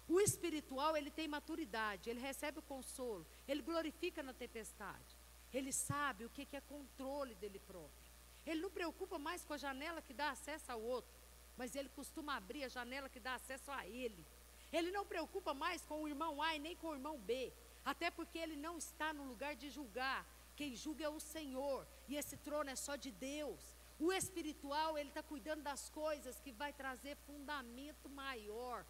O 0.08 0.20
espiritual, 0.20 0.96
ele 0.96 1.10
tem 1.10 1.28
maturidade, 1.28 2.10
ele 2.10 2.20
recebe 2.20 2.58
o 2.58 2.62
consolo, 2.62 3.26
ele 3.46 3.62
glorifica 3.62 4.22
na 4.22 4.32
tempestade. 4.32 5.16
Ele 5.52 5.72
sabe 5.72 6.24
o 6.24 6.30
que 6.30 6.48
é 6.52 6.60
controle 6.62 7.34
dele 7.34 7.58
próprio. 7.60 8.01
Ele 8.46 8.60
não 8.60 8.70
preocupa 8.70 9.18
mais 9.18 9.44
com 9.44 9.54
a 9.54 9.58
janela 9.58 10.02
que 10.02 10.14
dá 10.14 10.30
acesso 10.30 10.70
ao 10.72 10.80
outro, 10.80 11.12
mas 11.56 11.74
ele 11.74 11.88
costuma 11.90 12.36
abrir 12.36 12.64
a 12.64 12.68
janela 12.68 13.08
que 13.08 13.20
dá 13.20 13.34
acesso 13.34 13.70
a 13.70 13.86
ele. 13.86 14.26
Ele 14.72 14.90
não 14.90 15.04
preocupa 15.04 15.52
mais 15.52 15.84
com 15.84 16.02
o 16.02 16.08
irmão 16.08 16.42
A 16.42 16.56
e 16.56 16.58
nem 16.58 16.74
com 16.76 16.88
o 16.88 16.94
irmão 16.94 17.18
B, 17.18 17.52
até 17.84 18.10
porque 18.10 18.38
ele 18.38 18.56
não 18.56 18.78
está 18.78 19.12
no 19.12 19.24
lugar 19.24 19.54
de 19.54 19.70
julgar. 19.70 20.26
Quem 20.56 20.74
julga 20.74 21.04
é 21.04 21.08
o 21.08 21.20
Senhor, 21.20 21.86
e 22.08 22.16
esse 22.16 22.36
trono 22.36 22.70
é 22.70 22.76
só 22.76 22.96
de 22.96 23.10
Deus. 23.10 23.60
O 23.98 24.12
espiritual, 24.12 24.98
ele 24.98 25.10
está 25.10 25.22
cuidando 25.22 25.62
das 25.62 25.88
coisas 25.88 26.40
que 26.40 26.52
vai 26.52 26.72
trazer 26.72 27.16
fundamento 27.26 28.08
maior 28.08 28.84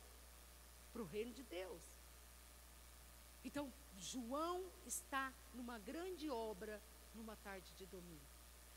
para 0.93 1.03
o 1.03 1.05
reino 1.05 1.33
de 1.33 1.43
Deus. 1.43 1.83
Então, 3.45 3.73
João 3.97 4.65
está 4.87 5.33
numa 5.53 5.79
grande 5.79 6.31
obra 6.31 6.81
numa 7.15 7.37
tarde 7.37 7.73
de 7.75 7.87
domingo. 7.87 8.32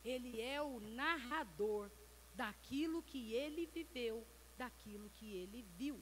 Ele 0.06 0.40
é 0.40 0.62
o 0.62 0.80
narrador 0.80 1.92
daquilo 2.36 3.02
que 3.02 3.34
ele 3.34 3.66
viveu, 3.66 4.26
daquilo 4.58 5.10
que 5.10 5.34
ele 5.34 5.64
viu. 5.76 6.02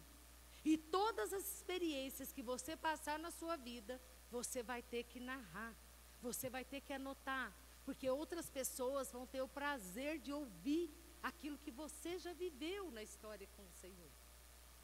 E 0.65 0.77
todas 0.77 1.33
as 1.33 1.45
experiências 1.55 2.31
que 2.31 2.43
você 2.43 2.75
passar 2.75 3.17
na 3.17 3.31
sua 3.31 3.55
vida, 3.55 4.01
você 4.29 4.61
vai 4.61 4.81
ter 4.81 5.03
que 5.03 5.19
narrar, 5.19 5.75
você 6.21 6.49
vai 6.49 6.63
ter 6.63 6.81
que 6.81 6.93
anotar, 6.93 7.55
porque 7.85 8.09
outras 8.09 8.49
pessoas 8.49 9.11
vão 9.11 9.25
ter 9.25 9.41
o 9.41 9.47
prazer 9.47 10.19
de 10.19 10.31
ouvir 10.31 10.89
aquilo 11.21 11.57
que 11.57 11.71
você 11.71 12.17
já 12.19 12.33
viveu 12.33 12.91
na 12.91 13.03
história 13.03 13.47
com 13.55 13.63
o 13.63 13.73
Senhor. 13.73 14.22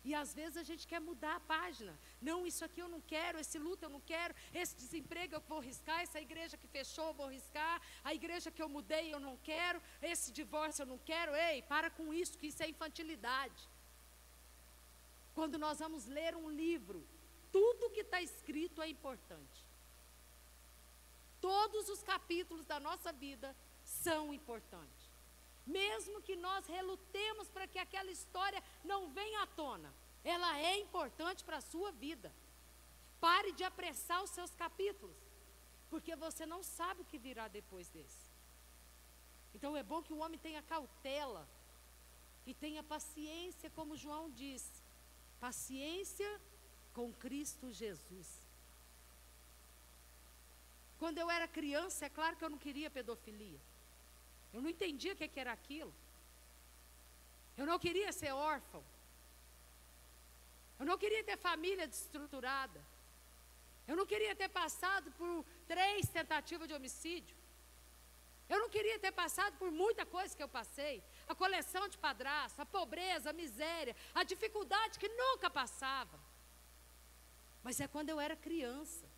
E 0.03 0.15
às 0.15 0.33
vezes 0.33 0.57
a 0.57 0.63
gente 0.63 0.87
quer 0.87 1.01
mudar 1.01 1.35
a 1.35 1.39
página. 1.39 1.93
Não, 2.21 2.47
isso 2.47 2.63
aqui 2.63 2.79
eu 2.81 2.87
não 2.87 3.01
quero, 3.01 3.37
esse 3.37 3.57
luto 3.59 3.83
eu 3.85 3.89
não 3.89 3.99
quero, 3.99 4.33
esse 4.53 4.75
desemprego 4.75 5.35
eu 5.35 5.41
vou 5.41 5.59
riscar, 5.59 5.99
essa 6.01 6.21
igreja 6.21 6.57
que 6.57 6.67
fechou 6.67 7.07
eu 7.07 7.13
vou 7.13 7.29
riscar, 7.29 7.81
a 8.03 8.13
igreja 8.13 8.49
que 8.49 8.61
eu 8.61 8.69
mudei 8.69 9.13
eu 9.13 9.19
não 9.19 9.35
quero, 9.37 9.81
esse 10.01 10.31
divórcio 10.31 10.83
eu 10.83 10.87
não 10.87 10.97
quero. 10.99 11.35
Ei, 11.35 11.61
para 11.63 11.89
com 11.89 12.13
isso, 12.13 12.37
que 12.37 12.47
isso 12.47 12.63
é 12.63 12.69
infantilidade. 12.69 13.67
Quando 15.33 15.57
nós 15.57 15.79
vamos 15.79 16.05
ler 16.05 16.35
um 16.35 16.49
livro, 16.49 17.05
tudo 17.51 17.89
que 17.91 18.01
está 18.01 18.21
escrito 18.21 18.81
é 18.81 18.87
importante. 18.87 19.59
Todos 21.41 21.87
os 21.89 22.01
capítulos 22.03 22.65
da 22.65 22.79
nossa 22.79 23.11
vida 23.11 23.55
são 23.83 24.33
importantes. 24.33 24.98
Mesmo 25.77 26.21
que 26.27 26.35
nós 26.35 26.65
relutemos 26.67 27.47
para 27.55 27.67
que 27.67 27.79
aquela 27.79 28.11
história 28.17 28.61
não 28.83 29.01
venha 29.17 29.43
à 29.43 29.47
tona, 29.61 29.93
ela 30.23 30.51
é 30.59 30.73
importante 30.79 31.43
para 31.43 31.57
a 31.57 31.67
sua 31.71 31.91
vida. 31.91 32.29
Pare 33.19 33.51
de 33.51 33.63
apressar 33.63 34.23
os 34.23 34.31
seus 34.31 34.51
capítulos, 34.63 35.17
porque 35.91 36.15
você 36.15 36.45
não 36.53 36.61
sabe 36.63 37.01
o 37.01 37.09
que 37.11 37.19
virá 37.27 37.47
depois 37.47 37.87
desse. 37.89 38.25
Então 39.53 39.77
é 39.77 39.83
bom 39.83 40.01
que 40.01 40.13
o 40.13 40.21
homem 40.23 40.39
tenha 40.39 40.61
cautela 40.73 41.47
e 42.45 42.53
tenha 42.53 42.81
paciência, 42.95 43.69
como 43.77 44.01
João 44.03 44.29
diz, 44.41 44.63
paciência 45.39 46.29
com 46.93 47.13
Cristo 47.13 47.71
Jesus. 47.71 48.27
Quando 50.97 51.19
eu 51.19 51.29
era 51.29 51.47
criança, 51.47 52.05
é 52.05 52.09
claro 52.09 52.35
que 52.37 52.43
eu 52.43 52.49
não 52.49 52.57
queria 52.57 52.89
pedofilia. 52.89 53.59
Eu 54.53 54.61
não 54.61 54.69
entendia 54.69 55.13
o 55.13 55.15
que 55.15 55.39
era 55.39 55.51
aquilo. 55.51 55.93
Eu 57.57 57.65
não 57.65 57.77
queria 57.77 58.11
ser 58.11 58.31
órfão. 58.31 58.83
Eu 60.79 60.85
não 60.85 60.97
queria 60.97 61.23
ter 61.23 61.37
família 61.37 61.87
destruturada. 61.87 62.81
Eu 63.87 63.95
não 63.95 64.05
queria 64.05 64.35
ter 64.35 64.49
passado 64.49 65.11
por 65.19 65.45
três 65.67 66.07
tentativas 66.07 66.67
de 66.67 66.73
homicídio. 66.73 67.35
Eu 68.47 68.59
não 68.59 68.69
queria 68.69 68.97
ter 68.97 69.11
passado 69.11 69.57
por 69.57 69.71
muita 69.71 70.05
coisa 70.05 70.35
que 70.35 70.43
eu 70.45 70.47
passei. 70.47 71.03
A 71.27 71.35
coleção 71.35 71.87
de 71.87 71.97
padrasto, 71.97 72.61
a 72.61 72.65
pobreza, 72.65 73.29
a 73.29 73.33
miséria, 73.33 73.95
a 74.13 74.23
dificuldade 74.23 74.99
que 75.01 75.09
nunca 75.09 75.49
passava. 75.49 76.19
Mas 77.63 77.79
é 77.79 77.87
quando 77.87 78.09
eu 78.09 78.19
era 78.19 78.35
criança. 78.35 79.08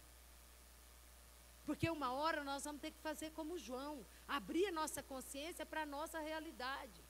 Porque 1.72 1.90
uma 1.90 2.12
hora 2.12 2.44
nós 2.44 2.66
vamos 2.66 2.82
ter 2.82 2.92
que 2.92 3.00
fazer 3.00 3.32
como 3.32 3.58
João, 3.58 4.06
abrir 4.28 4.66
a 4.66 4.74
nossa 4.74 5.02
consciência 5.02 5.66
para 5.66 5.84
a 5.84 5.86
nossa 5.86 6.20
realidade. 6.20 7.02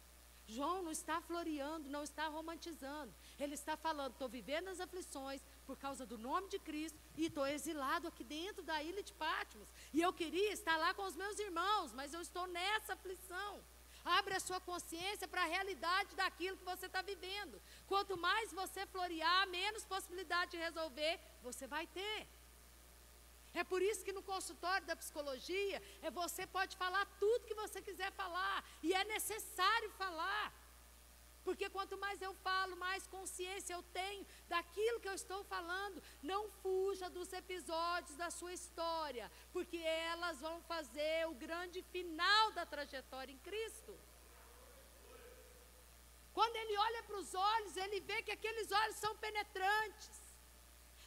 João 0.45 0.83
não 0.83 0.91
está 0.91 1.19
floreando, 1.19 1.89
não 1.89 2.03
está 2.03 2.27
romantizando. 2.27 3.11
Ele 3.39 3.55
está 3.55 3.75
falando: 3.75 4.11
estou 4.13 4.29
vivendo 4.29 4.67
as 4.67 4.79
aflições 4.79 5.41
por 5.65 5.77
causa 5.77 6.05
do 6.05 6.15
nome 6.15 6.47
de 6.47 6.59
Cristo 6.59 6.99
e 7.17 7.25
estou 7.25 7.47
exilado 7.47 8.07
aqui 8.07 8.23
dentro 8.23 8.61
da 8.61 8.83
ilha 8.83 9.01
de 9.01 9.13
Patmos. 9.13 9.67
E 9.91 9.99
eu 9.99 10.13
queria 10.13 10.53
estar 10.53 10.77
lá 10.77 10.93
com 10.93 11.05
os 11.07 11.15
meus 11.15 11.39
irmãos, 11.39 11.91
mas 11.93 12.13
eu 12.13 12.21
estou 12.21 12.45
nessa 12.45 12.93
aflição. 12.93 13.63
Abre 14.05 14.35
a 14.35 14.39
sua 14.39 14.59
consciência 14.59 15.27
para 15.27 15.41
a 15.41 15.51
realidade 15.55 16.15
daquilo 16.15 16.57
que 16.57 16.63
você 16.63 16.85
está 16.85 17.01
vivendo. 17.01 17.59
Quanto 17.87 18.15
mais 18.15 18.53
você 18.53 18.85
florear, 18.85 19.47
menos 19.47 19.85
possibilidade 19.85 20.51
de 20.51 20.57
resolver 20.57 21.19
você 21.41 21.65
vai 21.65 21.87
ter. 21.87 22.27
É 23.53 23.63
por 23.63 23.81
isso 23.81 24.03
que 24.05 24.13
no 24.13 24.23
consultório 24.23 24.87
da 24.87 24.95
psicologia, 24.95 25.81
é 26.01 26.09
você 26.09 26.47
pode 26.47 26.77
falar 26.77 27.05
tudo 27.19 27.45
que 27.45 27.53
você 27.53 27.81
quiser 27.81 28.11
falar, 28.13 28.63
e 28.81 28.93
é 28.93 29.03
necessário 29.05 29.91
falar. 29.91 30.53
Porque 31.43 31.67
quanto 31.75 31.97
mais 31.97 32.21
eu 32.21 32.33
falo, 32.47 32.75
mais 32.77 33.07
consciência 33.07 33.73
eu 33.73 33.83
tenho 33.99 34.25
daquilo 34.47 34.99
que 34.99 35.09
eu 35.09 35.15
estou 35.21 35.43
falando. 35.43 36.01
Não 36.21 36.41
fuja 36.61 37.09
dos 37.09 37.33
episódios 37.33 38.15
da 38.15 38.29
sua 38.29 38.53
história, 38.53 39.29
porque 39.51 39.77
elas 39.77 40.39
vão 40.39 40.61
fazer 40.73 41.27
o 41.27 41.33
grande 41.33 41.81
final 41.93 42.51
da 42.51 42.65
trajetória 42.65 43.33
em 43.33 43.39
Cristo. 43.39 43.97
Quando 46.33 46.55
ele 46.55 46.77
olha 46.77 47.03
para 47.03 47.17
os 47.17 47.33
olhos, 47.33 47.75
ele 47.75 47.99
vê 48.01 48.21
que 48.21 48.31
aqueles 48.31 48.71
olhos 48.71 48.97
são 48.97 49.17
penetrantes. 49.17 50.21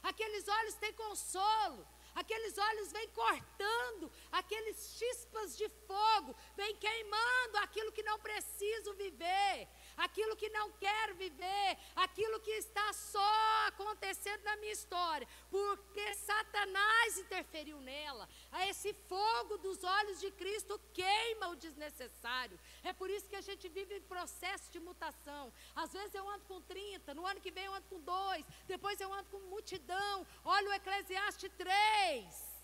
Aqueles 0.03 0.47
olhos 0.49 0.75
têm 0.75 0.93
consolo. 0.93 1.87
Aqueles 2.15 2.57
olhos 2.57 2.93
vêm 2.93 3.09
cortando, 3.09 4.11
aqueles 4.31 4.97
chispas 4.97 5.57
de 5.57 5.69
fogo, 5.87 6.35
vêm 6.57 6.77
queimando 6.77 7.59
aquilo 7.59 7.93
que 7.93 8.03
não 8.03 8.19
preciso 8.21 8.95
viver, 8.95 9.69
aquilo 9.97 10.37
que 10.37 10.49
não 10.51 10.71
quero 10.73 11.15
viver, 11.15 11.79
aquilo 11.95 12.41
que 12.41 12.51
está 12.53 12.93
só 12.93 13.67
acontecendo 13.67 14.43
na 14.43 14.57
minha 14.57 14.73
história, 14.73 15.27
porque 15.51 16.15
Satanás 16.15 17.19
interferiu 17.19 17.81
nela. 17.81 18.29
Esse 18.69 18.93
fogo 19.09 19.59
dos 19.59 19.83
olhos 19.85 20.21
de 20.21 20.31
Cristo 20.33 20.81
queima 20.93 21.49
o 21.49 21.57
desnecessário. 21.57 22.59
É 22.83 22.93
por 22.93 23.11
isso 23.11 23.29
que 23.29 23.37
a 23.37 23.41
gente 23.41 23.69
vive 23.69 23.97
em 23.97 24.03
processo 24.03 24.71
de 24.71 24.81
mutação. 24.81 25.53
Às 25.75 25.93
vezes 25.93 26.15
eu 26.15 26.29
ando 26.29 26.45
com 26.45 26.61
30, 26.61 27.15
no 27.15 27.27
ano 27.27 27.41
que 27.41 27.51
vem 27.51 27.65
eu 27.65 27.75
ando 27.75 27.87
com 27.89 28.01
2, 28.01 28.45
depois 28.67 29.01
eu 29.01 29.13
ando 29.13 29.29
com 29.31 29.39
multidão. 29.41 30.27
Olha 30.45 30.71
o 30.71 30.73
Eclesiastes 30.75 31.51
3 31.57 32.05
fez. 32.05 32.55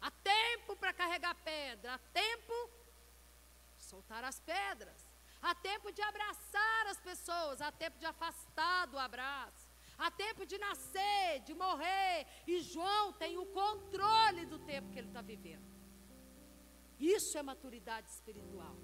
Há 0.00 0.10
tempo 0.10 0.76
para 0.76 0.92
carregar 0.92 1.34
pedra, 1.44 1.94
há 1.94 1.98
tempo 1.98 2.70
soltar 3.78 4.24
as 4.24 4.40
pedras, 4.40 5.06
há 5.40 5.54
tempo 5.54 5.92
de 5.92 6.02
abraçar 6.02 6.86
as 6.86 7.00
pessoas, 7.00 7.60
há 7.60 7.70
tempo 7.72 7.98
de 7.98 8.06
afastar 8.06 8.86
do 8.86 8.98
abraço, 8.98 9.68
há 9.98 10.10
tempo 10.10 10.44
de 10.44 10.58
nascer, 10.58 11.40
de 11.44 11.54
morrer. 11.54 12.26
E 12.46 12.60
João 12.60 13.12
tem 13.12 13.38
o 13.38 13.46
controle 13.46 14.44
do 14.46 14.58
tempo 14.58 14.90
que 14.90 14.98
ele 14.98 15.08
está 15.08 15.22
vivendo. 15.22 15.68
Isso 16.98 17.38
é 17.38 17.42
maturidade 17.42 18.08
espiritual. 18.10 18.76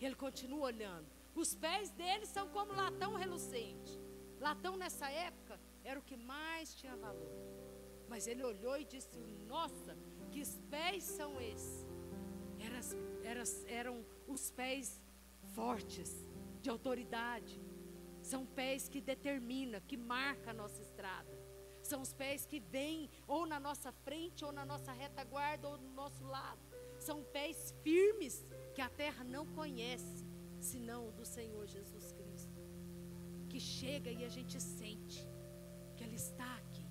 Ele 0.00 0.14
continua 0.14 0.66
olhando. 0.66 1.08
Os 1.34 1.54
pés 1.54 1.90
dele 1.90 2.26
são 2.26 2.48
como 2.48 2.72
latão 2.72 3.14
relucente. 3.14 3.92
Latão 4.38 4.76
nessa 4.76 5.10
época 5.10 5.60
era 5.82 5.98
o 5.98 6.02
que 6.02 6.16
mais 6.16 6.74
tinha 6.74 6.96
valor. 6.96 7.34
Mas 8.08 8.26
ele 8.26 8.44
olhou 8.44 8.76
e 8.78 8.84
disse: 8.84 9.18
Nossa, 9.54 9.96
que 10.30 10.42
pés 10.70 11.04
são 11.04 11.40
esses? 11.40 11.86
Eram, 13.24 13.42
eram 13.66 14.06
os 14.28 14.50
pés 14.50 15.00
fortes, 15.44 16.26
de 16.60 16.70
autoridade. 16.70 17.60
São 18.22 18.46
pés 18.46 18.88
que 18.88 19.00
determinam, 19.00 19.80
que 19.80 19.96
marcam 19.96 20.50
a 20.50 20.54
nossa 20.54 20.80
estrada. 20.80 21.38
São 21.82 22.00
os 22.00 22.14
pés 22.14 22.46
que 22.46 22.60
vêm 22.60 23.10
ou 23.26 23.46
na 23.46 23.60
nossa 23.60 23.92
frente, 23.92 24.44
ou 24.44 24.52
na 24.52 24.64
nossa 24.64 24.92
retaguarda, 24.92 25.68
ou 25.68 25.76
no 25.76 25.90
nosso 25.90 26.24
lado. 26.24 26.60
São 26.98 27.22
pés 27.22 27.74
firmes 27.82 28.44
que 28.74 28.80
a 28.80 28.88
terra 28.88 29.22
não 29.22 29.46
conhece, 29.46 30.24
senão 30.58 31.08
o 31.08 31.12
do 31.12 31.26
Senhor 31.26 31.66
Jesus 31.66 32.12
Cristo. 32.12 32.58
Que 33.50 33.60
chega 33.60 34.10
e 34.10 34.24
a 34.24 34.28
gente 34.28 34.60
sente 34.60 35.28
que 35.94 36.02
Ele 36.02 36.16
está 36.16 36.56
aqui 36.56 36.84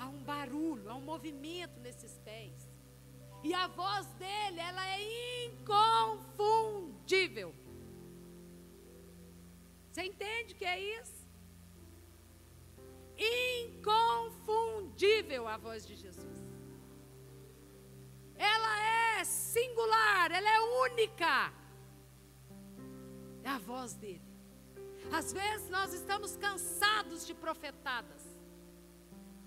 há 0.00 0.08
um 0.08 0.24
barulho, 0.24 0.88
há 0.88 0.94
um 0.94 1.02
movimento 1.02 1.78
nesses 1.78 2.18
pés. 2.20 2.69
E 3.42 3.54
a 3.54 3.66
voz 3.66 4.06
dele, 4.22 4.60
ela 4.60 4.86
é 4.86 5.46
inconfundível. 5.46 7.54
Você 9.90 10.04
entende 10.04 10.54
o 10.54 10.56
que 10.56 10.64
é 10.64 10.78
isso? 11.00 11.28
Inconfundível 13.18 15.48
a 15.48 15.56
voz 15.56 15.84
de 15.86 15.96
Jesus. 15.96 16.38
Ela 18.36 19.18
é 19.18 19.24
singular, 19.24 20.30
ela 20.38 20.50
é 20.50 20.60
única. 20.86 21.52
É 23.42 23.48
a 23.48 23.58
voz 23.58 23.94
dele. 23.94 24.30
Às 25.18 25.32
vezes 25.32 25.68
nós 25.68 25.92
estamos 25.92 26.36
cansados 26.36 27.26
de 27.26 27.34
profetadas. 27.34 28.22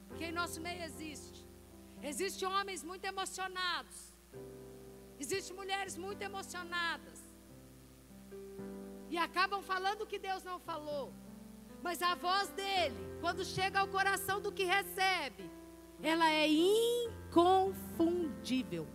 Porque 0.07 0.25
em 0.25 0.31
nosso 0.31 0.59
meio 0.67 0.83
existe. 0.83 1.32
Existem 2.03 2.47
homens 2.47 2.83
muito 2.83 3.05
emocionados. 3.05 4.13
Existem 5.17 5.55
mulheres 5.55 5.97
muito 5.97 6.21
emocionadas. 6.21 7.23
E 9.09 9.17
acabam 9.17 9.63
falando 9.63 10.01
o 10.01 10.07
que 10.07 10.19
Deus 10.19 10.43
não 10.43 10.59
falou. 10.59 11.13
Mas 11.81 12.01
a 12.01 12.13
voz 12.15 12.49
dele, 12.49 12.97
quando 13.21 13.45
chega 13.45 13.79
ao 13.79 13.87
coração 13.87 14.41
do 14.41 14.51
que 14.51 14.65
recebe, 14.65 15.49
ela 16.01 16.29
é 16.29 16.45
inconfundível. 16.47 18.85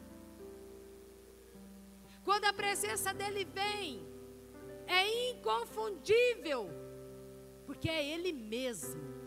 Quando 2.24 2.44
a 2.44 2.52
presença 2.52 3.14
dele 3.14 3.46
vem, 3.46 4.06
é 4.86 5.30
inconfundível, 5.30 6.68
porque 7.66 7.88
é 7.88 8.06
ele 8.06 8.32
mesmo. 8.32 9.17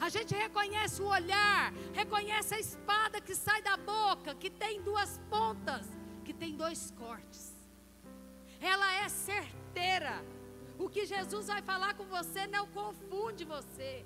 A 0.00 0.08
gente 0.08 0.34
reconhece 0.34 1.00
o 1.00 1.06
olhar, 1.06 1.72
reconhece 1.92 2.54
a 2.54 2.60
espada 2.60 3.20
que 3.20 3.34
sai 3.34 3.62
da 3.62 3.76
boca, 3.76 4.34
que 4.34 4.50
tem 4.50 4.82
duas 4.82 5.18
pontas, 5.30 5.86
que 6.24 6.34
tem 6.34 6.54
dois 6.54 6.90
cortes. 6.90 7.54
Ela 8.60 8.92
é 9.04 9.08
certeira. 9.08 10.24
O 10.78 10.88
que 10.88 11.06
Jesus 11.06 11.46
vai 11.46 11.62
falar 11.62 11.94
com 11.94 12.04
você 12.04 12.46
não 12.46 12.66
confunde 12.68 13.44
você. 13.44 14.04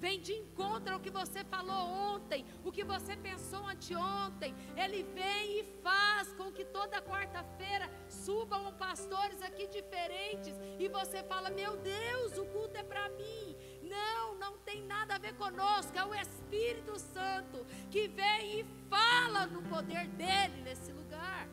Vem 0.00 0.20
de 0.20 0.32
encontro 0.32 0.94
ao 0.94 0.98
que 0.98 1.10
você 1.10 1.44
falou 1.44 1.82
ontem, 2.12 2.44
o 2.64 2.72
que 2.72 2.82
você 2.82 3.14
pensou 3.16 3.64
anteontem. 3.64 4.52
Ele 4.76 5.04
vem 5.04 5.60
e 5.60 5.62
faz 5.80 6.32
com 6.32 6.50
que 6.50 6.64
toda 6.64 7.00
quarta-feira 7.00 7.88
subam 8.08 8.72
pastores 8.74 9.40
aqui 9.40 9.68
diferentes 9.68 10.56
e 10.76 10.88
você 10.88 11.22
fala: 11.22 11.50
"Meu 11.50 11.76
Deus, 11.76 12.36
o 12.36 12.44
culto 12.46 12.76
é 12.76 12.82
para 12.82 13.08
mim". 13.10 13.56
Não, 13.96 14.34
não 14.36 14.58
tem 14.58 14.82
nada 14.94 15.14
a 15.16 15.18
ver 15.18 15.34
conosco, 15.34 15.96
é 15.96 16.04
o 16.04 16.14
Espírito 16.14 16.98
Santo 16.98 17.66
que 17.90 18.08
vem 18.08 18.60
e 18.60 18.66
fala 18.88 19.46
no 19.46 19.62
poder 19.62 20.06
dele 20.20 20.58
nesse 20.62 20.90
lugar. 20.92 21.48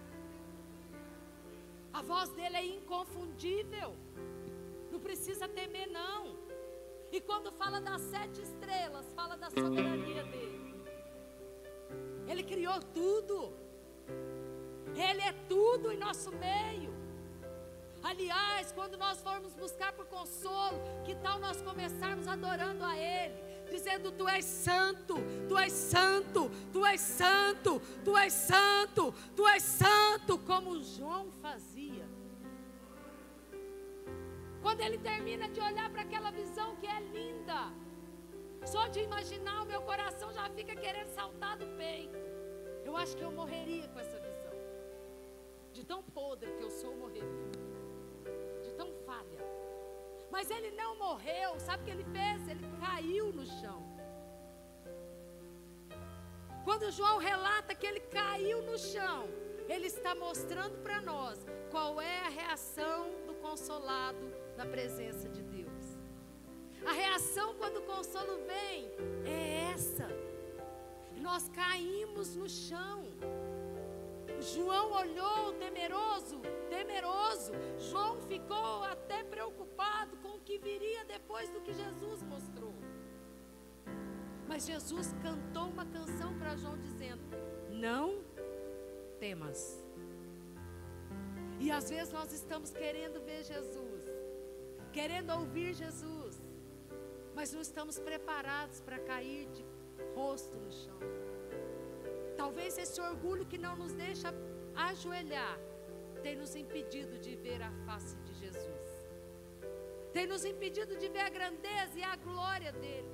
A 1.94 2.02
voz 2.02 2.30
dele 2.30 2.56
é 2.56 2.66
inconfundível. 2.66 3.96
Não 4.92 5.00
precisa 5.00 5.48
temer, 5.48 5.90
não. 5.90 6.38
E 7.12 7.20
quando 7.20 7.52
fala 7.52 7.82
das 7.82 8.02
sete 8.02 8.42
estrelas, 8.42 9.06
fala 9.16 9.36
da 9.36 9.50
soberania 9.50 10.24
dele. 10.24 10.76
Ele 12.28 12.44
criou 12.44 12.80
tudo. 12.94 13.54
Ele 14.96 15.22
é 15.22 15.34
tudo 15.48 15.92
em 15.92 15.98
nosso 15.98 16.32
meio. 16.32 16.99
Aliás, 18.04 18.72
quando 18.72 18.98
nós 18.98 19.22
formos 19.22 19.54
buscar 19.54 19.92
por 19.94 20.06
consolo, 20.06 20.80
que 21.06 21.16
tal 21.16 21.40
nós 21.40 21.62
começarmos 21.62 22.28
adorando 22.28 22.84
a 22.84 22.98
Ele, 22.98 23.34
dizendo: 23.70 24.12
Tu 24.12 24.28
és 24.28 24.46
santo, 24.46 25.16
Tu 25.48 25.58
és 25.58 25.72
santo, 25.72 26.50
Tu 26.72 26.86
és 26.86 27.02
santo, 27.02 27.82
Tu 28.04 28.18
és 28.18 28.34
santo, 28.34 29.14
Tu 29.36 29.48
és 29.48 29.64
santo, 29.64 30.38
como 30.40 30.82
João 30.82 31.32
fazia. 31.42 32.08
Quando 34.62 34.82
ele 34.82 34.98
termina 34.98 35.48
de 35.50 35.60
olhar 35.60 35.90
para 35.90 36.02
aquela 36.02 36.32
visão 36.32 36.76
que 36.78 36.88
é 36.88 37.00
linda, 37.00 37.72
só 38.66 38.88
de 38.88 39.00
imaginar, 39.00 39.64
o 39.64 39.66
meu 39.66 39.82
coração 39.82 40.32
já 40.34 40.50
fica 40.50 40.76
querendo 40.76 41.10
saltar 41.10 41.58
do 41.58 41.66
peito. 41.78 42.18
Eu 42.84 42.96
acho 42.98 43.16
que 43.16 43.24
eu 43.24 43.32
morreria 43.32 43.88
com 43.88 44.00
essa 44.00 44.20
visão. 44.20 44.54
De 45.72 45.86
tão 45.86 46.04
podre 46.04 46.52
que 46.52 46.64
eu 46.64 46.70
sou, 46.70 46.92
eu 46.92 46.98
morreria. 46.98 47.49
Mas 50.32 50.50
ele 50.50 50.72
não 50.72 50.98
morreu, 50.98 51.60
sabe 51.60 51.84
o 51.84 51.86
que 51.86 51.92
ele 51.92 52.06
fez? 52.06 52.48
Ele 52.48 52.66
caiu 52.80 53.32
no 53.34 53.46
chão. 53.46 53.84
Quando 56.64 56.92
João 56.92 57.18
relata 57.18 57.74
que 57.74 57.86
ele 57.86 58.00
caiu 58.00 58.62
no 58.62 58.78
chão, 58.78 59.28
ele 59.68 59.88
está 59.88 60.14
mostrando 60.16 60.78
para 60.84 61.02
nós 61.02 61.40
qual 61.72 62.02
é 62.02 62.20
a 62.20 62.30
reação 62.30 63.12
do 63.26 63.34
consolado 63.36 64.32
na 64.58 64.66
presença 64.66 65.30
de 65.30 65.42
Deus. 65.42 65.98
A 66.86 66.92
reação 66.92 67.56
quando 67.56 67.78
o 67.78 67.82
consolo 67.84 68.38
vem 68.46 68.90
é 69.26 69.72
essa. 69.74 70.08
Nós 71.18 71.50
caímos 71.50 72.36
no 72.36 72.50
chão. 72.50 73.06
João 74.40 74.92
olhou 74.94 75.54
temeroso, 75.54 76.42
temeroso. 76.70 77.52
João 77.90 78.22
ficou 78.32 78.84
até 78.84 79.24
preocupado 79.24 80.18
com 80.18 80.38
o 80.38 80.42
que 80.42 80.58
viria 80.58 81.04
depois 81.06 81.50
do 81.50 81.62
que 81.62 81.74
Jesus 81.74 82.24
mostrou. 82.24 82.74
Mas 84.48 84.66
Jesus 84.66 85.14
cantou 85.22 85.68
uma 85.70 85.86
canção 85.86 86.38
para 86.40 86.56
João 86.56 86.78
dizendo: 86.78 87.22
Não 87.70 88.24
temas. 89.20 89.84
E 91.60 91.70
às 91.72 91.90
vezes 91.90 92.12
nós 92.14 92.32
estamos 92.32 92.72
querendo 92.72 93.20
ver 93.30 93.44
Jesus, 93.44 94.04
querendo 94.94 95.32
ouvir 95.32 95.74
Jesus, 95.74 96.42
mas 97.36 97.52
não 97.54 97.62
estamos 97.62 98.00
preparados 98.00 98.80
para 98.80 98.98
cair 98.98 99.46
de 99.56 99.66
rosto 100.16 100.56
no 100.56 100.72
chão. 100.72 101.00
Talvez 102.38 102.78
esse 102.78 103.00
orgulho 103.02 103.46
que 103.46 103.58
não 103.58 103.76
nos 103.76 103.94
deixa 103.94 104.34
ajoelhar 104.74 105.60
tem 106.26 106.36
nos 106.42 106.56
impedido 106.56 107.18
de 107.26 107.36
ver 107.36 107.62
a 107.62 107.72
face 107.86 108.16
de 108.28 108.34
Jesus, 108.42 108.90
tem 110.14 110.26
nos 110.28 110.44
impedido 110.52 110.96
de 111.02 111.08
ver 111.16 111.24
a 111.30 111.30
grandeza 111.38 111.96
e 111.98 112.04
a 112.04 112.16
glória 112.16 112.72
dele. 112.72 113.14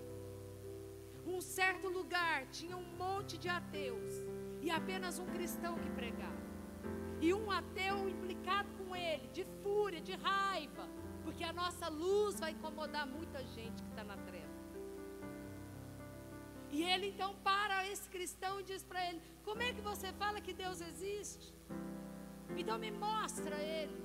Um 1.26 1.41
certo 1.41 1.88
lugar 1.89 2.45
tinha 2.58 2.78
um 2.78 2.89
monte 3.03 3.38
de 3.38 3.49
ateus 3.49 4.14
e 4.62 4.70
apenas 4.70 5.18
um 5.20 5.26
cristão 5.36 5.74
que 5.84 5.89
pregava. 5.99 6.45
E 7.20 7.34
um 7.34 7.49
ateu 7.60 8.08
implicado 8.08 8.70
com 8.78 8.95
ele, 8.95 9.28
de 9.38 9.43
fúria, 9.64 10.01
de 10.01 10.14
raiva, 10.14 10.88
porque 11.24 11.43
a 11.43 11.53
nossa 11.62 11.88
luz 11.88 12.39
vai 12.39 12.51
incomodar 12.51 13.06
muita 13.08 13.43
gente 13.56 13.82
que 13.84 13.89
está 13.89 14.03
na 14.03 14.18
treva. 14.18 14.56
E 16.72 16.84
ele 16.84 17.08
então 17.08 17.36
para 17.43 17.88
esse 17.91 18.08
cristão 18.16 18.60
e 18.60 18.64
diz 18.64 18.84
para 18.84 19.01
ele: 19.08 19.22
Como 19.43 19.62
é 19.62 19.74
que 19.74 19.82
você 19.82 20.12
fala 20.14 20.41
que 20.45 20.53
Deus 20.53 20.82
existe? 20.82 21.53
Então 22.58 22.78
me 22.78 22.91
mostra 22.91 23.56
ele. 23.58 23.95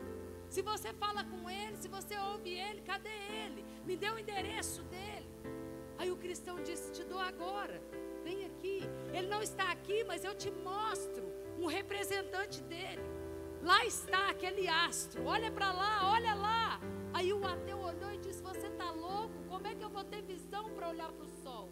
Se 0.48 0.62
você 0.62 0.92
fala 0.94 1.22
com 1.24 1.48
ele, 1.48 1.76
se 1.76 1.88
você 1.88 2.16
ouve 2.18 2.50
ele, 2.50 2.80
cadê 2.82 3.16
ele? 3.44 3.64
Me 3.84 3.96
dê 3.96 4.10
o 4.10 4.18
endereço 4.18 4.82
dele. 4.84 5.28
Aí 5.96 6.10
o 6.10 6.16
cristão 6.16 6.62
disse: 6.62 6.92
Te 6.92 7.04
dou 7.04 7.20
agora. 7.20 7.80
Vem 8.24 8.46
aqui. 8.46 8.80
Ele 9.12 9.28
não 9.28 9.42
está 9.42 9.70
aqui, 9.70 10.02
mas 10.04 10.24
eu 10.24 10.34
te 10.34 10.50
mostro 10.50 11.24
um 11.58 11.66
representante 11.66 12.62
dele. 12.62 13.02
Lá 13.62 13.84
está 13.84 14.30
aquele 14.30 14.66
astro. 14.68 15.24
Olha 15.26 15.50
para 15.50 15.72
lá, 15.72 16.10
olha 16.10 16.34
lá. 16.34 16.80
Aí 17.12 17.32
o 17.32 17.46
ateu 17.46 17.78
olhou 17.78 18.12
e 18.12 18.18
disse: 18.18 18.42
Você 18.42 18.66
está 18.66 18.90
louco? 18.90 19.34
Como 19.48 19.66
é 19.66 19.74
que 19.74 19.84
eu 19.84 19.90
vou 19.90 20.04
ter 20.04 20.22
visão 20.22 20.70
para 20.70 20.88
olhar 20.88 21.12
para 21.12 21.26
o 21.26 21.28
sol? 21.42 21.68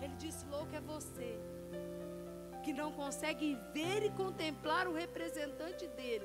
Ele 0.00 0.14
disse: 0.16 0.44
Louco 0.46 0.74
é 0.74 0.80
você, 0.80 1.40
que 2.70 2.72
não 2.72 2.92
consegue 2.92 3.58
ver 3.74 4.04
e 4.04 4.10
contemplar 4.10 4.86
o 4.86 4.92
representante 4.92 5.88
dele, 5.88 6.24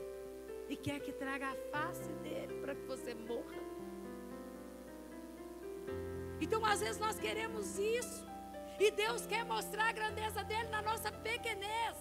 e 0.70 0.76
quer 0.76 1.00
que 1.00 1.12
traga 1.12 1.48
a 1.48 1.56
face 1.72 2.12
dele 2.22 2.54
para 2.62 2.76
que 2.76 2.84
você 2.84 3.16
morra. 3.16 3.62
Então, 6.39 6.64
às 6.64 6.82
vezes, 6.82 7.00
nós 7.00 7.18
queremos 7.18 7.80
isso, 7.80 8.24
e 8.80 8.91
Deus 8.91 9.26
quer 9.26 9.43
mostrar 9.43 9.88
a 9.88 9.91
grandeza 9.91 10.43
dele 10.43 10.70
na 10.70 10.84
nossa 10.84 11.12
pequenez 11.12 11.98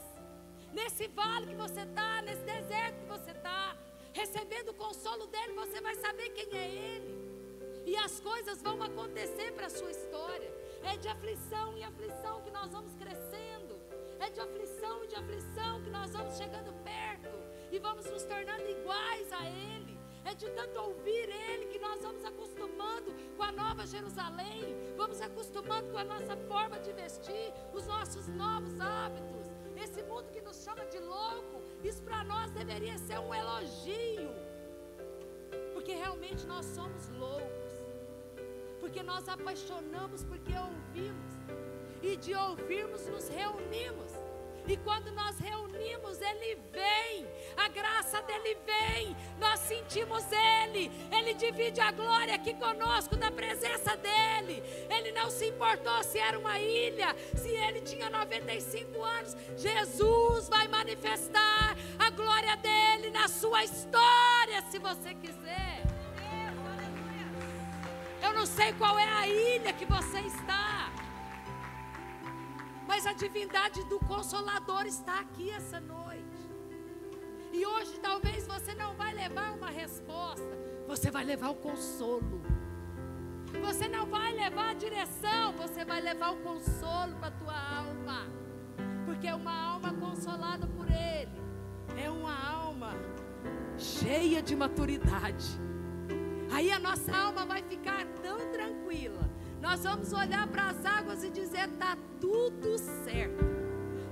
nesse 0.74 1.06
vale 1.08 1.46
que 1.46 1.54
você 1.54 1.80
está, 1.80 2.20
nesse 2.20 2.42
deserto 2.42 3.00
que 3.00 3.06
você 3.06 3.30
está, 3.30 3.74
recebendo 4.12 4.70
o 4.72 4.74
consolo 4.74 5.26
dele, 5.28 5.54
você 5.54 5.80
vai 5.80 5.94
saber 5.94 6.28
quem 6.30 6.58
é 6.58 6.68
ele. 6.68 7.10
E 7.86 7.96
as 7.96 8.20
coisas 8.20 8.60
vão 8.60 8.82
acontecer 8.82 9.52
para 9.52 9.68
a 9.68 9.70
sua 9.70 9.90
história. 9.90 10.52
É 10.82 10.98
de 10.98 11.08
aflição 11.08 11.78
em 11.78 11.84
aflição 11.84 12.42
que 12.42 12.50
nós 12.50 12.70
vamos 12.70 12.92
crescendo. 12.96 13.23
É 14.20 14.30
de 14.30 14.40
aflição 14.40 15.04
e 15.04 15.06
de 15.06 15.16
aflição 15.16 15.82
que 15.82 15.90
nós 15.90 16.12
vamos 16.12 16.36
chegando 16.36 16.72
perto 16.82 17.36
e 17.70 17.78
vamos 17.78 18.06
nos 18.10 18.22
tornando 18.24 18.68
iguais 18.68 19.32
a 19.32 19.46
Ele. 19.46 19.98
É 20.24 20.34
de 20.34 20.48
tanto 20.50 20.78
ouvir 20.80 21.28
Ele 21.28 21.66
que 21.66 21.78
nós 21.78 22.00
vamos 22.00 22.24
acostumando 22.24 23.14
com 23.36 23.42
a 23.42 23.52
nova 23.52 23.86
Jerusalém, 23.86 24.74
vamos 24.96 25.20
acostumando 25.20 25.90
com 25.90 25.98
a 25.98 26.04
nossa 26.04 26.36
forma 26.48 26.78
de 26.78 26.92
vestir, 26.92 27.52
os 27.74 27.86
nossos 27.86 28.26
novos 28.28 28.80
hábitos. 28.80 29.46
Esse 29.76 30.02
mundo 30.04 30.30
que 30.30 30.40
nos 30.40 30.62
chama 30.64 30.86
de 30.86 30.98
louco, 30.98 31.60
isso 31.82 32.02
para 32.02 32.24
nós 32.24 32.50
deveria 32.52 32.96
ser 32.96 33.18
um 33.18 33.34
elogio. 33.34 34.30
Porque 35.74 35.92
realmente 35.92 36.46
nós 36.46 36.64
somos 36.64 37.08
loucos. 37.10 37.72
Porque 38.80 39.02
nós 39.02 39.28
apaixonamos 39.28 40.24
porque 40.24 40.52
ouvimos. 40.56 41.33
E 42.04 42.16
de 42.18 42.34
ouvirmos 42.34 43.06
nos 43.06 43.28
reunimos. 43.30 44.12
E 44.66 44.76
quando 44.76 45.10
nós 45.12 45.38
reunimos, 45.38 46.20
Ele 46.20 46.58
vem, 46.70 47.26
a 47.56 47.66
graça 47.68 48.20
dele 48.22 48.58
vem, 48.66 49.16
nós 49.38 49.60
sentimos 49.60 50.22
Ele, 50.30 50.90
Ele 51.10 51.32
divide 51.32 51.80
a 51.80 51.90
glória 51.90 52.34
aqui 52.34 52.52
conosco 52.52 53.16
na 53.16 53.30
presença 53.30 53.96
dEle. 53.96 54.62
Ele 54.90 55.12
não 55.12 55.30
se 55.30 55.46
importou 55.46 56.02
se 56.02 56.18
era 56.18 56.38
uma 56.38 56.58
ilha, 56.58 57.16
se 57.34 57.48
ele 57.48 57.80
tinha 57.80 58.10
95 58.10 59.02
anos. 59.02 59.34
Jesus 59.56 60.48
vai 60.50 60.68
manifestar 60.68 61.74
a 61.98 62.10
glória 62.10 62.54
dele 62.58 63.10
na 63.10 63.28
sua 63.28 63.64
história, 63.64 64.62
se 64.70 64.78
você 64.78 65.14
quiser. 65.14 65.82
Eu 68.22 68.34
não 68.34 68.44
sei 68.44 68.74
qual 68.74 68.98
é 68.98 69.08
a 69.08 69.26
ilha 69.26 69.72
que 69.72 69.86
você 69.86 70.20
está 70.20 71.03
mas 72.86 73.06
a 73.06 73.12
divindade 73.12 73.84
do 73.84 73.98
Consolador 73.98 74.86
está 74.86 75.20
aqui 75.20 75.50
essa 75.50 75.80
noite. 75.80 76.24
E 77.52 77.64
hoje 77.64 77.98
talvez 78.00 78.46
você 78.46 78.74
não 78.74 78.94
vai 78.94 79.14
levar 79.14 79.52
uma 79.52 79.70
resposta, 79.70 80.58
você 80.86 81.10
vai 81.10 81.24
levar 81.24 81.50
o 81.50 81.54
consolo. 81.54 82.42
Você 83.62 83.86
não 83.88 84.06
vai 84.06 84.32
levar 84.32 84.70
a 84.70 84.74
direção, 84.74 85.52
você 85.52 85.84
vai 85.84 86.00
levar 86.00 86.30
o 86.32 86.36
consolo 86.38 87.14
para 87.16 87.28
a 87.28 87.30
tua 87.30 87.76
alma. 87.78 88.26
Porque 89.06 89.28
é 89.28 89.34
uma 89.34 89.56
alma 89.56 89.92
consolada 89.94 90.66
por 90.66 90.86
Ele, 90.90 91.40
é 91.96 92.10
uma 92.10 92.34
alma 92.44 92.90
cheia 93.78 94.42
de 94.42 94.56
maturidade. 94.56 95.46
Aí 96.50 96.70
a 96.70 96.78
nossa 96.78 97.14
alma 97.16 97.44
vai 97.46 97.62
ficar 97.62 97.83
nós 99.64 99.82
vamos 99.82 100.12
olhar 100.12 100.46
para 100.48 100.66
as 100.68 100.84
águas 100.84 101.24
e 101.24 101.30
dizer: 101.30 101.70
está 101.70 101.96
tudo 102.20 102.76
certo. 102.76 103.42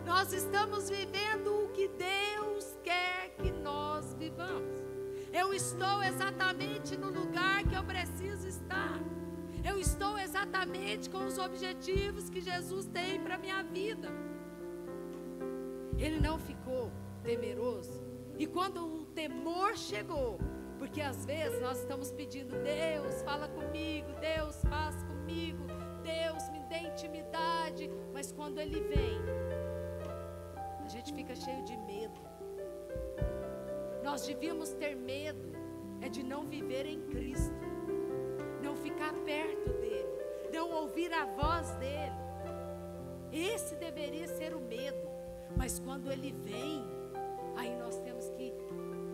Nós 0.07 0.33
estamos 0.33 0.89
vivendo 0.89 1.65
o 1.65 1.69
que 1.69 1.89
Deus 1.89 2.79
quer 2.83 3.35
que 3.37 3.53
nós 3.53 4.15
vivamos. 4.15 4.73
Eu 5.31 5.53
estou 5.53 6.03
exatamente 6.03 6.97
no 6.97 7.11
lugar 7.11 7.65
que 7.65 7.75
eu 7.75 7.85
preciso 7.85 8.49
estar. 8.49 8.99
Eu 9.63 9.79
estou 9.79 10.19
exatamente 10.19 11.11
com 11.11 11.27
os 11.27 11.37
objetivos 11.37 12.31
que 12.31 12.41
Jesus 12.41 12.87
tem 12.87 13.21
para 13.21 13.37
minha 13.37 13.63
vida. 13.63 14.09
Ele 15.99 16.19
não 16.19 16.39
ficou 16.39 16.91
temeroso. 17.23 18.03
E 18.39 18.47
quando 18.47 19.03
o 19.03 19.05
temor 19.05 19.77
chegou, 19.77 20.39
porque 20.79 21.03
às 21.03 21.27
vezes 21.27 21.61
nós 21.61 21.79
estamos 21.79 22.11
pedindo, 22.11 22.57
Deus, 22.63 23.23
fala 23.23 23.49
comigo, 23.49 24.09
Deus, 24.19 24.57
faz 24.63 24.97
comigo 24.97 25.12
Deus 26.03 26.49
me 26.51 26.61
dê 26.69 26.79
intimidade. 26.89 27.91
Mas 28.13 28.33
quando 28.33 28.59
Ele 28.59 28.81
vem, 28.81 29.19
a 30.85 30.89
gente 30.89 31.13
fica 31.13 31.35
cheio 31.35 31.63
de 31.65 31.77
medo. 31.79 32.21
Nós 34.03 34.27
devíamos 34.27 34.71
ter 34.71 34.95
medo, 34.97 35.53
é 36.01 36.09
de 36.09 36.23
não 36.23 36.45
viver 36.45 36.87
em 36.87 37.01
Cristo, 37.03 37.55
não 38.63 38.75
ficar 38.77 39.13
perto 39.25 39.73
dEle, 39.81 40.53
não 40.53 40.71
ouvir 40.71 41.13
a 41.13 41.25
voz 41.25 41.71
dEle. 41.77 42.21
Esse 43.33 43.77
deveria 43.77 44.27
ser 44.27 44.55
o 44.55 44.61
medo, 44.61 45.09
mas 45.57 45.79
quando 45.79 46.11
Ele 46.11 46.33
vem, 46.33 46.85
aí 47.57 47.75
nós 47.77 47.99
temos 48.01 48.29
que 48.31 48.53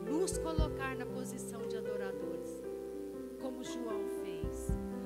nos 0.05 0.39
colocar 0.39 0.97
na 0.97 1.07
posição 1.07 1.61
de 1.69 1.77
adoradores, 1.77 2.63
como 3.41 3.63
João. 3.63 4.18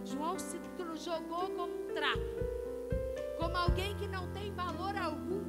João 0.04 0.38
se 0.38 0.58
jogou 1.04 1.48
como 1.50 1.64
um 1.64 1.94
trapo, 1.94 2.38
como 3.38 3.56
alguém 3.56 3.96
que 3.96 4.06
não 4.06 4.30
tem 4.32 4.52
valor 4.52 4.96
algum, 4.96 5.42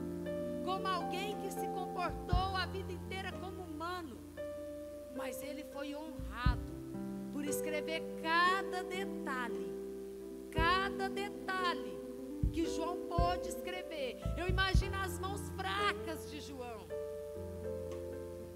como 0.66 0.88
alguém 0.88 1.39
que 1.41 1.51
se 1.51 1.68
comportou 1.68 2.56
a 2.56 2.66
vida 2.66 2.91
inteira 2.91 3.32
como 3.34 3.62
humano, 3.62 4.18
mas 5.16 5.41
ele 5.43 5.64
foi 5.66 5.95
honrado 5.95 6.74
por 7.32 7.45
escrever 7.45 8.01
cada 8.22 8.84
detalhe, 8.84 9.72
cada 10.49 11.08
detalhe 11.08 11.99
que 12.51 12.66
João 12.66 12.97
pôde 13.08 13.49
escrever. 13.49 14.20
Eu 14.38 14.47
imagino 14.47 14.95
as 14.97 15.20
mãos 15.20 15.41
fracas 15.49 16.32
de 16.32 16.39
João. 16.41 16.88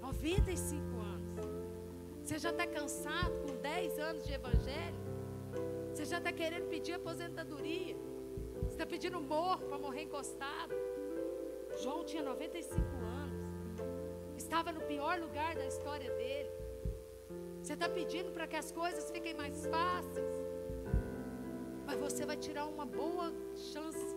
95 0.00 1.00
anos. 1.00 1.18
Você 2.24 2.38
já 2.38 2.50
está 2.50 2.66
cansado 2.66 3.32
com 3.46 3.56
10 3.56 3.98
anos 3.98 4.26
de 4.26 4.32
evangelho? 4.32 5.07
Já 6.10 6.16
está 6.16 6.32
querendo 6.32 6.66
pedir 6.68 6.94
aposentadoria. 6.94 7.94
Você 8.62 8.74
está 8.76 8.86
pedindo 8.86 9.20
morro 9.20 9.66
para 9.66 9.78
morrer 9.78 10.04
encostado. 10.04 10.74
João 11.82 12.02
tinha 12.02 12.22
95 12.22 12.80
anos. 13.18 13.38
Estava 14.34 14.72
no 14.72 14.80
pior 14.92 15.20
lugar 15.20 15.54
da 15.54 15.66
história 15.66 16.10
dele. 16.20 16.50
Você 17.60 17.74
está 17.74 17.90
pedindo 17.90 18.30
para 18.32 18.46
que 18.46 18.56
as 18.56 18.72
coisas 18.72 19.10
fiquem 19.10 19.34
mais 19.34 19.66
fáceis. 19.66 20.34
Mas 21.84 21.98
você 22.00 22.24
vai 22.24 22.38
tirar 22.38 22.64
uma 22.64 22.86
boa 22.86 23.30
chance 23.54 24.16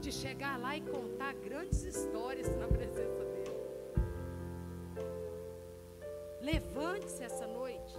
de 0.00 0.10
chegar 0.10 0.58
lá 0.58 0.76
e 0.76 0.80
contar 0.80 1.32
grandes 1.34 1.84
histórias 1.84 2.48
na 2.56 2.66
presença 2.66 3.24
dele. 3.24 3.56
Levante-se 6.40 7.22
essa 7.22 7.46
noite. 7.46 7.94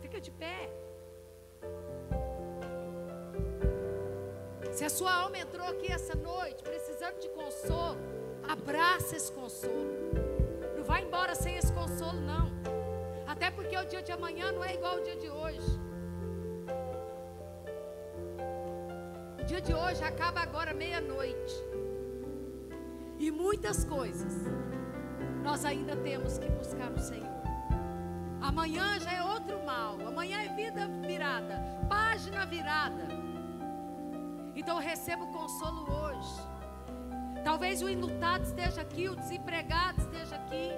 Fica 0.00 0.20
de 0.20 0.32
pé. 0.32 0.89
Se 4.80 4.86
a 4.86 4.88
sua 4.88 5.12
alma 5.12 5.36
entrou 5.36 5.68
aqui 5.68 5.92
essa 5.92 6.14
noite 6.14 6.62
precisando 6.62 7.18
de 7.20 7.28
consolo, 7.28 7.98
abraça 8.48 9.14
esse 9.14 9.30
consolo. 9.30 9.90
Não 10.74 10.82
vai 10.82 11.02
embora 11.02 11.34
sem 11.34 11.54
esse 11.58 11.70
consolo, 11.70 12.18
não. 12.18 12.50
Até 13.26 13.50
porque 13.50 13.76
o 13.76 13.84
dia 13.84 14.00
de 14.00 14.10
amanhã 14.10 14.50
não 14.52 14.64
é 14.64 14.72
igual 14.72 14.94
ao 14.94 15.02
dia 15.02 15.16
de 15.16 15.28
hoje. 15.28 15.78
O 19.38 19.44
dia 19.44 19.60
de 19.60 19.74
hoje 19.74 20.02
acaba 20.02 20.40
agora 20.40 20.72
meia-noite. 20.72 21.54
E 23.18 23.30
muitas 23.30 23.84
coisas 23.84 24.32
nós 25.44 25.62
ainda 25.66 25.94
temos 25.94 26.38
que 26.38 26.48
buscar 26.48 26.88
no 26.88 27.00
Senhor. 27.00 27.28
Amanhã 28.40 28.98
já 28.98 29.12
é 29.12 29.22
outro 29.22 29.62
mal. 29.62 30.00
Amanhã 30.06 30.40
é 30.40 30.48
vida 30.54 30.88
virada, 31.06 31.60
página 31.86 32.46
virada. 32.46 33.29
Então 34.60 34.76
receba 34.76 35.24
o 35.24 35.28
consolo 35.28 35.90
hoje. 35.90 36.34
Talvez 37.42 37.80
o 37.80 37.88
inutado 37.88 38.44
esteja 38.44 38.82
aqui, 38.82 39.08
o 39.08 39.16
desempregado 39.16 39.98
esteja 40.02 40.36
aqui. 40.36 40.68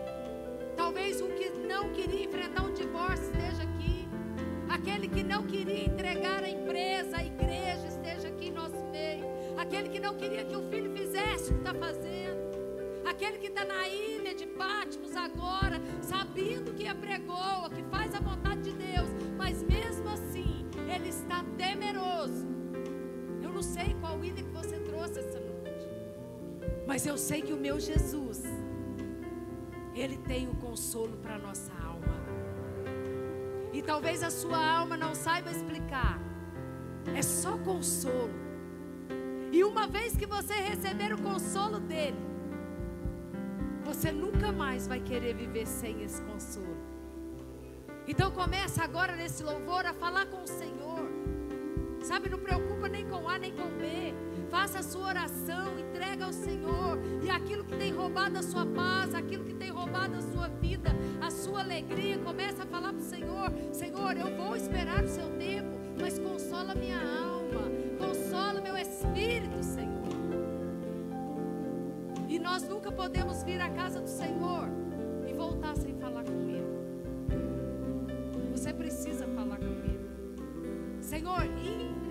Talvez 0.77 1.21
o 1.21 1.27
que 1.27 1.51
não 1.67 1.93
queria 1.93 2.27
enfrentar 2.27 2.63
um 2.63 2.73
divórcio 2.73 3.25
esteja 3.25 3.65
aqui. 3.65 4.09
Aquele 4.69 5.09
que 5.09 5.25
não 5.25 5.43
queria 5.43 5.85
entregar 5.85 6.45
a 6.45 6.49
empresa, 6.49 7.17
a 7.17 7.25
igreja 7.25 7.89
esteja 7.89 8.29
aqui 8.29 8.51
em 8.51 8.53
nosso 8.53 8.85
meio. 8.93 9.25
Aquele 9.59 9.89
que 9.89 9.99
não 9.99 10.15
queria 10.15 10.45
que 10.45 10.55
o 10.55 10.63
filho 10.71 10.97
fizesse 10.97 11.51
o 11.51 11.55
que 11.55 11.69
está 11.69 11.75
fazendo. 11.75 12.41
Aquele 13.05 13.39
que 13.39 13.49
está 13.49 13.65
na 13.65 13.89
ilha 13.89 14.33
de 14.33 14.47
Pátimos 14.47 15.17
agora, 15.17 15.83
sabendo 16.01 16.73
que 16.73 16.87
é 16.87 16.95
pregoa, 16.95 17.69
que 17.69 17.83
faz 17.91 18.15
a 18.15 18.21
vontade 18.21 18.63
de 18.63 18.75
Deus, 18.75 19.09
mas 19.37 19.61
mesmo 19.65 20.09
assim, 20.09 20.65
ele 20.89 21.09
está 21.09 21.45
temeroso 21.59 22.62
não 23.63 23.69
sei 23.75 23.95
qual 24.01 24.25
ilha 24.25 24.43
que 24.43 24.51
você 24.51 24.77
trouxe 24.81 25.21
essa 25.21 25.39
noite. 25.39 25.87
Mas 26.85 27.07
eu 27.07 27.17
sei 27.17 27.41
que 27.43 27.53
o 27.53 27.57
meu 27.57 27.79
Jesus, 27.79 28.43
Ele 29.95 30.17
tem 30.17 30.49
o 30.49 30.55
consolo 30.57 31.17
para 31.19 31.37
a 31.37 31.39
nossa 31.39 31.73
alma. 31.75 32.17
E 33.73 33.81
talvez 33.81 34.21
a 34.25 34.31
sua 34.31 34.59
alma 34.79 34.97
não 34.97 35.15
saiba 35.15 35.53
explicar. 35.53 36.21
É 37.15 37.23
só 37.23 37.57
consolo. 37.57 38.35
E 39.53 39.63
uma 39.63 39.87
vez 39.87 40.17
que 40.17 40.27
você 40.27 40.55
receber 40.55 41.13
o 41.15 41.23
consolo 41.23 41.79
dele, 41.79 42.19
você 43.85 44.11
nunca 44.11 44.51
mais 44.51 44.89
vai 44.89 44.99
querer 44.99 45.35
viver 45.37 45.67
sem 45.69 46.03
esse 46.03 46.21
consolo. 46.23 46.77
Então 48.09 48.33
começa 48.33 48.83
agora 48.83 49.15
nesse 49.15 49.45
louvor 49.45 49.87
a 49.87 49.95
falar 49.95 50.27
com 50.27 50.43
o 50.43 50.49
Senhor. 50.49 50.92
Sabe, 52.03 52.29
não 52.29 52.39
preocupa 52.39 52.89
nem 52.89 53.07
com 53.07 53.29
A 53.29 53.39
nem 53.39 53.53
com 53.53 53.69
B. 53.79 54.15
Faça 54.51 54.81
a 54.81 54.83
sua 54.83 55.09
oração, 55.09 55.79
entrega 55.79 56.25
ao 56.25 56.33
Senhor. 56.33 56.99
E 57.23 57.31
aquilo 57.31 57.65
que 57.65 57.77
tem 57.77 57.93
roubado 57.93 58.39
a 58.39 58.43
sua 58.43 58.67
paz, 58.67 59.15
aquilo 59.15 59.45
que 59.45 59.55
tem 59.55 59.71
roubado 59.71 60.17
a 60.17 60.21
sua 60.21 60.49
vida, 60.49 60.91
a 61.21 61.31
sua 61.31 61.61
alegria, 61.61 62.19
começa 62.19 62.65
a 62.65 62.67
falar 62.67 62.93
para 62.93 63.01
o 63.01 63.05
Senhor: 63.05 63.53
Senhor, 63.73 64.17
eu 64.17 64.37
vou 64.37 64.57
esperar 64.57 65.05
o 65.05 65.09
seu 65.09 65.29
tempo, 65.39 65.79
mas 66.01 66.19
consola 66.19 66.75
minha 66.75 66.99
alma, 66.99 67.71
consola 67.99 68.61
meu 68.61 68.77
espírito, 68.77 69.63
Senhor. 69.63 69.93
E 72.29 72.39
nós 72.39 72.69
nunca 72.69 72.91
podemos 72.91 73.43
vir 73.45 73.61
à 73.61 73.71
casa 73.71 74.01
do 74.01 74.09
Senhor 74.09 74.69
e 75.29 75.33
voltar 75.33 75.77
sem 75.77 75.95
falar 75.95 76.25
com 76.25 76.49
Ele. 76.49 76.63
Você 78.51 78.73
precisa 78.73 79.27
falar 79.29 79.59
com 79.59 79.65
Ele. 79.65 80.01
Senhor, 81.01 81.43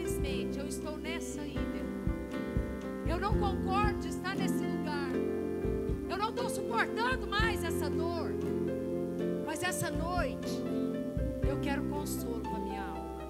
infelizmente 0.02 0.60
eu 0.60 0.66
estou 0.66 0.98
nessa 0.98 1.42
ilha. 1.42 1.86
Eu 3.08 3.20
não 3.20 3.34
concordo 3.38 4.00
de 4.00 4.08
estar 4.10 4.36
nesse 4.36 4.64
lugar. 4.66 5.12
não 6.18 6.30
estou 6.30 6.50
suportando 6.50 7.28
mais 7.28 7.64
essa 7.64 7.90
dor. 7.90 8.32
Mas 9.46 9.64
essa 9.64 9.90
noite, 9.92 10.62
eu 11.48 11.60
quero 11.62 11.84
consolo 11.84 12.42
para 12.42 12.60
minha 12.60 12.84
alma. 12.84 13.22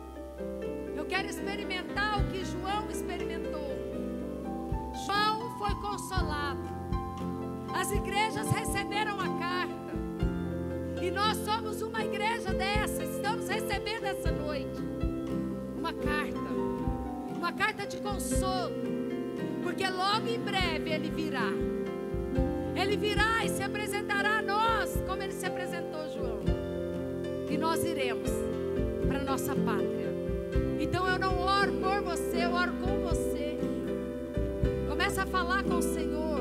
Eu 0.96 1.06
quero 1.06 1.28
experimentar 1.28 2.20
o 2.22 2.28
que 2.28 2.46
João 2.46 2.90
experimentou. 2.90 3.72
João 5.06 5.58
foi 5.58 5.74
consolado. 5.76 6.62
As 7.74 7.92
igrejas 7.92 8.50
receberam 8.52 9.20
a 9.20 9.40
carta. 9.40 9.92
E 11.02 11.10
nós 11.10 11.38
somos 11.38 11.82
uma 11.82 12.04
igreja 12.04 12.54
dessa. 12.54 13.04
Estamos 13.04 13.48
recebendo 13.48 14.04
essa 14.04 14.32
noite 14.32 14.92
uma 15.82 15.94
carta. 15.94 16.41
Uma 17.52 17.66
carta 17.66 17.86
de 17.86 17.98
consolo. 17.98 18.74
Porque 19.62 19.86
logo 19.86 20.26
em 20.26 20.40
breve 20.40 20.90
ele 20.90 21.10
virá. 21.10 21.50
Ele 22.74 22.96
virá 22.96 23.44
e 23.44 23.50
se 23.50 23.62
apresentará 23.62 24.38
a 24.38 24.42
nós, 24.42 25.04
como 25.06 25.22
ele 25.22 25.34
se 25.34 25.46
apresentou, 25.46 26.10
João. 26.16 26.40
E 27.50 27.58
nós 27.58 27.84
iremos 27.84 28.32
para 29.06 29.22
nossa 29.22 29.54
pátria. 29.54 30.16
Então 30.80 31.06
eu 31.06 31.20
não 31.20 31.38
oro 31.42 31.74
por 31.74 32.02
você, 32.02 32.46
eu 32.46 32.54
oro 32.54 32.72
com 32.80 33.02
você. 33.02 33.58
Começa 34.88 35.24
a 35.24 35.26
falar 35.26 35.62
com 35.64 35.76
o 35.76 35.82
Senhor. 35.82 36.41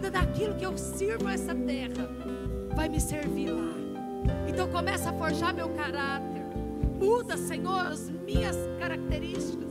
Nada 0.00 0.24
daquilo 0.24 0.54
que 0.54 0.64
eu 0.64 0.78
sirvo 0.78 1.28
a 1.28 1.34
essa 1.34 1.54
terra 1.54 2.08
vai 2.74 2.88
me 2.88 2.98
servir 2.98 3.50
lá. 3.50 3.74
Então 4.48 4.66
começa 4.66 5.10
a 5.10 5.12
forjar 5.12 5.54
meu 5.54 5.68
caráter. 5.68 6.42
Muda, 6.98 7.36
Senhor, 7.36 7.86
as 7.86 8.08
minhas 8.08 8.56
características. 8.78 9.68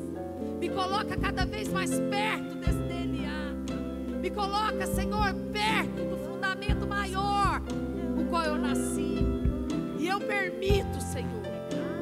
Me 0.59 0.69
coloca 0.69 1.17
cada 1.17 1.45
vez 1.47 1.69
mais 1.69 1.99
perto 1.99 2.55
desse 2.57 2.77
DNA. 2.77 4.19
Me 4.21 4.29
coloca, 4.29 4.85
Senhor, 4.85 5.33
perto 5.51 6.09
do 6.11 6.17
fundamento 6.17 6.85
maior, 6.85 7.59
o 8.15 8.23
qual 8.25 8.43
eu 8.43 8.57
nasci. 8.59 9.17
E 9.97 10.07
eu 10.07 10.19
permito, 10.19 11.01
Senhor, 11.01 11.41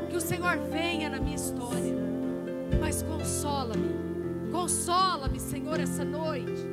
que 0.09 0.17
o 0.17 0.21
Senhor 0.21 0.57
venha 0.69 1.09
na 1.09 1.19
minha 1.21 1.37
história. 1.37 1.95
Mas 2.77 3.01
consola-me. 3.03 4.51
Consola-me, 4.51 5.39
Senhor, 5.39 5.79
essa 5.79 6.03
noite. 6.03 6.67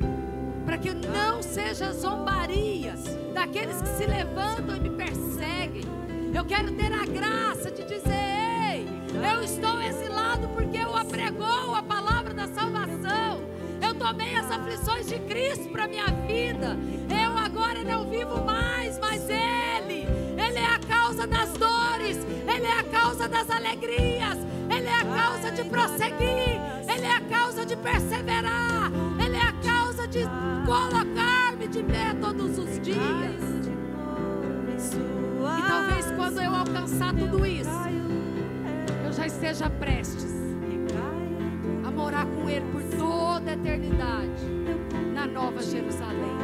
Para 0.65 0.77
que 0.77 0.93
não 0.93 1.41
seja 1.41 1.93
zombarias 1.93 3.03
daqueles 3.33 3.81
que 3.81 3.89
se 3.89 4.05
levantam 4.05 4.75
e 4.75 4.79
me 4.79 4.89
perseguem. 4.89 5.83
Eu 6.33 6.43
quero 6.43 6.71
ter 6.73 6.91
a 6.91 7.05
graça 7.05 7.71
de 7.71 7.83
dizer: 7.83 8.11
Ei, 8.73 8.87
eu 9.31 9.43
estou 9.43 9.81
exilado 9.81 10.47
porque 10.49 10.77
eu 10.77 10.95
apregou 10.95 11.75
a 11.75 11.83
palavra 11.83 12.33
da 12.33 12.47
salvação. 12.47 13.41
Eu 13.81 13.93
tomei 13.93 14.35
as 14.35 14.49
aflições 14.49 15.07
de 15.07 15.19
Cristo 15.19 15.69
para 15.69 15.87
minha 15.87 16.07
vida. 16.27 16.77
Eu 17.09 17.37
agora 17.37 17.83
não 17.83 18.09
vivo 18.09 18.43
mais, 18.43 18.97
mas 18.99 19.21
Ele, 19.29 20.07
Ele 20.37 20.57
é 20.57 20.65
a 20.65 20.79
causa 20.79 21.27
das 21.27 21.49
dores, 21.53 22.17
Ele 22.53 22.65
é 22.65 22.79
a 22.79 22.83
causa 22.83 23.27
das 23.27 23.49
alegrias, 23.49 24.37
Ele 24.69 24.87
é 24.87 24.95
a 24.95 25.05
causa 25.05 25.51
de 25.51 25.63
prosseguir, 25.69 26.59
Ele 26.93 27.05
é 27.05 27.15
a 27.15 27.21
causa 27.21 27.65
de 27.65 27.75
perseverar, 27.75 28.91
colocar-me 30.65 31.67
de 31.67 31.83
pé 31.83 32.13
todos 32.19 32.57
os 32.57 32.79
dias. 32.79 33.45
E 35.57 35.67
talvez 35.67 36.11
quando 36.11 36.41
eu 36.41 36.53
alcançar 36.55 37.13
tudo 37.13 37.45
isso, 37.45 37.69
eu 39.05 39.13
já 39.13 39.27
esteja 39.27 39.69
prestes 39.69 40.33
a 41.85 41.91
morar 41.91 42.25
com 42.25 42.49
Ele 42.49 42.65
por 42.71 42.83
toda 42.97 43.51
a 43.51 43.53
eternidade 43.53 44.43
na 45.13 45.27
Nova 45.27 45.61
Jerusalém. 45.61 46.34